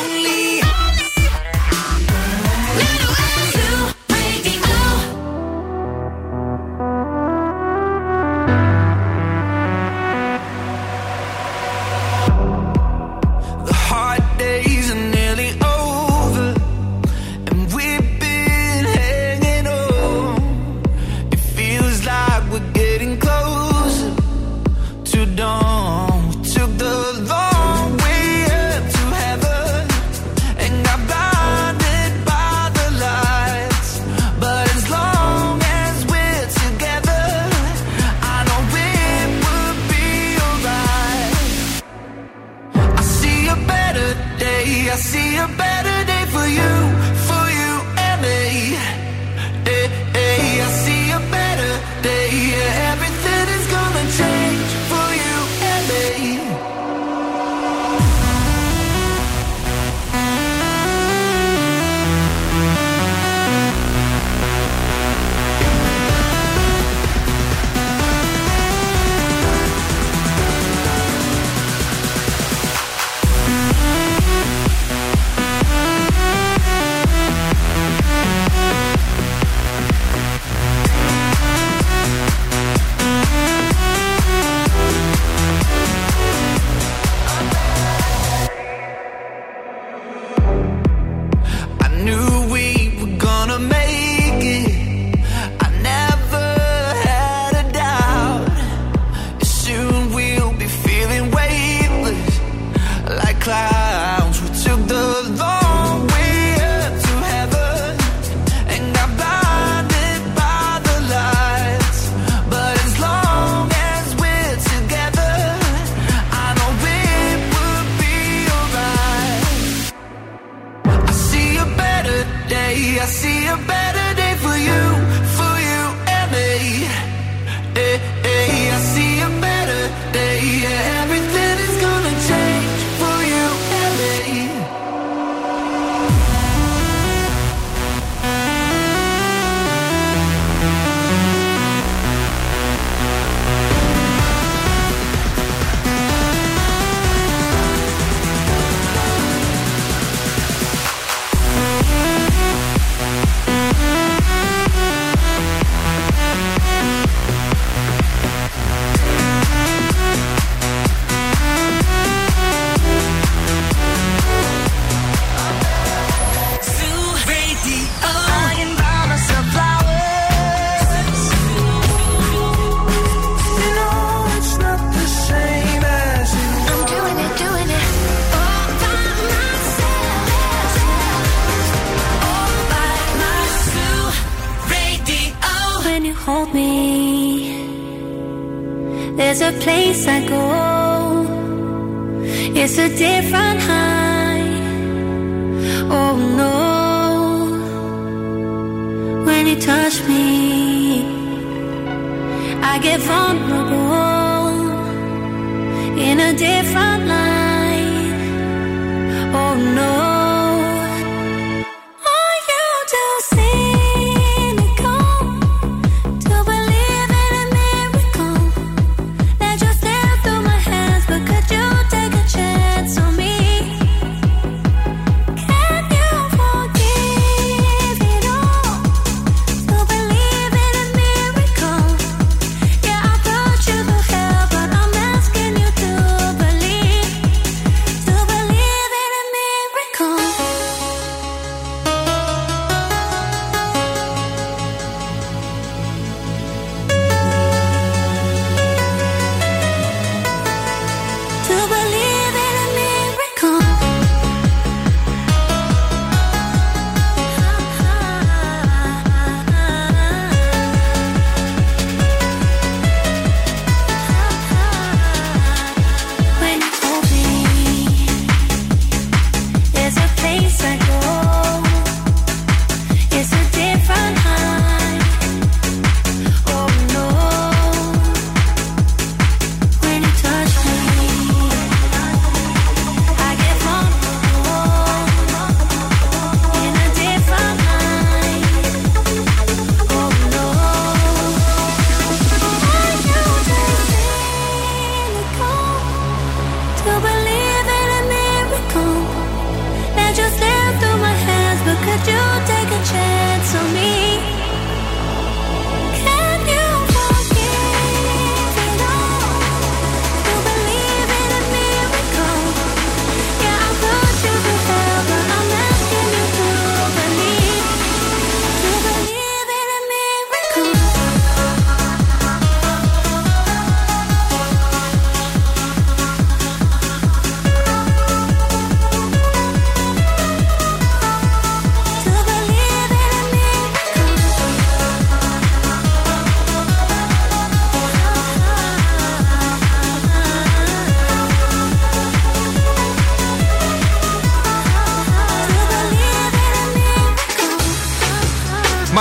in 205.97 206.19
a 206.19 206.33
different 206.33 207.07
light. 207.07 207.32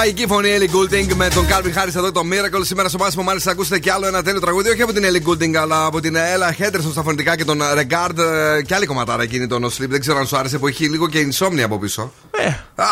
Μαγική 0.04 0.26
φωνή 0.26 0.48
Ellie 0.58 0.74
Goulding 0.76 1.14
με 1.14 1.28
τον 1.28 1.46
Calvin 1.48 1.78
Harris 1.78 1.94
εδώ 1.96 2.12
το 2.12 2.20
Miracle. 2.32 2.60
Σήμερα 2.64 2.88
στο 2.88 2.98
μάσιμο 2.98 3.22
μάλιστα 3.22 3.50
ακούσετε 3.50 3.78
και 3.78 3.92
άλλο 3.92 4.06
ένα 4.06 4.22
τέλειο 4.22 4.40
τραγούδι. 4.40 4.68
Όχι 4.70 4.82
από 4.82 4.92
την 4.92 5.04
Ellie 5.06 5.28
Goulding, 5.28 5.54
αλλά 5.54 5.84
από 5.84 6.00
την 6.00 6.16
Ella 6.16 6.62
Henderson 6.62 6.90
στα 6.92 7.02
φωνητικά 7.02 7.36
και 7.36 7.44
τον 7.44 7.60
Regard. 7.62 8.18
ε, 8.18 8.62
Και 8.62 8.74
άλλη 8.74 8.86
κομματάρα 8.86 9.22
εκείνη 9.22 9.46
το 9.46 9.56
No 9.62 9.66
Sleep. 9.66 9.88
Δεν 9.88 10.00
ξέρω 10.00 10.18
αν 10.18 10.26
σου 10.26 10.36
άρεσε 10.36 10.58
που 10.58 10.66
έχει 10.66 10.88
λίγο 10.88 11.08
και 11.08 11.26
insomnia 11.32 11.60
από 11.60 11.78
πίσω. 11.78 12.12
Ε, 12.30 12.46
Α, 12.82 12.86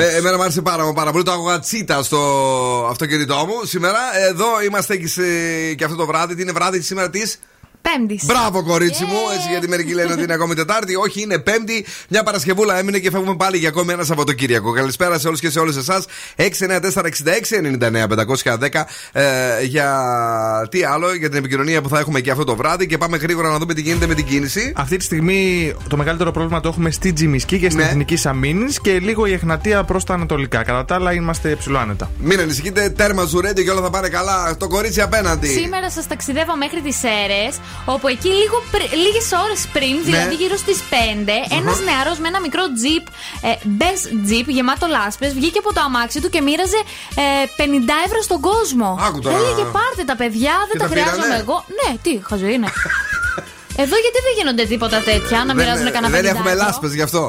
ε, 0.00 0.16
εμένα 0.16 0.36
μου 0.36 0.42
άρεσε 0.42 0.60
πάρα, 0.62 0.92
πάρα 0.92 1.12
πολύ. 1.12 1.24
Το 1.24 1.32
άκουγα 1.32 1.58
τσίτα 1.58 2.02
στο 2.02 2.18
αυτοκίνητό 2.90 3.34
μου. 3.34 3.64
Σήμερα 3.66 3.98
εδώ 4.28 4.46
είμαστε 4.68 4.96
και, 4.96 5.08
σε- 5.08 5.74
και 5.76 5.84
αυτό 5.84 5.96
το 5.96 6.06
βράδυ. 6.06 6.34
Τι 6.34 6.42
είναι 6.42 6.52
βράδυ 6.52 6.80
σήμερα 6.80 7.10
της. 7.10 7.38
Πέμπτης. 7.98 8.24
Μπράβο, 8.24 8.62
κορίτσι 8.64 9.04
μου. 9.04 9.16
Έτσι, 9.34 9.48
γιατί 9.48 9.68
μερικοί 9.68 9.94
λένε 9.94 10.12
ότι 10.12 10.22
είναι 10.22 10.32
ακόμη 10.32 10.54
Τετάρτη. 10.54 10.94
Όχι, 10.96 11.22
είναι 11.22 11.38
Πέμπτη. 11.38 11.84
Μια 12.08 12.22
Παρασκευούλα 12.22 12.78
έμεινε 12.78 12.98
και 12.98 13.10
φεύγουμε 13.10 13.36
πάλι 13.36 13.56
για 13.58 13.68
ακόμη 13.68 13.92
ένα 13.92 14.04
Σαββατοκύριακο. 14.04 14.72
Καλησπέρα 14.72 15.18
σε 15.18 15.26
όλους 15.28 15.40
και 15.40 15.50
σε 15.50 15.58
όλες 15.58 15.76
εσάς. 15.76 16.04
694-66-99-510 16.36 18.84
ε, 19.12 19.22
για 19.62 20.02
τι 20.70 20.84
άλλο, 20.84 21.14
για 21.14 21.28
την 21.28 21.38
επικοινωνία 21.38 21.82
που 21.82 21.88
θα 21.88 21.98
έχουμε 21.98 22.20
και 22.20 22.30
αυτό 22.30 22.44
το 22.44 22.56
βράδυ. 22.56 22.86
Και 22.86 22.98
πάμε 22.98 23.16
γρήγορα 23.16 23.48
να 23.50 23.58
δούμε 23.58 23.74
τι 23.74 23.80
γίνεται 23.80 24.06
με 24.06 24.14
την 24.14 24.26
κίνηση. 24.26 24.72
Αυτή 24.76 24.96
τη 24.96 25.04
στιγμή 25.04 25.74
το 25.88 25.96
μεγαλύτερο 25.96 26.30
πρόβλημα 26.30 26.60
το 26.60 26.68
έχουμε 26.68 26.90
στη 26.90 27.12
Τζιμισκή 27.12 27.58
και 27.58 27.70
στην 27.70 27.82
Ναι. 27.82 27.88
Εθνική 27.88 28.18
Αμήνη 28.24 28.72
και 28.82 28.98
λίγο 28.98 29.26
η 29.26 29.32
Εχνατία 29.32 29.84
προς 29.84 30.04
τα 30.04 30.14
Ανατολικά. 30.14 30.62
Κατά 30.62 30.84
τα 30.84 30.94
άλλα 30.94 31.12
είμαστε 31.12 31.54
ψηλό 31.56 31.78
άνετα. 31.78 32.10
Μην 32.18 32.40
ανησυχείτε, 32.40 32.88
τέρμα 32.88 33.24
ζουρέντι 33.24 33.64
και 33.64 33.70
όλα 33.70 33.82
θα 33.82 33.90
πάνε 33.90 34.08
καλά. 34.08 34.56
Το 34.56 34.68
κορίτσι 34.68 35.00
απέναντι. 35.00 35.46
Σήμερα 35.48 35.90
σας 35.90 36.06
ταξιδεύω 36.06 36.56
μέχρι 36.56 36.80
τις 36.80 36.96
Σέρε, 36.98 37.48
όπου 37.94 38.06
εκεί 38.08 38.28
λίγο 38.28 38.56
λίγες 39.04 39.28
ώρες 39.44 39.60
πριν, 39.72 39.94
Ναι. 39.96 40.02
δηλαδή 40.08 40.34
γύρω 40.34 40.56
στις 40.56 40.78
5, 40.90 41.36
ένας 41.58 41.78
νεαρός 41.88 42.18
με 42.18 42.28
ένα 42.28 42.40
μικρό 42.40 42.64
τζιπ, 42.76 43.04
ε, 43.48 43.50
μπες 43.64 43.98
τζιπ 44.24 44.46
γεμάτο 44.56 44.86
λάσπες, 44.86 45.30
βγήκε 45.38 45.58
από 45.58 45.72
το 45.74 45.80
αμάξι 45.80 46.20
του 46.22 46.28
και 46.34 46.40
μοίραζε 46.40 46.80
ε, 47.14 47.22
50 47.56 47.92
ευρώ 48.06 48.20
στον 48.22 48.40
κόσμο. 48.40 48.98
Άκου 49.06 49.18
τώρα. 49.20 49.36
Έλεγε 49.36 49.64
πάρτε 49.76 50.02
τα 50.10 50.16
παιδιά, 50.16 50.54
δεν 50.68 50.72
Και 50.72 50.78
τα 50.78 50.84
τα 50.84 50.90
χρειάζομαι 50.90 51.22
πήρανε; 51.22 51.42
εγώ. 51.44 51.64
Ναι, 51.78 51.88
τι, 52.02 52.12
χαζό 52.28 52.46
είναι. 52.46 52.68
Εδώ 53.84 53.96
γιατί 54.04 54.18
δεν 54.26 54.32
γίνονται 54.38 54.64
τίποτα 54.72 54.98
τέτοια, 55.10 55.38
να 55.44 55.54
μοιράζουν 55.54 55.82
δεν, 55.82 55.92
κανένα 55.92 56.12
δεν 56.12 56.22
πενιντάρικο. 56.22 56.48
έχουμε 56.48 56.64
λάσπες 56.64 56.92
γι' 56.94 57.02
αυτό. 57.08 57.22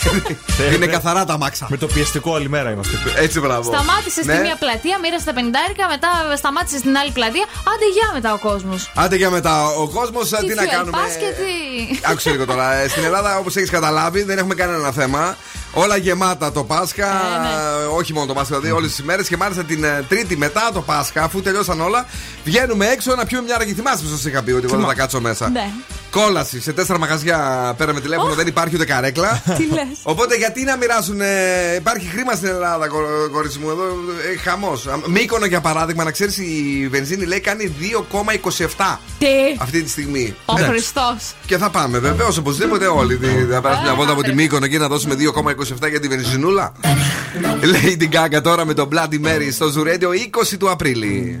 είναι 0.74 0.86
καθαρά 0.86 1.24
τα 1.24 1.36
μάξα. 1.38 1.66
Με 1.70 1.76
το 1.76 1.86
πιεστικό 1.86 2.30
όλη 2.30 2.48
μέρα 2.48 2.70
είμαστε. 2.70 2.96
Έτσι, 3.16 3.40
μπράβο. 3.40 3.72
Σταμάτησες 3.72 4.24
στη 4.24 4.32
Ναι. 4.32 4.40
μία 4.40 4.56
πλατεία, 4.62 4.98
μοίρασε 5.02 5.24
τα 5.24 5.32
50 5.32 5.84
μετά 5.94 6.10
σταμάτησες 6.36 6.78
στην 6.78 6.96
άλλη 6.96 7.10
πλατεία. 7.10 7.46
Άντε 7.72 7.86
γεια 7.96 8.08
μετά 8.14 8.30
ο 8.32 8.38
κόσμος. 8.48 8.90
Άντε 8.94 9.16
για 9.16 9.30
μετά. 9.30 9.54
Ο 9.82 9.88
κόσμος, 9.88 10.28
τι 10.28 10.54
να 10.54 10.66
κάνουμε; 10.66 10.98
και 11.22 11.30
τι; 11.38 11.50
Άκουσε 12.10 12.30
λίγο 12.30 12.44
τώρα. 12.46 12.72
Ε, 12.74 12.88
Στην 12.88 13.04
Ελλάδα, 13.04 13.38
όπως 13.38 13.56
έχεις 13.56 13.70
καταλάβει, 13.70 14.22
δεν 14.22 14.38
έχουμε 14.38 14.54
κανένα 14.54 14.90
θέμα. 14.92 15.36
Όλα 15.78 15.96
γεμάτα 15.96 16.52
το 16.52 16.64
Πάσχα. 16.64 17.08
Όχι 17.96 18.12
μόνο 18.12 18.26
το 18.26 18.32
Πάσχα, 18.34 18.54
δηλαδή 18.54 18.76
όλες 18.76 18.90
τις 18.90 18.98
ημέρε. 18.98 19.22
Και 19.22 19.36
μάλιστα 19.36 19.64
την 19.64 19.84
ε, 19.84 20.04
Τρίτη 20.08 20.36
μετά 20.36 20.70
το 20.72 20.80
Πάσχα, 20.80 21.22
αφού 21.22 21.42
τελειώσαν 21.42 21.80
όλα, 21.80 22.06
βγαίνουμε 22.44 22.86
έξω 22.86 23.14
να 23.14 23.26
πιούμε 23.26 23.44
μια 23.44 23.58
ραγή. 23.58 23.72
Θυμάσαι 23.74 24.02
που 24.02 24.08
σας 24.08 24.24
είχα 24.24 24.42
πει 24.42 24.50
ότι 24.52 24.66
εγώ 24.66 24.76
δεν 24.76 24.86
θα 24.86 24.94
κάτσω 24.94 25.20
μέσα; 25.20 25.48
Ναι. 25.48 25.70
Κόλαση 26.16 26.60
σε 26.60 26.72
τέσσερα 26.72 26.98
μαγαζιά 26.98 27.74
πέραμε 27.76 28.00
τηλέφωνο, 28.00 28.34
δεν 28.34 28.46
υπάρχει 28.46 28.74
ούτε 28.74 28.84
καρέκλα. 28.84 29.42
Τι 29.58 29.64
λες. 29.72 29.86
Οπότε 30.02 30.36
γιατί 30.36 30.64
να 30.64 30.76
μοιράσουν. 30.76 31.20
ε, 31.20 31.74
υπάρχει 31.78 32.06
χρήμα 32.08 32.32
στην 32.34 32.48
Ελλάδα, 32.48 32.86
κο- 32.88 33.28
κορίτσι 33.32 33.58
μου. 33.58 33.70
Εδώ 33.70 33.82
ε, 34.34 34.36
χαμός. 34.38 34.86
Μήκονο 35.06 35.46
για 35.46 35.60
παράδειγμα, 35.60 36.04
να 36.04 36.10
ξέρεις, 36.10 36.38
η 36.38 36.88
βενζίνη 36.90 37.24
λέει 37.24 37.40
κάνει 37.40 37.74
2,27 37.80 38.98
Τι; 39.18 39.26
αυτή 39.58 39.82
τη 39.82 39.90
στιγμή. 39.90 40.34
Ο 40.44 40.58
Ναι. 40.58 40.66
Χριστός. 40.66 41.34
Και 41.46 41.56
θα 41.58 41.70
πάμε 41.70 41.98
βεβαίως 41.98 42.36
οπωσδήποτε 42.38 42.86
όλοι. 42.86 43.16
Τι- 43.16 43.26
Θα 43.26 43.60
περάσουμε 43.60 43.86
μια 43.86 43.94
βόλτα 43.94 44.12
από 44.12 44.22
τη 44.22 44.34
Μύκονο 44.34 44.64
εκεί 44.64 44.78
να 44.78 44.88
δώσουμε 44.88 45.14
2,27 45.14 45.88
για 45.90 46.00
τη 46.00 46.08
βενζινούλα. 46.08 46.72
Λέει 47.62 47.96
την 47.96 48.10
Gaga 48.12 48.40
τώρα 48.42 48.64
με 48.66 48.74
τον 48.74 48.88
Bloody 48.92 49.26
Mary 49.26 49.48
στο 49.52 49.68
Ζουρέντιο 49.68 50.10
20 50.12 50.56
του 50.58 50.70
Απρίλη. 50.70 51.40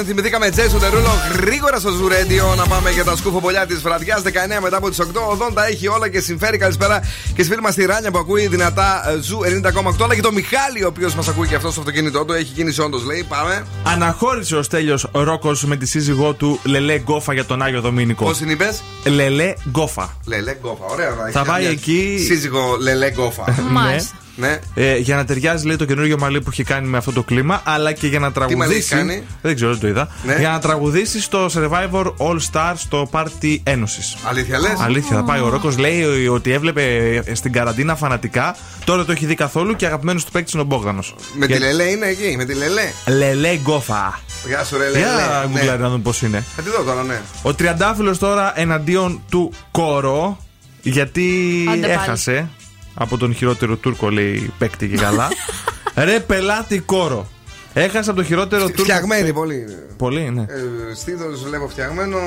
Thank 0.00 0.02
you, 0.02 0.06
Dance. 0.06 0.06
Θυμηθήκαμε 0.06 0.48
Jason 0.56 0.80
Derulo 0.84 1.36
γρήγορα 1.40 1.78
στο 1.78 1.90
Zoo 1.90 2.12
Radio 2.12 2.56
να 2.56 2.66
πάμε 2.66 2.90
για 2.90 3.04
τα 3.04 3.16
σκουφομπολιά 3.16 3.66
της 3.66 3.80
βραδιάς. 3.80 4.22
19 4.22 4.28
μετά 4.62 4.76
από 4.76 4.88
τις 4.90 4.98
8. 5.00 5.04
Ο 5.30 5.34
Δόν 5.34 5.54
τα 5.54 5.66
έχει 5.66 5.88
όλα 5.88 6.08
και 6.08 6.20
συμφέρει. 6.20 6.58
Καλησπέρα 6.58 7.00
και 7.34 7.42
στη 7.42 7.50
φίλη 7.50 7.60
μας 7.62 7.74
τη 7.74 7.84
Ράνια 7.84 8.10
που 8.10 8.18
ακούει 8.18 8.46
δυνατά 8.46 9.02
ε, 9.10 9.18
Zoo 9.62 9.66
90,8. 9.66 10.02
Αλλά 10.02 10.14
και 10.14 10.20
το 10.20 10.32
Μιχάλη, 10.32 10.84
ο 10.84 10.86
οποίος 10.86 11.14
μας 11.14 11.28
ακούει 11.28 11.46
και 11.48 11.54
αυτός 11.54 11.72
στο 11.72 11.80
αυτοκίνητό 11.80 12.24
του. 12.24 12.32
Έχει 12.32 12.52
κίνηση 12.52 12.80
όντως, 12.80 13.04
λέει. 13.04 13.24
Πάμε. 13.28 13.66
Αναχώρησε 13.84 14.56
ο 14.56 14.62
Στέλιος 14.62 15.06
Ρόκος 15.12 15.64
με 15.64 15.76
τη 15.76 15.86
σύζυγό 15.86 16.32
του 16.32 16.60
Λελέ 16.64 16.98
Γκόφα 16.98 17.32
για 17.32 17.44
τον 17.44 17.62
Άγιο 17.62 17.80
Δομήνικο. 17.80 18.24
Πώς 18.24 18.36
την 18.38 18.50
είπες; 18.50 18.82
Λελέ 19.04 19.52
Γκόφα. 19.68 20.16
Λελέ 20.24 20.56
γκόφα. 20.60 20.84
Ωραία, 20.84 21.12
ωραία. 21.12 21.30
Θα 21.32 21.40
Έχει 21.40 21.48
πάει 21.48 21.60
μια 21.62 21.70
εκεί- 21.70 22.24
Σύζυγο 22.26 22.76
Λελέ 22.80 23.10
γκόφα. 23.10 23.44
Μάλιστα. 23.70 24.14
Ναι. 24.40 24.58
Ε, 24.74 24.96
για 24.96 25.16
να 25.16 25.24
ταιριάζει 25.24 25.66
λέει 25.66 25.76
το 25.76 25.84
καινούργιο 25.84 26.18
μαλλί 26.18 26.40
που 26.40 26.48
έχει 26.52 26.64
κάνει 26.64 26.88
με 26.88 26.96
αυτό 26.96 27.12
το 27.12 27.22
κλίμα, 27.22 27.60
αλλά 27.64 27.92
και 27.92 28.06
για 28.06 28.18
να 28.18 28.30
μαλλί 28.30 28.34
τραγουδήσει. 28.34 28.76
έχει 28.76 28.88
κάνει; 28.88 29.22
Δεν 29.42 29.54
ξέρω, 29.54 29.70
δεν 29.70 29.80
το 29.80 29.86
είδα. 29.88 30.08
Ναι. 30.26 30.36
Για 30.38 30.50
να 30.50 30.58
τραγουδήσει 30.58 31.20
στο 31.20 31.46
Survivor 31.54 32.04
All 32.04 32.38
Star 32.52 32.72
στο 32.76 33.08
πάρτι 33.12 33.58
Ένωσης. 33.62 34.16
Αλήθεια 34.24 34.58
λες; 34.58 34.72
Αλήθεια, 34.78 35.16
θα 35.16 35.24
πάει. 35.24 35.40
Ο 35.40 35.48
Ρόκος 35.48 35.78
λέει 35.78 36.26
ότι 36.26 36.52
έβλεπε 36.52 37.22
στην 37.32 37.52
καραντίνα 37.52 37.96
φανατικά. 37.96 38.56
Τώρα 38.84 39.04
το 39.04 39.12
έχει 39.12 39.26
δει 39.26 39.34
καθόλου 39.34 39.76
και 39.76 39.86
αγαπημένος 39.86 40.24
του 40.24 40.30
παίκτης 40.32 40.50
είναι 40.54 40.62
ο 40.62 40.64
Μπόγδανος. 40.64 41.02
Με 41.34 41.46
τη 41.46 41.58
Λελέ 41.58 41.84
είναι 41.84 42.06
εκεί, 42.06 42.34
με 42.36 42.44
τη 42.44 42.54
Λελέ. 42.54 42.90
Λελέ 43.06 43.54
Γκόφα. 43.56 44.20
Γεια 44.46 44.64
σου, 44.64 44.76
ρε 44.78 44.84
Λελέ. 44.84 44.98
Για 44.98 45.08
Ναι. 45.46 45.52
γκουγκλάρει 45.52 45.80
να 45.82 45.88
δούμε 45.88 46.02
πώς 46.02 46.22
είναι. 46.22 46.44
Θα 46.56 46.62
τη 46.62 46.70
δω 46.70 46.82
τώρα, 46.82 47.02
ναι. 47.02 47.20
Ο 47.42 47.54
Τριαντάφυλλος 47.54 48.18
τώρα 48.18 48.52
εναντίον 48.60 49.22
του 49.30 49.52
Κόρο 49.70 50.38
γιατί 50.82 51.28
Άντε 51.72 51.98
πάλι. 52.06 52.48
Έχασε 52.94 53.04
από 53.04 53.16
τον 53.16 53.34
χειρότερο 53.34 53.76
Τούρκο, 53.76 54.10
λέει 54.10 54.52
παίκτη 54.58 54.88
και 54.88 54.96
καλά. 54.96 55.28
Ρε 56.06 56.20
πελάτη 56.20 56.78
Κόρο. 56.78 57.28
Έχασε 57.72 58.10
από 58.10 58.18
τον 58.18 58.24
χειρότερο 58.28 58.66
Τούρκο. 58.66 58.82
Φτιαγμένη 58.82 59.32
πολύ. 59.32 59.64
Πολύ, 59.96 60.30
ναι. 60.30 60.40
Ε, 60.40 60.94
Στήθος 60.94 61.24
βλέπω 61.48 61.68
φτιαγμένο, 61.68 62.18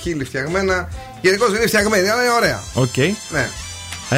χείλη 0.00 0.24
φτιαγμένα. 0.24 0.88
Γενικώς 1.20 1.48
είναι 1.48 1.66
φτιαγμένη, 1.66 2.08
αλλά 2.08 2.22
είναι 2.22 2.32
ωραία. 2.32 2.62
Οκ. 2.74 2.96
Ναι. 3.30 3.48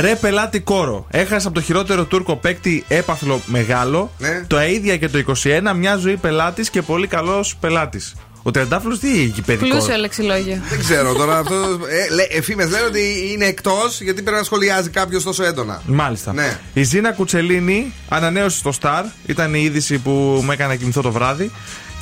Ρε 0.00 0.14
πελάτη 0.14 0.60
Κόρο. 0.60 1.06
Έχασε 1.10 1.46
από 1.46 1.54
το 1.54 1.62
χειρότερο 1.62 2.04
Τούρκο 2.04 2.36
παίκτη 2.36 2.84
έπαθλο 2.88 3.40
μεγάλο. 3.46 4.10
Ναι. 4.18 4.44
Τα 4.46 4.62
ίδια 4.62 4.96
και 4.96 5.08
το 5.08 5.24
21. 5.42 5.72
Μια 5.76 5.96
ζωή 5.96 6.16
πελάτης 6.16 6.70
και 6.70 6.82
πολύ 6.82 7.06
καλός 7.06 7.56
πελάτης. 7.60 8.14
Ο 8.43 8.51
Τριαντάφυλλος 8.51 8.98
τι 8.98 9.09
έχει 9.09 9.43
παιδικός; 9.43 9.69
Πλούσιο 9.69 9.97
λεξιλόγιο. 9.97 10.62
Δεν 10.69 10.78
ξέρω 10.78 11.15
τώρα 11.15 11.39
αυτό. 11.39 11.55
Ε, 11.89 12.15
λέ, 12.15 12.23
φήμες 12.30 12.64
λένε 12.65 12.85
ότι 12.86 13.31
είναι 13.32 13.44
εκτός 13.44 14.01
γιατί 14.01 14.23
πρέπει 14.23 14.36
να 14.36 14.43
σχολιάζει 14.43 14.89
κάποιος 14.89 15.23
τόσο 15.23 15.44
έντονα. 15.44 15.82
Μάλιστα. 15.86 16.32
Ναι. 16.32 16.59
Η 16.73 16.82
Ζήνα 16.82 17.12
Κουτσελίνη 17.12 17.93
ανανέωσε 18.09 18.59
στο 18.59 18.73
Star. 18.81 19.02
Ήταν 19.27 19.55
η 19.55 19.60
είδηση 19.62 19.98
που 19.98 20.10
μου 20.44 20.52
έκανε 20.52 20.73
να 20.73 20.78
κοιμηθώ 20.78 21.02
το 21.02 21.10
βράδυ. 21.10 21.51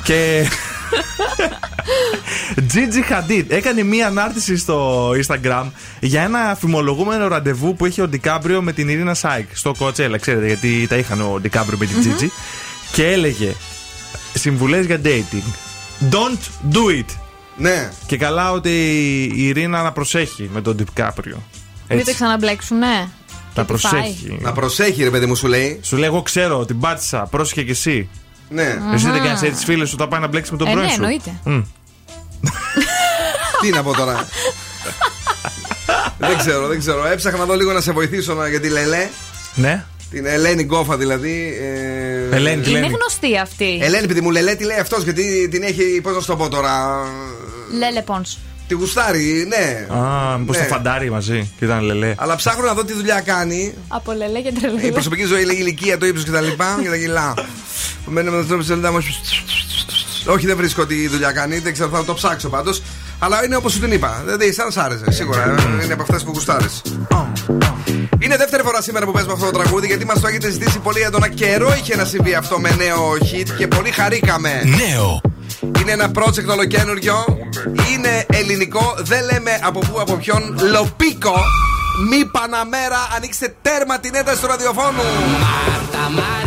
Και. 0.03 0.45
Gigi 2.73 3.11
Hadid 3.11 3.45
έκανε 3.47 3.83
μία 3.83 4.07
ανάρτηση 4.07 4.57
στο 4.57 5.09
Instagram 5.09 5.65
για 5.99 6.21
ένα 6.21 6.55
φημολογούμενο 6.59 7.27
ραντεβού 7.27 7.75
που 7.75 7.85
είχε 7.85 8.01
ο 8.01 8.07
Ντικάμπριο 8.07 8.61
με 8.61 8.71
την 8.71 8.89
Ειρήνα 8.89 9.13
Σάικ 9.13 9.47
στο 9.53 9.73
Κοτσέλα. 9.77 10.17
Ξέρετε, 10.17 10.45
γιατί 10.45 10.87
τα 10.87 10.95
είχαν 10.95 11.21
ο 11.21 11.39
Ντικάμπριο 11.41 11.77
με 11.77 11.85
την 11.85 11.95
Gigi. 12.01 12.27
Και 12.91 13.07
έλεγε 13.07 13.53
συμβουλές 14.33 14.85
για 14.85 15.01
dating. 15.03 15.66
Don't 16.09 16.73
do 16.75 16.99
it. 16.99 17.05
Ναι. 17.57 17.91
Και 18.05 18.17
καλά 18.17 18.51
ότι 18.51 18.69
η 19.35 19.47
Ειρήνα 19.47 19.81
να 19.81 19.91
προσέχει 19.91 20.49
με 20.53 20.61
τον 20.61 20.75
Ντικάμπριο. 20.75 21.43
Μην 21.89 22.05
τα 22.05 22.13
ξαναμπλέξουν, 22.13 22.77
ναι. 22.77 23.07
Να 23.55 23.63
Και 23.63 23.73
τι 23.73 23.79
φάει. 23.79 23.91
προσέχει. 24.01 24.37
Να 24.41 24.51
προσέχει, 24.51 25.03
ρε 25.03 25.09
παιδί 25.09 25.25
μου, 25.25 25.35
σου 25.35 25.47
λέει. 25.47 25.79
Σου 25.83 25.95
λέει, 25.97 26.07
εγώ 26.09 26.21
ξέρω, 26.21 26.65
την 26.65 26.79
πάτησα, 26.79 27.19
πρόσεχε 27.31 27.63
κι 27.63 27.71
εσύ. 27.71 28.09
Ναι. 28.49 28.77
Εσύ 28.93 29.09
δεν 29.09 29.23
κάνεις 29.23 29.41
έτσι 29.41 29.65
φίλε 29.65 29.85
σου 29.85 29.91
όταν 29.95 30.07
πάει 30.09 30.19
να 30.19 30.27
μπλέξει 30.27 30.51
με 30.51 30.57
τον 30.57 30.67
Ε, 30.67 30.71
πρώην 30.71 30.85
ναι, 30.85 30.91
σου. 30.93 31.01
εννοείται. 31.01 31.39
Μμ. 31.43 31.61
Τι 33.61 33.69
να 33.69 33.83
πω 33.83 33.93
τώρα. 33.93 34.27
δεν 36.17 36.37
ξέρω, 36.37 36.67
δεν 36.67 36.79
ξέρω. 36.79 37.05
Έψαχνα 37.05 37.37
να 37.39 37.45
δω 37.45 37.55
λίγο 37.55 37.71
να 37.73 37.81
σε 37.81 37.91
βοηθήσω 37.91 38.33
να- 38.33 38.47
για 38.47 38.59
τη 38.59 38.69
Λελέ. 38.69 39.09
Ναι. 39.55 39.85
Την 40.11 40.25
Ελένη 40.25 40.63
Γκόφα 40.63 40.97
δηλαδή. 40.97 41.57
Ε... 42.31 42.35
Ελένη, 42.35 42.61
τι 42.61 42.69
Είναι 42.69 42.79
λένε. 42.79 42.93
γνωστή 42.99 43.37
αυτή. 43.37 43.79
Ελένη, 43.81 44.07
παιδί 44.07 44.21
μου, 44.21 44.31
Λελέ, 44.31 44.55
τι 44.55 44.63
λέει 44.63 44.77
αυτός, 44.77 45.03
γιατί 45.03 45.47
την 45.51 45.63
έχει, 45.63 45.99
πώς 46.03 46.13
να 46.15 46.19
σου 46.19 46.27
το 46.27 46.35
πω 46.35 46.49
τώρα. 46.49 47.03
Λέλε 47.77 48.01
Πόνς. 48.01 48.37
Τη 48.67 48.73
γουστάρει, 48.73 49.47
ναι. 49.47 49.95
Α, 49.97 50.37
μήπως 50.37 50.57
Ναι. 50.57 50.63
το 50.63 50.73
φαντάρι 50.73 51.11
μαζί 51.11 51.51
και 51.59 51.65
ήταν 51.65 51.81
λελέ. 51.81 52.13
Αλλά 52.17 52.35
ψάχνω 52.35 52.65
να 52.65 52.73
δω 52.73 52.83
τι 52.85 52.93
δουλειά 52.93 53.21
κάνει. 53.21 53.73
Από 53.87 54.11
λελέ 54.11 54.39
και 54.41 54.47
Η 54.47 54.51
τρελέ. 54.51 54.91
προσωπική 54.91 55.23
ζωή, 55.23 55.41
η 55.41 55.47
ηλικία, 55.59 55.97
το 55.97 56.05
ύψος 56.05 56.23
και 56.25 56.31
τα 56.31 56.41
λοιπά 56.41 56.79
και 56.81 56.89
τα 56.89 56.97
κιλά. 56.97 57.33
Μένω 58.05 58.31
με 58.31 58.37
τον 58.37 58.47
τρόπο 58.47 58.63
της 58.63 58.69
μου. 58.91 60.33
Όχι, 60.33 60.45
δεν 60.45 60.57
βρίσκω 60.57 60.85
τι 60.85 61.07
δουλειά 61.07 61.31
κάνει, 61.31 61.59
δεν 61.59 61.73
ξέρω, 61.73 61.89
θα 61.89 62.03
το 62.05 62.13
ψάξω 62.13 62.49
πάντως. 62.49 62.81
Αλλά 63.19 63.45
είναι 63.45 63.55
όπως 63.55 63.71
σου 63.71 63.79
την 63.79 63.91
είπα. 63.91 64.21
Δηλαδή, 64.25 64.53
σαν 64.53 64.71
σ' 64.71 64.77
άρεσε, 64.77 65.11
σίγουρα. 65.11 65.55
ε, 65.79 65.83
Είναι 65.83 65.93
από 65.93 66.01
αυτές 66.01 66.23
που 66.23 66.31
γουστάρεις. 66.33 66.81
Είναι 68.19 68.37
δεύτερη 68.37 68.63
φορά 68.63 68.81
σήμερα 68.81 69.05
που 69.05 69.11
παίζουμε 69.11 69.33
αυτό 69.33 69.45
το 69.45 69.51
τραγούδι 69.51 69.87
γιατί 69.87 70.05
μας 70.05 70.19
το 70.19 70.27
έχετε 70.27 70.49
ζητήσει 70.49 70.79
πολύ 70.79 71.01
έντονα. 71.01 71.27
Καιρό 71.27 71.73
είχε 71.79 71.95
να 71.95 72.05
συμβεί 72.05 72.33
αυτό 72.35 72.59
με 72.59 72.69
νέο 72.77 73.11
hit 73.11 73.49
και 73.57 73.67
πολύ 73.67 73.91
χαρήκαμε. 73.91 74.63
Νέο. 74.65 75.21
Είναι 75.81 75.91
ένα 75.91 76.11
project 76.15 76.47
ολοκένουργιο. 76.51 77.25
Είναι 77.93 78.25
ελληνικό. 78.29 78.95
Δεν 78.97 79.23
λέμε 79.23 79.59
από 79.63 79.79
πού, 79.79 79.99
από 79.99 80.13
ποιον. 80.13 80.59
Λοπίκο. 80.71 81.35
Μη 82.09 82.25
Παναμέρα. 82.25 83.07
Ανοίξτε 83.15 83.55
τέρμα 83.61 83.99
την 83.99 84.15
ένταση 84.15 84.41
του 84.41 84.47
ραδιοφώνου. 84.47 85.01
Marta 85.43 86.05
María, 86.19 86.46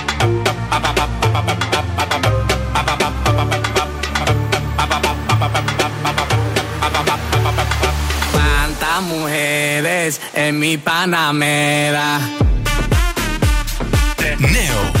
las 8.93 9.03
mujeres 9.03 10.19
en 10.33 10.59
mi 10.59 10.77
Panamera. 10.77 12.19
Neo 14.39 15.00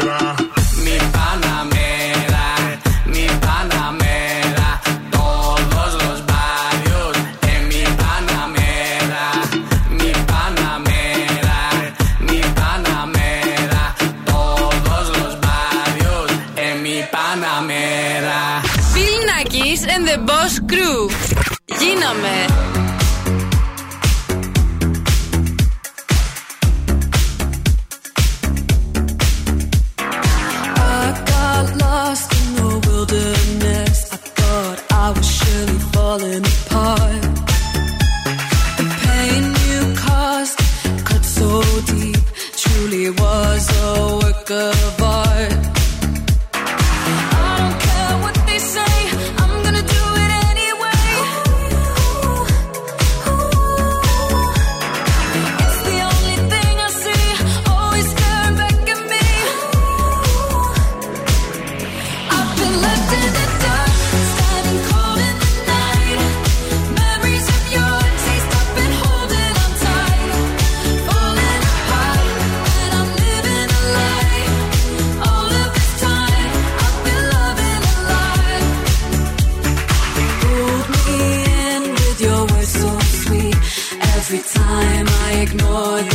Ignore 85.41 86.10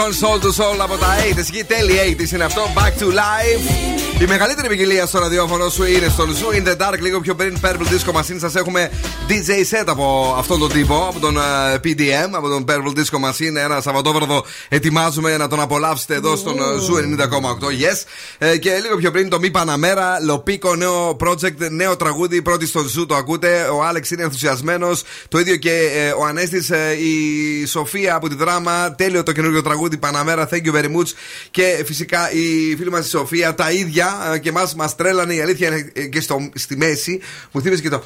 παρελθόν 0.00 0.30
Soul 0.30 0.44
to 0.44 0.62
Soul 0.62 0.78
από 0.78 0.96
τα 0.96 1.06
80s. 1.16 1.38
Εκεί 1.38 1.64
τέλη 1.64 2.16
80s 2.18 2.32
είναι 2.32 2.44
αυτό. 2.44 2.62
Back 2.74 3.02
to 3.02 3.06
life. 3.06 4.22
Η 4.22 4.26
μεγαλύτερη 4.26 4.68
ποικιλία 4.68 5.06
στο 5.06 5.18
ραδιόφωνο 5.18 5.68
σου 5.68 5.84
είναι 5.84 6.08
στον 6.08 6.28
Zoo 6.36 6.56
in 6.56 6.68
the 6.68 6.76
Dark. 6.76 7.00
Λίγο 7.00 7.20
πιο 7.20 7.34
πριν 7.34 7.58
Purple 7.62 7.68
Disco 7.68 8.12
Machine. 8.12 8.38
Σας 8.38 8.54
έχουμε 8.54 8.90
DJ 9.28 9.78
set 9.78 9.84
από 9.86 10.34
αυτόν 10.38 10.58
τον 10.58 10.72
τύπο, 10.72 11.06
από 11.08 11.18
τον 11.20 11.36
ε, 11.36 11.74
PDM, 11.84 12.30
από 12.32 12.48
τον 12.48 12.64
Purple 12.68 12.98
Disco 12.98 13.28
Machine. 13.28 13.54
Ένα 13.64 13.80
Σαββατόβραδο 13.80 14.44
ετοιμάζουμε 14.68 15.36
να 15.36 15.48
τον 15.48 15.60
απολαύσετε 15.60 16.14
εδώ 16.14 16.36
στον 16.36 16.56
ε, 16.58 16.62
Zoo 16.62 17.20
90,8. 17.20 17.26
Yes. 17.26 18.04
Ε, 18.42 18.56
και 18.58 18.78
λίγο 18.82 18.96
πιο 18.96 19.10
πριν 19.10 19.28
το 19.28 19.38
Μη 19.38 19.50
Παναμέρα, 19.50 20.20
Λοπίκο, 20.20 20.74
νέο 20.74 21.16
project, 21.20 21.70
νέο 21.70 21.96
τραγούδι. 21.96 22.42
Πρώτη 22.42 22.66
στον 22.66 22.86
Zoo 22.86 23.06
το 23.08 23.14
ακούτε. 23.14 23.62
Ο 23.62 23.84
Άλεξ 23.84 24.10
είναι 24.10 24.22
ενθουσιασμένο. 24.22 24.90
Το 25.28 25.38
ίδιο 25.38 25.56
και 25.56 25.70
ε, 25.70 26.10
ο 26.10 26.24
Ανέστης, 26.24 26.62
η 27.00 27.66
Σοφία 27.66 28.14
από 28.14 28.28
τη 28.28 28.34
Δράμα. 28.34 28.94
Τέλειο 28.94 29.22
το 29.22 29.32
καινούργιο 29.32 29.62
τραγούδι 29.62 29.96
Παναμέρα. 29.96 30.48
Thank 30.50 30.64
you 30.64 30.74
very 30.74 30.96
much. 30.96 31.12
Και 31.50 31.82
φυσικά 31.86 32.32
η 32.32 32.76
φίλη 32.76 32.90
μας 32.90 32.98
η 32.98 33.02
Σοφία 33.02 33.54
τα 33.54 33.72
ίδια 33.72 34.32
ε, 34.34 34.38
και 34.38 34.48
εμάς 34.48 34.70
μας 34.76 34.88
τρέλανε. 34.88 35.34
Η 35.34 35.40
αλήθεια 35.40 35.68
είναι 35.68 35.90
ε, 35.94 36.06
και 36.06 36.20
στο, 36.20 36.50
στη 36.54 36.76
μέση. 36.76 37.20
Μου 37.52 37.60
θύμισε 37.60 37.82
και 37.82 37.88
το. 37.88 38.02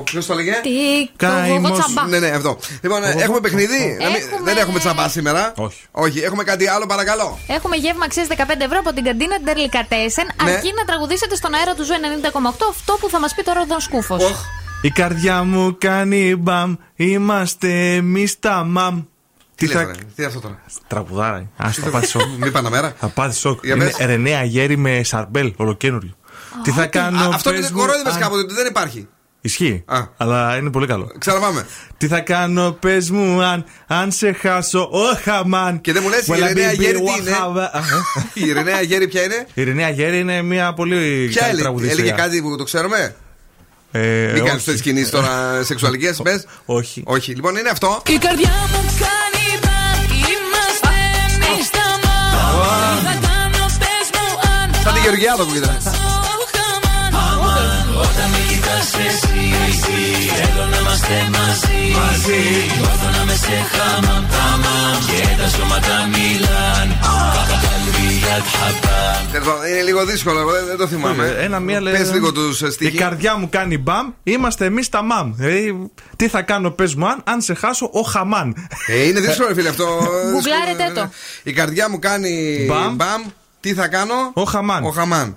Ποιος 0.00 0.26
το 0.26 0.34
'λεγε; 0.34 0.52
Τι, 0.62 1.08
το 1.16 1.26
εγώ 1.26 1.70
τσαμπά. 1.70 2.06
Ναι, 2.08 2.18
ναι, 2.18 2.28
αυτό. 2.28 2.58
Λοιπόν, 2.80 3.04
ε, 3.04 3.14
έχουμε 3.18 3.40
παιχνίδι. 3.40 3.96
Να 4.00 4.08
μην- 4.10 4.44
Δεν 4.44 4.56
έχουμε 4.56 4.78
τσαμπά 4.78 5.08
σήμερα. 5.08 5.52
Όχι. 5.56 5.80
Όχι, 5.90 6.18
έχουμε 6.20 6.44
κάτι 6.44 6.68
άλλο, 6.68 6.86
παρακαλώ. 6.86 7.38
Έχουμε 7.46 7.76
γεύμα 7.76 8.04
αξίας 8.04 8.24
15 8.28 8.64
ευρώ 8.64 8.78
από 8.78 8.92
την 8.92 9.04
καντίνα 9.04 9.38
Ντερλικατέσεν. 9.44 10.26
Ναι. 10.44 10.50
Αρκεί 10.50 10.72
να 10.76 10.84
τραγουδήσετε 10.84 11.34
στον 11.34 11.54
αέρα 11.54 11.74
του 11.74 11.84
Zoo 11.84 11.92
90,8 11.92 12.66
αυτό 12.70 12.96
που 13.00 13.08
θα 13.08 13.20
μας 13.20 13.34
πει 13.34 13.42
τώρα 13.42 13.60
ο 13.60 13.64
Δον 13.66 13.80
Σκούφος. 13.80 14.22
Η 14.82 14.90
καρδιά 14.90 15.42
μου 15.42 15.76
κάνει 15.78 16.36
μπαμ. 16.36 16.74
Είμαστε 16.96 17.94
εμείς 17.94 18.38
τα 18.38 18.64
μαμ. 18.64 19.02
Τι 19.54 19.66
λες, 19.66 19.76
ρε, 19.76 19.90
τι 19.92 19.98
είναι 20.16 20.26
αυτό 20.26 20.40
τώρα; 20.40 20.62
Τραγουδάρα. 20.86 21.36
Α 21.56 21.70
το 21.84 21.90
πάθεις 21.90 22.10
σοκ. 22.10 22.22
Μη 22.38 22.50
Παναμέρα. 22.50 22.94
Θα 23.00 23.08
πάθεις 23.08 23.38
σοκ. 23.38 23.64
Για 23.64 23.74
Είναι 23.74 23.84
πες. 23.84 23.96
Ρενέα 24.06 24.44
γέρι 24.44 24.76
με 24.76 25.02
σαρμπέλ, 25.02 25.52
ολοκένουργιο. 25.56 26.16
Τι 26.62 26.70
θα 26.70 26.86
κάνω. 26.86 27.18
Α, 27.20 27.28
Αυτό 27.34 27.50
πες 27.50 27.58
είναι 27.58 27.68
μου, 27.72 27.78
κορόιδευε 27.78 28.10
αν- 28.10 28.18
κάποτε, 28.20 28.40
ότι 28.40 28.54
δεν 28.54 28.66
υπάρχει. 28.66 29.08
Ισχύει. 29.44 29.84
Αλλά 30.16 30.56
είναι 30.56 30.70
πολύ 30.70 30.86
καλό. 30.86 31.12
Ξαναπάμε. 31.18 31.66
Τι 31.98 32.06
θα 32.06 32.20
κάνω, 32.20 32.76
πες 32.80 33.10
μου, 33.10 33.42
αν, 33.42 33.64
αν 33.86 34.12
σε 34.12 34.32
χάσω, 34.32 34.88
όχα 34.90 35.46
μαν. 35.46 35.80
Και 35.80 35.92
δεν 35.92 36.02
μου 36.04 36.08
λες 36.08 36.26
η 36.26 36.32
Ρενέα 36.40 36.72
Γέρη 36.72 36.96
τι 36.98 37.02
είναι. 37.20 37.36
Η 38.48 38.52
Ρενέα 38.52 38.80
Γέρη 38.80 39.08
ποια 39.08 39.22
είναι; 39.22 39.46
Η 39.54 39.62
Ρενέα 39.64 39.88
Γέρη 39.90 40.18
είναι 40.18 40.42
μια 40.42 40.72
πολύ 40.74 41.26
Ποια 41.28 41.40
καλή 41.40 41.48
έλεγε, 41.50 41.62
τραγουδίστρια. 41.62 42.02
έλεγε 42.04 42.22
κάτι 42.22 42.42
που 42.42 42.56
το 42.56 42.64
ξέρουμε; 42.64 43.14
Ε, 43.92 44.30
Μην 44.34 44.44
κάνεις 44.44 44.52
όχι. 44.54 44.64
τέτοιε 44.64 44.82
κινήσεις 44.82 45.10
τώρα 45.10 45.30
σεξουαλικές, 45.68 46.20
πες. 46.22 46.46
Όχι. 46.64 47.02
Όχι, 47.06 47.32
λοιπόν 47.32 47.56
είναι 47.56 47.68
αυτό. 47.68 48.02
Η 48.06 48.16
καρδιά 48.18 48.50
μου 48.50 48.84
κάνει 48.98 49.60
μπαμ 49.62 50.16
Είμαστε 50.16 50.88
εμείς 51.46 51.70
τα 51.70 51.98
μαμ 52.04 52.90
εσύ, 59.08 59.44
εσύ 59.68 59.98
Θέλω 60.38 60.64
να 60.72 60.76
είμαστε 60.82 61.16
μαζί, 61.36 61.80
μαζί 62.00 62.40
Νιώθω 62.78 63.08
να 63.18 63.24
με 63.24 63.34
σε 63.44 63.56
χαμαμ, 63.72 64.24
χαμαμ 64.36 64.98
Και 65.10 65.20
τα 65.42 65.48
σώματα 65.48 65.96
μιλάν 66.14 66.86
Κάπα 67.36 67.56
καλβία 67.64 68.36
τχαμπάμ 68.48 69.30
Τέλος 69.32 69.46
πάντων, 69.46 69.66
Είναι 69.66 69.82
λίγο 69.82 70.04
δύσκολο, 70.04 70.38
εγώ 70.40 70.50
δεν- 70.50 70.66
δεν 70.66 70.76
το 70.76 70.86
θυμάμαι. 70.86 71.26
Ε, 71.26 71.44
Ένα 71.44 71.60
μία 71.60 71.80
λέει. 71.80 71.92
Πες 71.96 72.12
λίγο 72.12 72.32
τους 72.32 72.60
Η 72.60 72.70
στοιχεία. 72.70 73.00
καρδιά 73.00 73.36
μου 73.36 73.48
κάνει 73.50 73.78
μπαμ, 73.78 74.10
είμαστε 74.22 74.64
εμείς 74.64 74.88
τα 74.88 75.02
μαμ. 75.02 75.32
Δηλαδή, 75.36 75.90
τι 76.16 76.28
θα 76.28 76.42
κάνω, 76.42 76.70
πες 76.70 76.94
μου, 76.94 77.06
αν, 77.06 77.20
αν 77.24 77.40
σε 77.40 77.54
χάσω, 77.54 77.90
ο 77.92 78.00
χαμάν. 78.00 78.54
Ε, 78.86 79.06
είναι 79.06 79.20
δύσκολο, 79.20 79.54
φίλε 79.54 79.68
αυτό. 79.68 79.86
Γκουγκλάρετε 80.32 81.00
το. 81.00 81.10
Η 81.42 81.52
καρδιά 81.52 81.90
μου 81.90 81.98
κάνει 81.98 82.64
Μπαμ. 82.68 82.94
μπαμ. 82.96 83.22
Τι 83.60 83.74
θα 83.74 83.88
κάνω; 83.88 84.14
Ο 84.34 84.42
χαμάν. 84.42 84.84
Ο 84.84 84.90
χαμάν. 84.90 85.36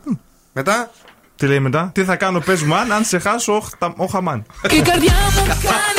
Μετά; 0.54 0.92
Τι 1.36 1.48
λέει 1.48 1.60
μετά, 1.60 1.90
τι 1.94 2.04
θα 2.04 2.16
κάνω, 2.16 2.40
πες 2.40 2.62
μου, 2.62 2.76
αν, 2.76 2.92
αν 2.92 3.04
σε 3.04 3.20
χάσω, 3.20 3.54
ο, 3.56 3.60
χτα- 3.60 3.94
ο 3.98 4.06
χαμάν. 4.06 4.46
Η 4.70 4.82
καρδιά 4.82 5.14
μου 5.14 5.42
κάνει 5.48 5.95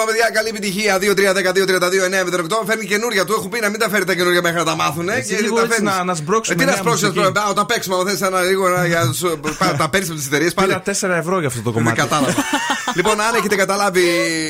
χαμαμ 0.00 0.06
Τέλο 0.06 0.06
πάντων, 0.06 0.06
παιδιά, 0.06 0.28
καλή 0.36 0.48
επιτυχία. 0.48 0.92
2-3-12-32-9-08. 0.98 2.66
Φέρνει 2.66 2.84
καινούρια 2.92 3.24
του. 3.24 3.32
Έχω 3.38 3.48
πει 3.48 3.58
να 3.60 3.68
μην 3.68 3.78
τα 3.80 3.88
φέρει 3.88 4.04
τα 4.04 4.14
καινούρια 4.14 4.42
μέχρι 4.42 4.58
να 4.58 4.64
τα 4.64 4.74
μάθουν. 4.76 5.08
Έτσι, 5.08 5.34
λίγο 5.34 5.58
έτσι 5.60 5.70
φέρνεις. 5.72 5.92
να- 5.96 6.04
να 6.04 6.14
σμπρώξουμε 6.14 6.54
Ε, 6.54 6.58
Τι 6.58 6.64
να 6.64 6.70
νέα 6.70 6.80
σπρώξει, 6.80 7.04
μουσική. 7.06 7.26
όταν 7.50 7.66
παίξουμε, 7.66 7.94
αν 7.96 8.06
θες 8.08 8.20
ένα 8.22 8.40
λίγο 8.40 8.68
να- 8.68 8.86
για 8.86 9.00
να 9.04 9.12
σου- 9.12 9.40
πά- 9.58 9.76
τα 9.76 9.88
παίρνεις 9.88 10.08
από 10.08 10.18
τις 10.18 10.26
εταιρείες 10.26 10.54
πάλι. 10.54 10.68
Πήρα 10.68 10.80
4 10.80 11.16
ευρώ 11.16 11.38
για 11.38 11.48
αυτό 11.48 11.60
το 11.62 11.70
Δεν 11.70 11.78
κομμάτι. 11.82 12.00
κατάλαβα. 12.00 12.34
λοιπόν, 12.98 13.20
αν 13.20 13.34
έχετε 13.34 13.56
καταλάβει 13.56 14.02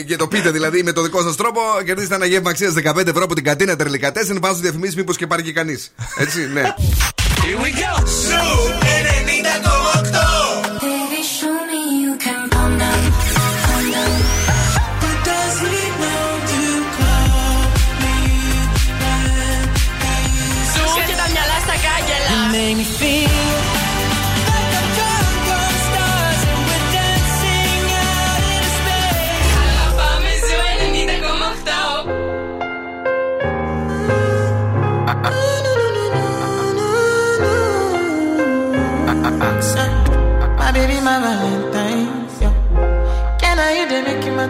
και 0.09 0.17
το 0.17 0.27
πείτε 0.29 0.51
δηλαδή 0.51 0.83
με 0.83 0.93
το 0.93 1.03
δικό 1.03 1.23
σας 1.23 1.37
τρόπο, 1.37 1.61
κερδίστε 1.85 2.15
ένα 2.15 2.27
γεύμα 2.27 2.51
αξίας 2.51 2.73
15 2.73 3.11
ευρώ 3.11 3.25
από 3.25 3.35
την 3.35 3.45
κατίνα 3.45 3.77
τερλικά 3.77 4.13
4. 4.13 4.41
Βάζω 4.41 4.61
διαφημίσεις, 4.61 4.97
μήπως 4.97 5.17
και 5.17 5.27
πάρει 5.27 5.43
και 5.43 5.53
κανείς. 5.53 5.93
Έτσι, 6.19 6.49
ναι. 6.53 6.63
Here 7.43 7.59
we 7.65 7.71
go 7.83 8.90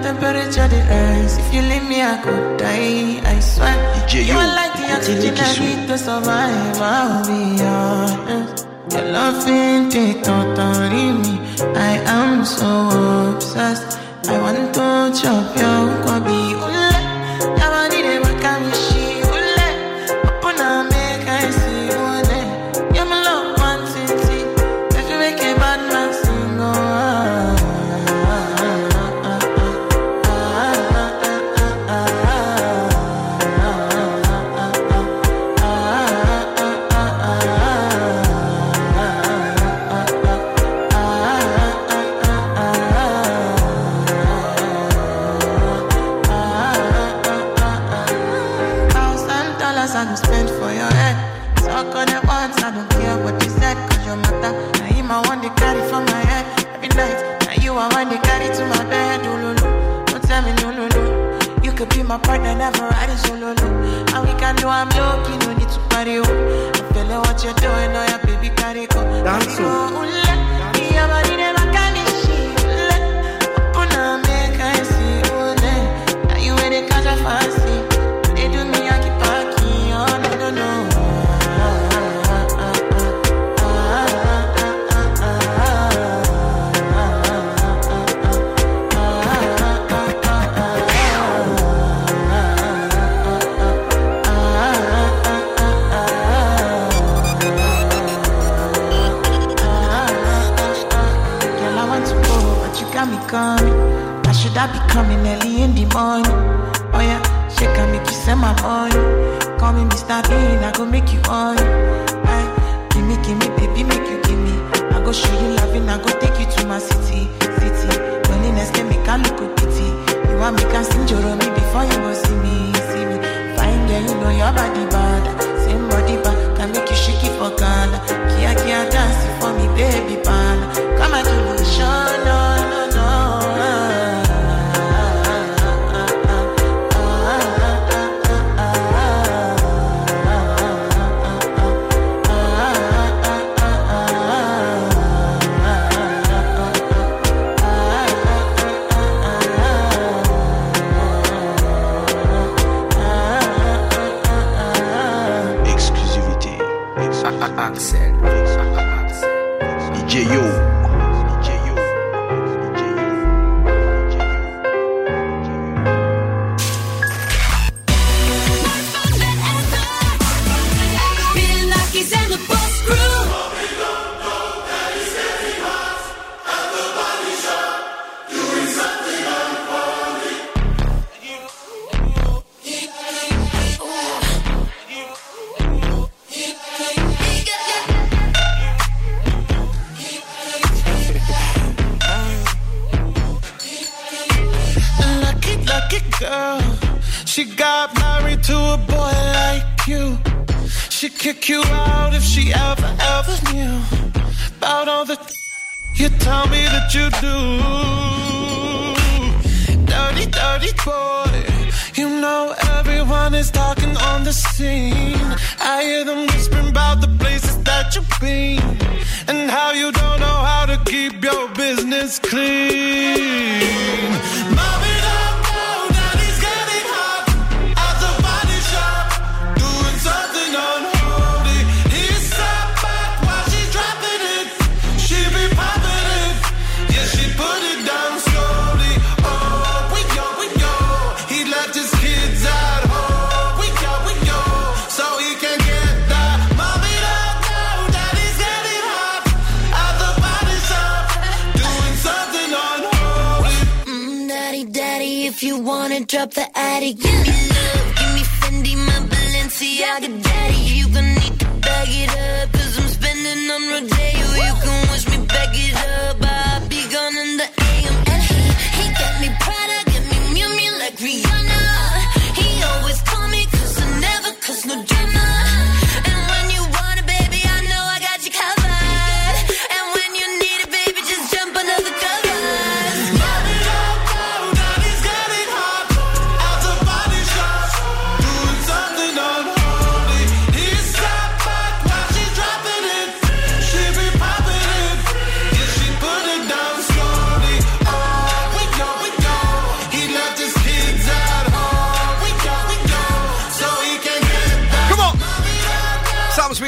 temperature 0.02 0.68
the 0.68 0.81
rise? 0.90 1.39
If 1.39 1.55
you 1.55 1.62
leave 1.62 1.86
me, 1.89 2.02
I 2.02 2.16
could 2.22 2.59
die. 2.59 3.20
I 3.24 3.40
swear. 3.40 3.77
you 4.12 4.35
are 4.35 4.52
like 4.60 4.74
the 4.81 4.86
oxygen 4.97 5.35
I 5.36 5.51
need 5.59 5.89
to 5.89 5.97
survive. 5.98 6.81
I'll 6.81 7.24
be 7.27 7.62
honest. 7.62 8.66
Your 8.93 9.06
love 9.12 9.47
ain't 9.48 9.94
it 9.94 10.24
totally 10.24 11.12
me. 11.22 11.35
I 11.74 11.93
am 12.18 12.44
so 12.44 12.70
obsessed. 13.35 13.98
I 14.28 14.39
want 14.40 14.74
to 14.74 15.20
chop 15.20 15.56
your 15.56 15.82
kwabi 16.02 16.80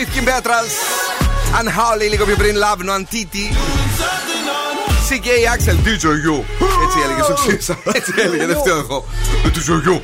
with 0.02 0.14
Kim 0.14 0.24
Petras. 0.24 0.72
Unholy 1.60 2.08
λίγο 2.10 2.24
πιο 2.24 2.36
πριν, 2.36 2.54
Love 2.56 2.80
No 2.86 2.92
Antiti. 2.98 3.46
CK 5.08 5.26
Axel, 5.54 5.76
DJ. 5.86 6.04
Έτσι 6.84 6.98
έλεγε, 7.04 7.22
στο 7.22 7.34
ξύρισα. 7.34 7.78
Έτσι 7.92 8.12
έλεγε, 8.16 8.46
δεν 8.46 8.56
φταίω 8.56 8.78
εγώ. 8.78 9.04
DJ 9.44 9.60
ζωγιού. 9.60 10.02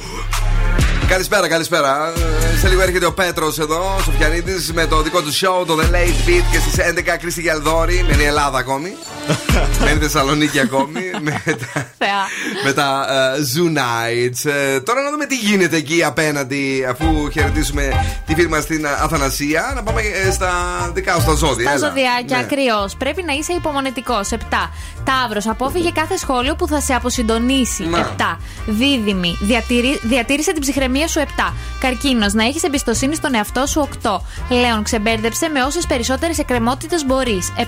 Καλησπέρα, 1.08 1.48
καλησπέρα. 1.48 2.12
Σε 2.60 2.68
λίγο 2.68 2.82
έρχεται 2.82 3.06
ο 3.06 3.12
Πέτρος 3.12 3.58
εδώ, 3.58 4.00
Σοφιανίδης, 4.04 4.72
με 4.72 4.86
το 4.86 5.02
δικό 5.02 5.22
του 5.22 5.32
show, 5.32 5.66
το 5.66 5.78
The 5.80 5.94
Late 5.94 6.28
Beat 6.28 6.44
και 6.52 6.58
στις 6.58 6.74
11 6.76 7.16
Κρίστη 7.20 7.42
με 8.08 8.16
Μένει 8.16 8.24
Ελλάδα 8.24 8.58
ακόμη. 8.58 8.96
Μένει 9.84 9.98
Θεσσαλονίκη 9.98 10.60
ακόμη 10.60 11.07
με 12.64 12.72
τα 12.72 13.06
ε, 13.10 13.40
Zoo 13.40 13.78
Nights. 13.78 14.50
Ε, 14.50 14.80
τώρα 14.80 15.02
να 15.02 15.10
δούμε 15.10 15.26
τι 15.26 15.36
γίνεται 15.36 15.76
εκεί 15.76 16.04
απέναντι, 16.04 16.86
αφού 16.88 17.30
χαιρετήσουμε 17.30 17.92
τη 18.26 18.34
φίλη 18.34 18.48
μας 18.48 18.62
στην 18.62 18.84
ε, 18.84 18.88
Αθανασία. 18.88 19.72
Να 19.74 19.82
πάμε 19.82 20.00
στα 20.32 20.50
δικά 20.94 21.14
σου, 21.14 21.20
στα 21.20 21.34
ζώδια. 21.34 21.76
Στα 21.76 21.88
ζωδιάκια, 21.88 22.42
κρυό. 22.42 22.80
Ναι. 22.80 22.98
Πρέπει 22.98 23.22
να 23.22 23.32
είσαι 23.32 23.52
υπομονετικός. 23.52 24.28
7. 24.30 24.36
Ταύρος, 25.04 25.46
απόφυγε 25.46 25.90
κάθε 25.90 26.16
σχόλιο 26.16 26.54
που 26.54 26.66
θα 26.66 26.80
σε 26.80 26.94
αποσυντονίσει. 26.94 27.84
Ναι. 27.84 28.06
7. 28.18 28.38
Δίδυμη, 28.66 29.38
διατήρησε 30.02 30.52
την 30.52 30.60
ψυχραιμία 30.60 31.08
σου. 31.08 31.20
7. 31.20 31.52
Καρκίνος, 31.80 32.32
να 32.32 32.44
έχεις 32.44 32.62
εμπιστοσύνη 32.62 33.14
στον 33.14 33.34
εαυτό 33.34 33.66
σου. 33.66 33.88
8. 34.02 34.20
Λέων, 34.48 34.82
ξεμπέρδεψε 34.82 35.48
με 35.48 35.62
όσες 35.62 35.86
περισσότερες 35.86 36.38
εκκρεμότητες 36.38 37.04
μπορείς. 37.06 37.52
7. 37.56 37.62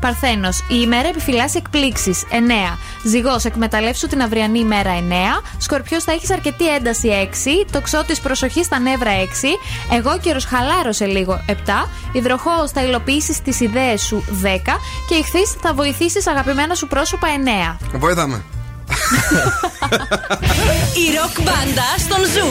Παρθένος, 0.00 0.58
η 0.58 0.78
ημέρα 0.82 1.08
επιφυλάσσει 1.08 1.56
εκπλήξεις. 1.56 2.24
9. 2.30 2.78
Ζυγός, 3.04 3.44
εκμεταλλεύσου 3.44 4.06
την 4.06 4.22
αυριανή 4.22 4.58
ημέρα 4.58 4.90
9. 4.90 5.42
Σκορπιός, 5.58 6.04
θα 6.04 6.12
έχεις 6.12 6.30
αρκετή 6.30 6.74
ένταση 6.74 7.08
6. 7.08 7.66
Τοξότη, 7.70 8.16
προσοχής 8.22 8.66
στα 8.66 8.78
νεύρα 8.78 9.10
6. 9.10 9.58
Αιγόκερως, 9.90 10.44
χαλάρωσε 10.44 11.06
λίγο 11.06 11.44
7. 11.46 11.88
Υδροχόε, 12.12 12.68
θα 12.68 12.82
υλοποιήσεις 12.82 13.42
τις 13.42 13.60
ιδέες 13.60 14.02
σου 14.02 14.24
10. 14.42 14.80
Και 15.08 15.14
Ιχθείς, 15.14 15.50
θα 15.60 15.74
βοηθήσεις 15.74 16.26
αγαπημένα 16.26 16.74
σου 16.74 16.86
πρόσωπα 16.86 17.28
9. 17.28 17.78
Βοηθάμε. 17.92 18.44
Η 21.02 21.04
ροκ 21.16 21.42
μπάντα 21.42 21.88
στον 21.98 22.24
Zoo 22.24 22.46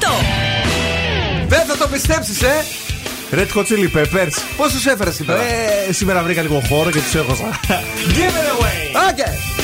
90,8. 0.00 0.04
Δεν 1.48 1.64
θα 1.66 1.76
το 1.76 1.88
πιστέψεις, 1.88 2.42
ε! 2.42 2.64
Red 3.30 3.48
Hot 3.54 3.64
Chili 3.66 3.88
Peppers. 3.96 4.34
Πώς 4.56 4.64
τους 4.64 4.90
έφερες 4.90 5.14
σήμερα; 5.14 5.40
Ε, 5.88 5.92
σήμερα 5.92 6.22
βρήκα 6.22 6.42
λίγο 6.42 6.62
χώρο 6.68 6.90
και 6.90 6.98
τους 7.00 7.14
έχωσα. 7.14 7.60
Give 8.08 8.34
it 8.40 8.60
away! 8.60 9.10
Okay. 9.10 9.63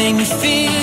Make 0.00 0.14
me 0.16 0.24
feel 0.24 0.79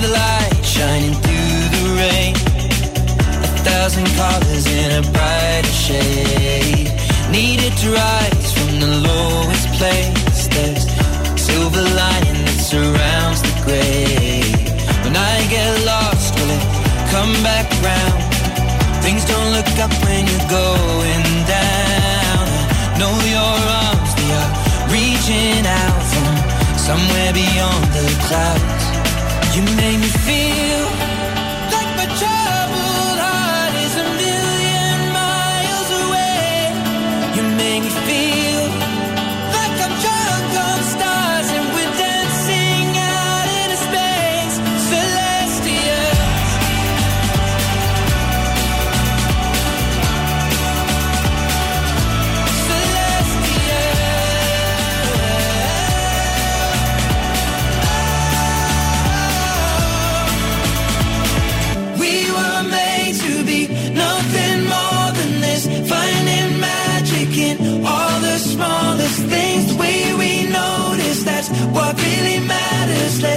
the 0.00 0.08
light 0.08 0.64
shining 0.64 1.12
through 1.12 1.60
the 1.76 1.84
rain. 2.00 2.34
A 3.44 3.50
thousand 3.68 4.06
colors 4.16 4.66
in 4.66 4.88
a 5.00 5.02
brighter 5.12 5.76
shade. 5.86 6.88
Needed 7.30 7.72
to 7.82 7.88
rise 7.92 8.52
from 8.56 8.80
the 8.80 8.92
lowest 9.08 9.68
place. 9.78 10.48
There's 10.48 10.84
silver 11.40 11.84
lining 12.02 12.40
that 12.48 12.60
surrounds 12.72 13.40
the 13.42 13.54
gray. 13.64 14.40
When 15.04 15.16
I 15.16 15.36
get 15.54 15.70
lost, 15.84 16.32
will 16.36 16.50
it 16.58 16.64
come 17.12 17.34
back 17.42 17.68
round? 17.84 18.20
Things 19.04 19.24
don't 19.24 19.50
look 19.52 19.70
up 19.84 19.92
when 20.04 20.22
you're 20.30 20.48
going 20.48 21.24
down. 21.44 22.44
I 22.88 22.96
know 23.00 23.14
your 23.36 23.56
arms, 23.84 24.12
they 24.16 24.30
are 24.40 24.52
reaching 24.96 25.64
out 25.66 26.02
from 26.10 26.28
somewhere 26.78 27.32
beyond 27.32 27.84
the 27.92 28.06
clouds. 28.28 28.79
You 29.52 29.62
make 29.62 29.98
me 29.98 30.06
feel 30.06 30.99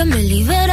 que 0.00 0.06
me 0.06 0.22
libera. 0.22 0.69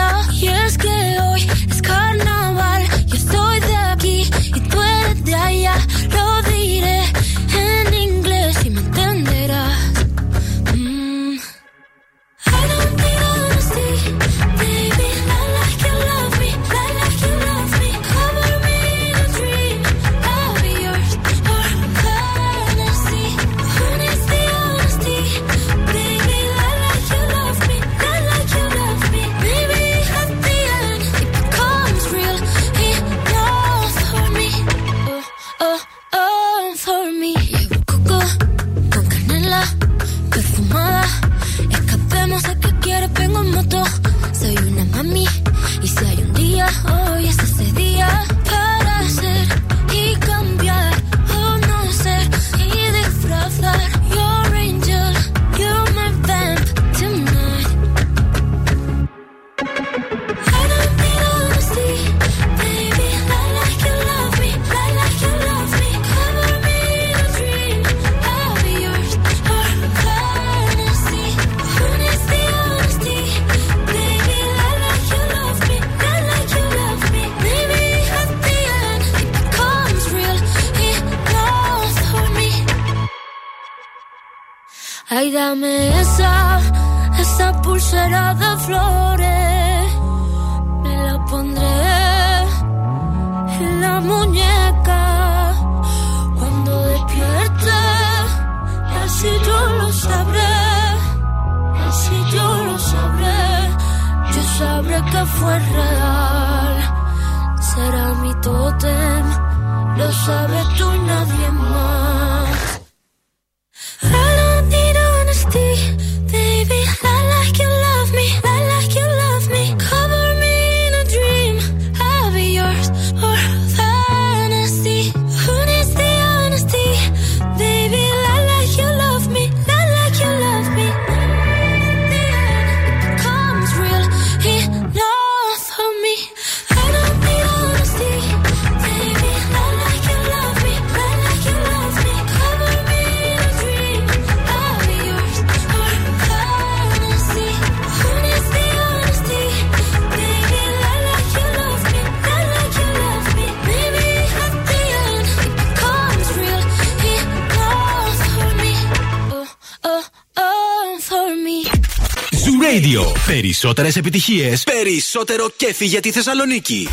περισσότερες 163.60 163.96
επιτυχίες, 163.96 164.64
περισσότερο 164.64 165.50
κέφι 165.56 165.86
για 165.86 166.00
τη 166.00 166.12
Θεσσαλονίκη. 166.12 166.90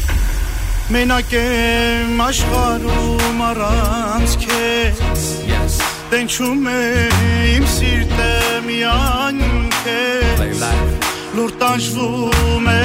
Μένα 0.89 1.21
και 1.21 1.41
μασχαρού 2.17 3.17
μαράντς 3.37 4.37
και 4.37 4.93
Δεν 6.11 6.27
τσούμε 6.27 7.09
იმ 7.57 7.67
σύρτε 7.67 8.63
μιαν 8.67 9.69
και 9.85 9.99
Λορτάζ 11.35 11.89
βούμε 11.89 12.83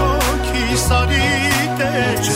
ο 0.00 0.16
κυσαρίτες 0.52 2.26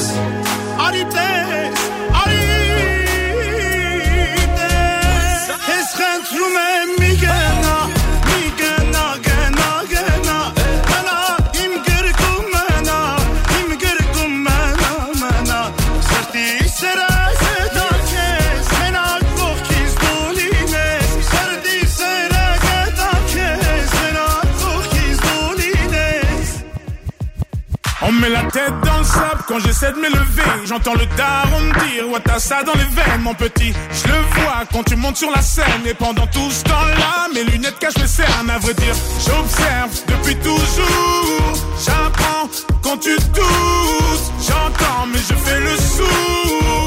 On 28.27 28.29
me 28.29 28.35
met 28.35 28.43
la 28.43 28.51
tête 28.51 28.73
dans 28.85 28.99
le 28.99 29.05
sable 29.05 29.43
quand 29.47 29.59
j'essaie 29.61 29.93
de 29.93 29.99
m'élever. 29.99 30.43
J'entends 30.65 30.95
le 30.95 31.07
daron 31.17 31.61
me 31.61 31.73
dire 31.73 32.09
Ouais, 32.09 32.21
t'as 32.25 32.39
ça 32.39 32.63
dans 32.63 32.73
les 32.73 32.85
veines, 32.85 33.23
mon 33.23 33.35
petit. 33.35 33.73
Je 33.93 34.09
le 34.09 34.19
vois 34.35 34.65
quand 34.73 34.83
tu 34.85 34.97
montes 34.97 35.17
sur 35.17 35.31
la 35.31 35.43
scène. 35.43 35.87
Et 35.87 35.95
pendant 35.95 36.27
tout 36.27 36.51
ce 36.51 36.65
temps-là, 36.65 37.29
mes 37.35 37.45
lunettes 37.45 37.79
cachent 37.79 37.99
mes 37.99 38.07
cernes. 38.07 38.51
À 38.51 38.59
vrai 38.59 38.75
dire, 38.75 38.95
j'observe 39.19 39.91
depuis 40.09 40.37
toujours. 40.37 41.53
J'apprends 41.85 42.49
quand 42.83 42.97
tu 42.99 43.17
doutes. 43.17 44.33
J'entends, 44.41 45.07
mais 45.13 45.19
je 45.19 45.35
fais 45.35 45.61
le 45.61 45.77
sourd. 45.77 46.86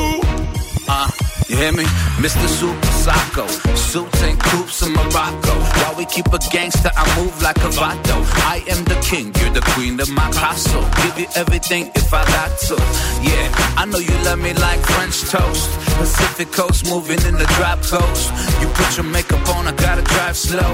hear 1.60 1.74
me? 1.74 1.84
Mr. 2.24 2.48
Super 2.48 2.94
Psycho. 3.04 3.48
Suits 3.76 4.22
and 4.24 4.40
coops 4.40 4.82
in 4.82 4.94
Morocco. 4.94 5.54
While 5.80 5.96
we 5.98 6.06
keep 6.06 6.28
a 6.28 6.40
gangster, 6.52 6.92
I 6.96 7.04
move 7.20 7.36
like 7.42 7.58
a 7.58 7.72
vato. 7.80 8.18
I 8.54 8.64
am 8.74 8.84
the 8.86 8.98
king, 9.10 9.34
you're 9.40 9.54
the 9.60 9.66
queen 9.74 10.00
of 10.00 10.10
my 10.10 10.30
castle. 10.32 10.86
Give 11.04 11.20
you 11.20 11.28
everything 11.36 11.92
if 11.96 12.14
I 12.14 12.24
got 12.38 12.52
to. 12.68 12.76
Yeah, 13.30 13.46
I 13.82 13.86
know 13.86 14.00
you 14.00 14.16
love 14.24 14.40
me 14.40 14.54
like 14.54 14.80
French 14.80 15.22
toast. 15.30 15.70
Pacific 16.00 16.50
Coast 16.52 16.86
moving 16.86 17.22
in 17.28 17.36
the 17.36 17.48
drop 17.58 17.80
coast. 17.84 18.32
You 18.62 18.68
put 18.80 18.96
your 18.98 19.06
makeup 19.06 19.44
on, 19.56 19.68
I 19.68 19.74
gotta 19.74 20.04
drive 20.04 20.38
slow. 20.38 20.72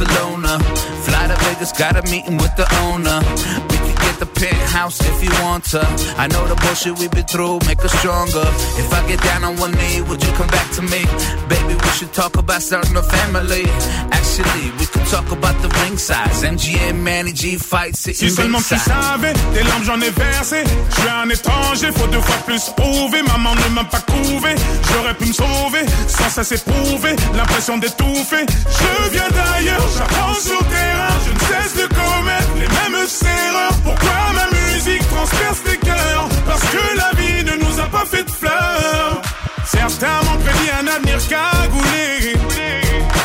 Barcelona. 0.00 0.58
Fly 1.04 1.26
to 1.26 1.36
Vegas, 1.44 1.72
got 1.72 1.96
a 1.96 2.02
meeting 2.10 2.38
with 2.38 2.56
the 2.56 2.66
owner. 2.84 3.69
Get 4.02 4.18
the 4.18 4.26
penthouse 4.26 5.00
if 5.00 5.22
you 5.22 5.30
want 5.44 5.64
to. 5.72 5.80
I 6.16 6.26
know 6.28 6.46
the 6.46 6.56
bullshit 6.56 6.98
we've 6.98 7.10
been 7.10 7.26
through, 7.26 7.58
make 7.66 7.84
us 7.84 7.92
stronger. 7.98 8.46
If 8.82 8.92
I 8.92 9.06
get 9.08 9.20
down 9.22 9.44
on 9.44 9.56
one 9.56 9.72
knee, 9.72 10.00
would 10.02 10.22
you 10.24 10.32
come 10.32 10.48
back 10.48 10.70
to 10.76 10.82
me? 10.82 11.04
Baby, 11.48 11.74
we 11.74 11.90
should 11.96 12.12
talk 12.12 12.36
about 12.36 12.62
starting 12.62 12.96
a 12.96 13.02
family. 13.02 13.64
Actually, 14.12 14.70
we 14.78 14.86
could 14.86 15.06
talk 15.06 15.30
about 15.30 15.56
the 15.62 15.68
ring 15.82 15.98
size. 15.98 16.42
MGM, 16.42 16.96
Manny 17.02 17.32
G 17.32 17.56
fight, 17.56 17.96
sitting 17.96 18.28
Si 18.28 18.34
seulement 18.34 18.58
tu 18.58 18.76
savais, 18.78 19.32
des 19.54 19.62
larmes 19.62 19.84
j'en 19.84 20.00
ai 20.00 20.10
versé. 20.10 20.64
Je 20.64 21.00
suis 21.00 21.10
un 21.10 21.28
étranger, 21.28 21.92
faut 21.92 22.06
deux 22.08 22.20
fois 22.20 22.40
plus 22.46 22.70
prouver. 22.76 23.22
Maman 23.22 23.54
ne 23.54 23.68
m'a 23.74 23.84
pas 23.84 24.00
couvé, 24.00 24.54
j'aurais 24.92 25.14
pu 25.14 25.26
me 25.26 25.32
sauver. 25.32 25.84
Sans 26.08 26.30
ça 26.30 26.44
c'est 26.44 26.64
prouvé, 26.64 27.14
l'impression 27.36 27.78
d'étouffer. 27.78 28.46
Je 28.46 29.10
viens 29.12 29.28
d'ailleurs, 29.28 29.86
j'apprends 29.96 30.34
sur 30.34 30.58
terrain. 30.58 31.14
Je 31.26 31.32
ne 31.32 31.40
cesse 31.40 31.74
de 31.76 31.86
commettre 31.86 32.39
les 32.60 32.68
mêmes 32.68 33.06
erreurs. 33.22 33.78
Pourquoi 33.82 34.20
ma 34.34 34.46
musique 34.56 35.06
transperce 35.08 35.60
les 35.66 35.78
cœurs 35.78 36.28
Parce 36.46 36.62
que 36.62 36.96
la 36.96 37.10
vie 37.20 37.44
ne 37.44 37.64
nous 37.64 37.80
a 37.80 37.86
pas 37.86 38.04
fait 38.04 38.24
de 38.24 38.30
fleurs. 38.30 39.22
Certains 39.64 40.20
m'ont 40.24 40.38
prédit 40.44 40.70
un 40.80 40.86
avenir 40.86 41.18
cagoulé. 41.28 42.36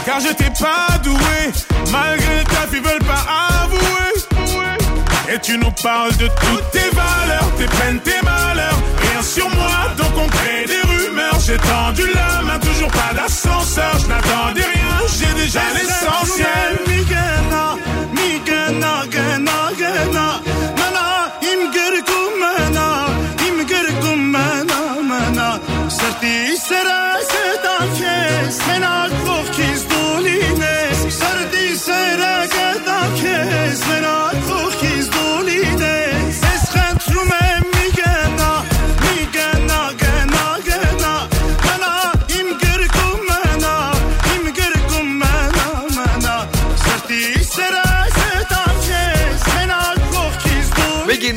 Car 0.05 0.19
j'étais 0.19 0.51
pas 0.59 0.97
doué, 1.03 1.51
malgré 1.91 2.43
ta 2.43 2.65
ils 2.71 2.81
veulent 2.81 3.07
pas 3.07 3.25
avouer. 3.63 5.33
Et 5.33 5.39
tu 5.39 5.57
nous 5.57 5.71
parles 5.71 6.15
de 6.17 6.27
toutes 6.27 6.71
tes 6.71 6.89
valeurs, 6.93 7.49
tes 7.57 7.65
peines, 7.65 7.99
tes 8.01 8.21
malheurs. 8.23 8.79
Rien 9.01 9.21
sur 9.21 9.49
moi, 9.49 9.93
donc 9.97 10.11
on 10.17 10.27
crée 10.27 10.65
des 10.67 10.81
rumeurs. 10.81 11.39
J'ai 11.45 11.57
tendu 11.57 12.03
la 12.13 12.41
main, 12.43 12.59
toujours 12.59 12.91
pas 12.91 13.13
d'ascenseur. 13.15 13.97
Je 13.99 14.07
n'attendais 14.07 14.61
rien, 14.61 14.97
j'ai 15.17 15.33
déjà 15.41 15.61
l'essentiel. 15.73 16.84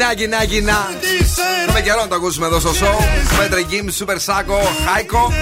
Νάκι, 0.09 0.27
νάκι, 0.27 0.61
να. 0.61 0.89
Έχουμε 1.67 1.81
καιρό 1.81 2.01
να 2.01 2.09
το 2.09 2.15
ακούσουμε 2.15 2.47
εδώ 2.47 2.61
στο 2.61 2.71
show. 2.71 2.95
Μέτρε 3.39 3.63
Γκίμ, 3.63 3.89
Σούπερ 3.89 4.21
Σάκο, 4.21 4.59
Χάικο. 4.87 5.33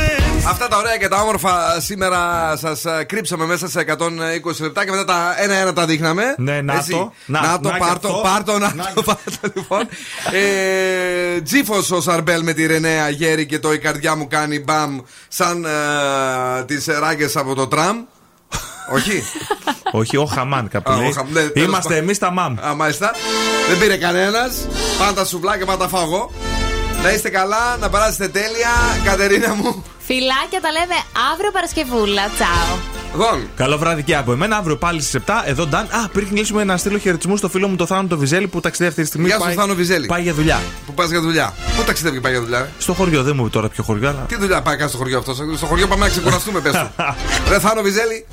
Αυτά 0.48 0.68
τα 0.68 0.76
ωραία 0.76 0.97
και 0.97 1.09
τα 1.09 1.20
όμορφα 1.20 1.80
σήμερα 1.80 2.52
σας 2.56 2.82
κρύψαμε 3.06 3.47
μέσα 3.47 3.68
σε 3.68 3.84
120 3.98 4.60
λεπτά 4.60 4.84
και 4.84 4.90
μετά 4.90 5.05
τα 5.05 5.34
ένα-ένα 5.38 5.72
τα 5.72 5.86
δείχναμε. 5.86 6.34
Ναι, 6.38 6.60
να 6.60 6.74
Έτσι. 6.74 6.90
το. 6.90 7.12
Να, 7.26 7.40
Να 7.40 7.60
το, 7.60 7.68
να 7.68 7.74
και 7.74 7.84
πάρτο, 7.84 8.09
αυτό. 8.09 8.20
πάρτο, 8.20 8.59
να 8.59 8.93
το, 8.94 9.02
πάρτο, 9.02 9.51
λοιπόν. 9.55 9.88
Ε, 10.32 11.40
Τζίφος 11.40 11.90
ο 11.90 12.01
Σαρμπέλ 12.01 12.43
με 12.43 12.52
τη 12.52 12.66
Ρενέα 12.66 13.09
Γέρι 13.09 13.47
και 13.47 13.59
το 13.59 13.72
η 13.72 13.78
καρδιά 13.78 14.14
μου 14.16 14.26
κάνει 14.28 14.60
μπαμ 14.60 14.98
σαν 15.28 15.64
ε, 15.64 16.64
τις 16.64 16.86
ράγκε 16.86 17.30
από 17.34 17.55
το 17.55 17.66
τραμ. 17.66 17.97
Όχι. 18.93 19.23
Όχι, 19.91 20.17
ο 20.17 20.25
Χαμάν 20.25 20.69
κάπου 20.69 20.91
Α, 20.91 20.95
ο 20.95 20.99
λέει. 21.01 21.13
Χαμ- 21.13 21.33
ναι, 21.33 21.41
τέλος 21.41 21.69
Είμαστε 21.69 21.89
πάντων. 21.89 22.03
εμείς 22.05 22.19
τα 22.19 22.31
μαμ. 22.31 22.55
Α, 22.67 22.75
μάλιστα. 22.75 23.11
Δεν 23.69 23.79
πήρε 23.79 23.97
κανένας. 23.97 24.67
Πάντα 24.99 25.25
σουβλάκια, 25.25 25.67
πάντα 25.67 25.89
φάω 25.89 26.03
εγώ. 26.03 26.31
Να 27.03 27.11
είστε 27.13 27.29
καλά, 27.29 27.77
να 27.81 27.89
περάσετε 27.91 28.29
τέλεια. 28.29 28.71
Κατερίνα 29.05 29.55
μου. 29.55 29.85
Φιλάκια 29.99 30.61
τα 30.61 30.71
λέμε 30.73 30.95
αύριο 31.33 31.51
Παρασκευούλα. 31.51 32.23
Τσάω. 32.35 32.77
Γον. 33.16 33.48
Καλό 33.56 33.78
βράδυ 33.78 34.02
και 34.02 34.16
από 34.16 34.32
εμένα. 34.32 34.56
Αύριο 34.56 34.76
πάλι 34.76 35.01
στις 35.02 35.20
7. 35.26 35.32
Εδώ 35.44 35.66
Νταν. 35.66 35.84
Α, 35.84 36.09
πριν 36.12 36.28
κλείσουμε 36.28 36.64
να 36.64 36.76
στείλω 36.76 36.98
χαιρετισμούς 36.98 37.38
στο 37.38 37.48
φίλο 37.48 37.68
μου 37.68 37.76
το 37.76 37.86
Θάνο 37.86 38.09
το 38.09 38.18
Βιζέλη 38.18 38.47
που 38.47 38.60
ταξιδεύει 38.60 38.90
αυτή 38.90 39.02
τη 39.02 39.09
στιγμή. 39.09 39.26
Γεια 39.26 39.36
σου, 39.36 39.44
πάει, 39.44 39.55
Θάνο 39.55 39.74
Βιζέλη. 39.74 40.06
Πάει 40.06 40.22
για 40.22 40.34
δουλειά. 40.34 40.60
Που 40.86 40.94
πας 40.94 41.10
για 41.10 41.20
δουλειά. 41.20 41.55
Πού 41.76 41.82
ταξιδεύει 41.82 42.14
και 42.14 42.20
πάει 42.22 42.32
για 42.32 42.40
δουλειά. 42.40 42.59
ρε; 42.59 42.68
Στο 42.78 42.93
χωριό, 42.93 43.22
δεν 43.22 43.32
μου 43.36 43.40
είπε 43.43 43.51
τώρα 43.51 43.68
ποιο 43.68 43.82
χωριό, 43.82 44.09
αλλά. 44.09 44.24
Τι 44.28 44.36
δουλειά 44.36 44.62
πάει 44.62 44.76
κάνει 44.76 44.88
στο 44.88 44.98
χωριό 44.98 45.18
αυτό; 45.18 45.34
Στο 45.34 45.66
χωριό 45.66 45.86
πάμε 45.86 46.05
να 46.05 46.10
ξεκουραστούμε, 46.10 46.60
πες 46.60 46.72
του. 46.72 46.90
Ρε 47.51 47.59
Θάνο 47.59 47.82
Βιζέλη. 47.82 48.26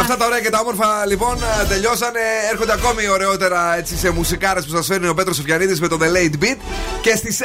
Αυτά 0.00 0.16
τα 0.16 0.26
ωραία 0.26 0.40
και 0.40 0.50
τα 0.50 0.58
όμορφα 0.58 1.06
λοιπόν 1.06 1.36
ε, 1.62 1.66
τελειώσανε. 1.66 2.20
Έρχονται 2.52 2.72
ακόμη 2.72 3.08
ωραιότερα 3.08 3.76
έτσι, 3.76 3.96
σε 3.96 4.10
μουσικάρες 4.10 4.64
που 4.64 4.76
σας 4.76 4.86
φέρνει 4.86 5.08
ο 5.08 5.14
Πέτρος 5.14 5.36
Σοφιανίδη 5.36 5.80
με 5.80 5.88
το 5.88 5.98
The 6.00 6.04
Late 6.16 6.42
Beat. 6.44 6.56
Και 7.00 7.16
στις 7.16 7.38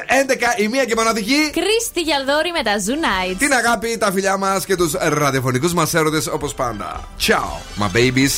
11 0.58 0.62
η 0.62 0.68
μία 0.68 0.86
και 0.86 0.94
μοναδική. 0.98 1.50
Κρίστη 1.52 2.02
Γιαλδόρη 2.02 2.52
με 2.58 2.64
τα 2.64 2.72
Zoo 2.86 2.98
Nights. 3.06 3.36
Την 3.38 3.54
αγάπη, 3.54 3.98
τα 3.98 4.12
φιλιά 4.12 4.38
μας 4.38 4.66
και 4.66 4.76
τους 4.76 4.92
ραδιοφωνικούς 5.00 5.74
μας 5.74 5.94
έρωτες 5.94 6.28
όπω 6.44 6.54
πάντα. 6.54 7.08
Ciao, 7.18 7.50
my 7.78 7.88
babies. 7.98 8.34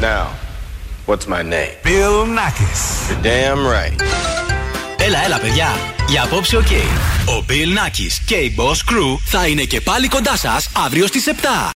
Now, 0.00 0.26
what's 1.06 1.26
my 1.34 1.42
name? 1.54 1.74
Bill 1.84 2.18
Nackis. 2.38 2.82
You're 3.08 3.22
damn 3.22 3.62
right. 3.76 4.02
Έλα, 4.98 5.24
έλα, 5.24 5.38
παιδιά. 5.38 5.68
Για 6.08 6.22
απόψε, 6.22 6.56
οκ. 6.56 6.70
Ο 7.26 7.44
Bill 7.48 7.52
Nakis 7.52 8.12
και 8.26 8.34
η 8.34 8.54
Boss 8.58 8.92
Crew 8.92 9.16
θα 9.24 9.46
είναι 9.46 9.62
και 9.62 9.80
πάλι 9.80 10.08
κοντά 10.08 10.36
σας 10.36 10.68
αύριο 10.84 11.06
στις 11.06 11.26
7. 11.26 11.32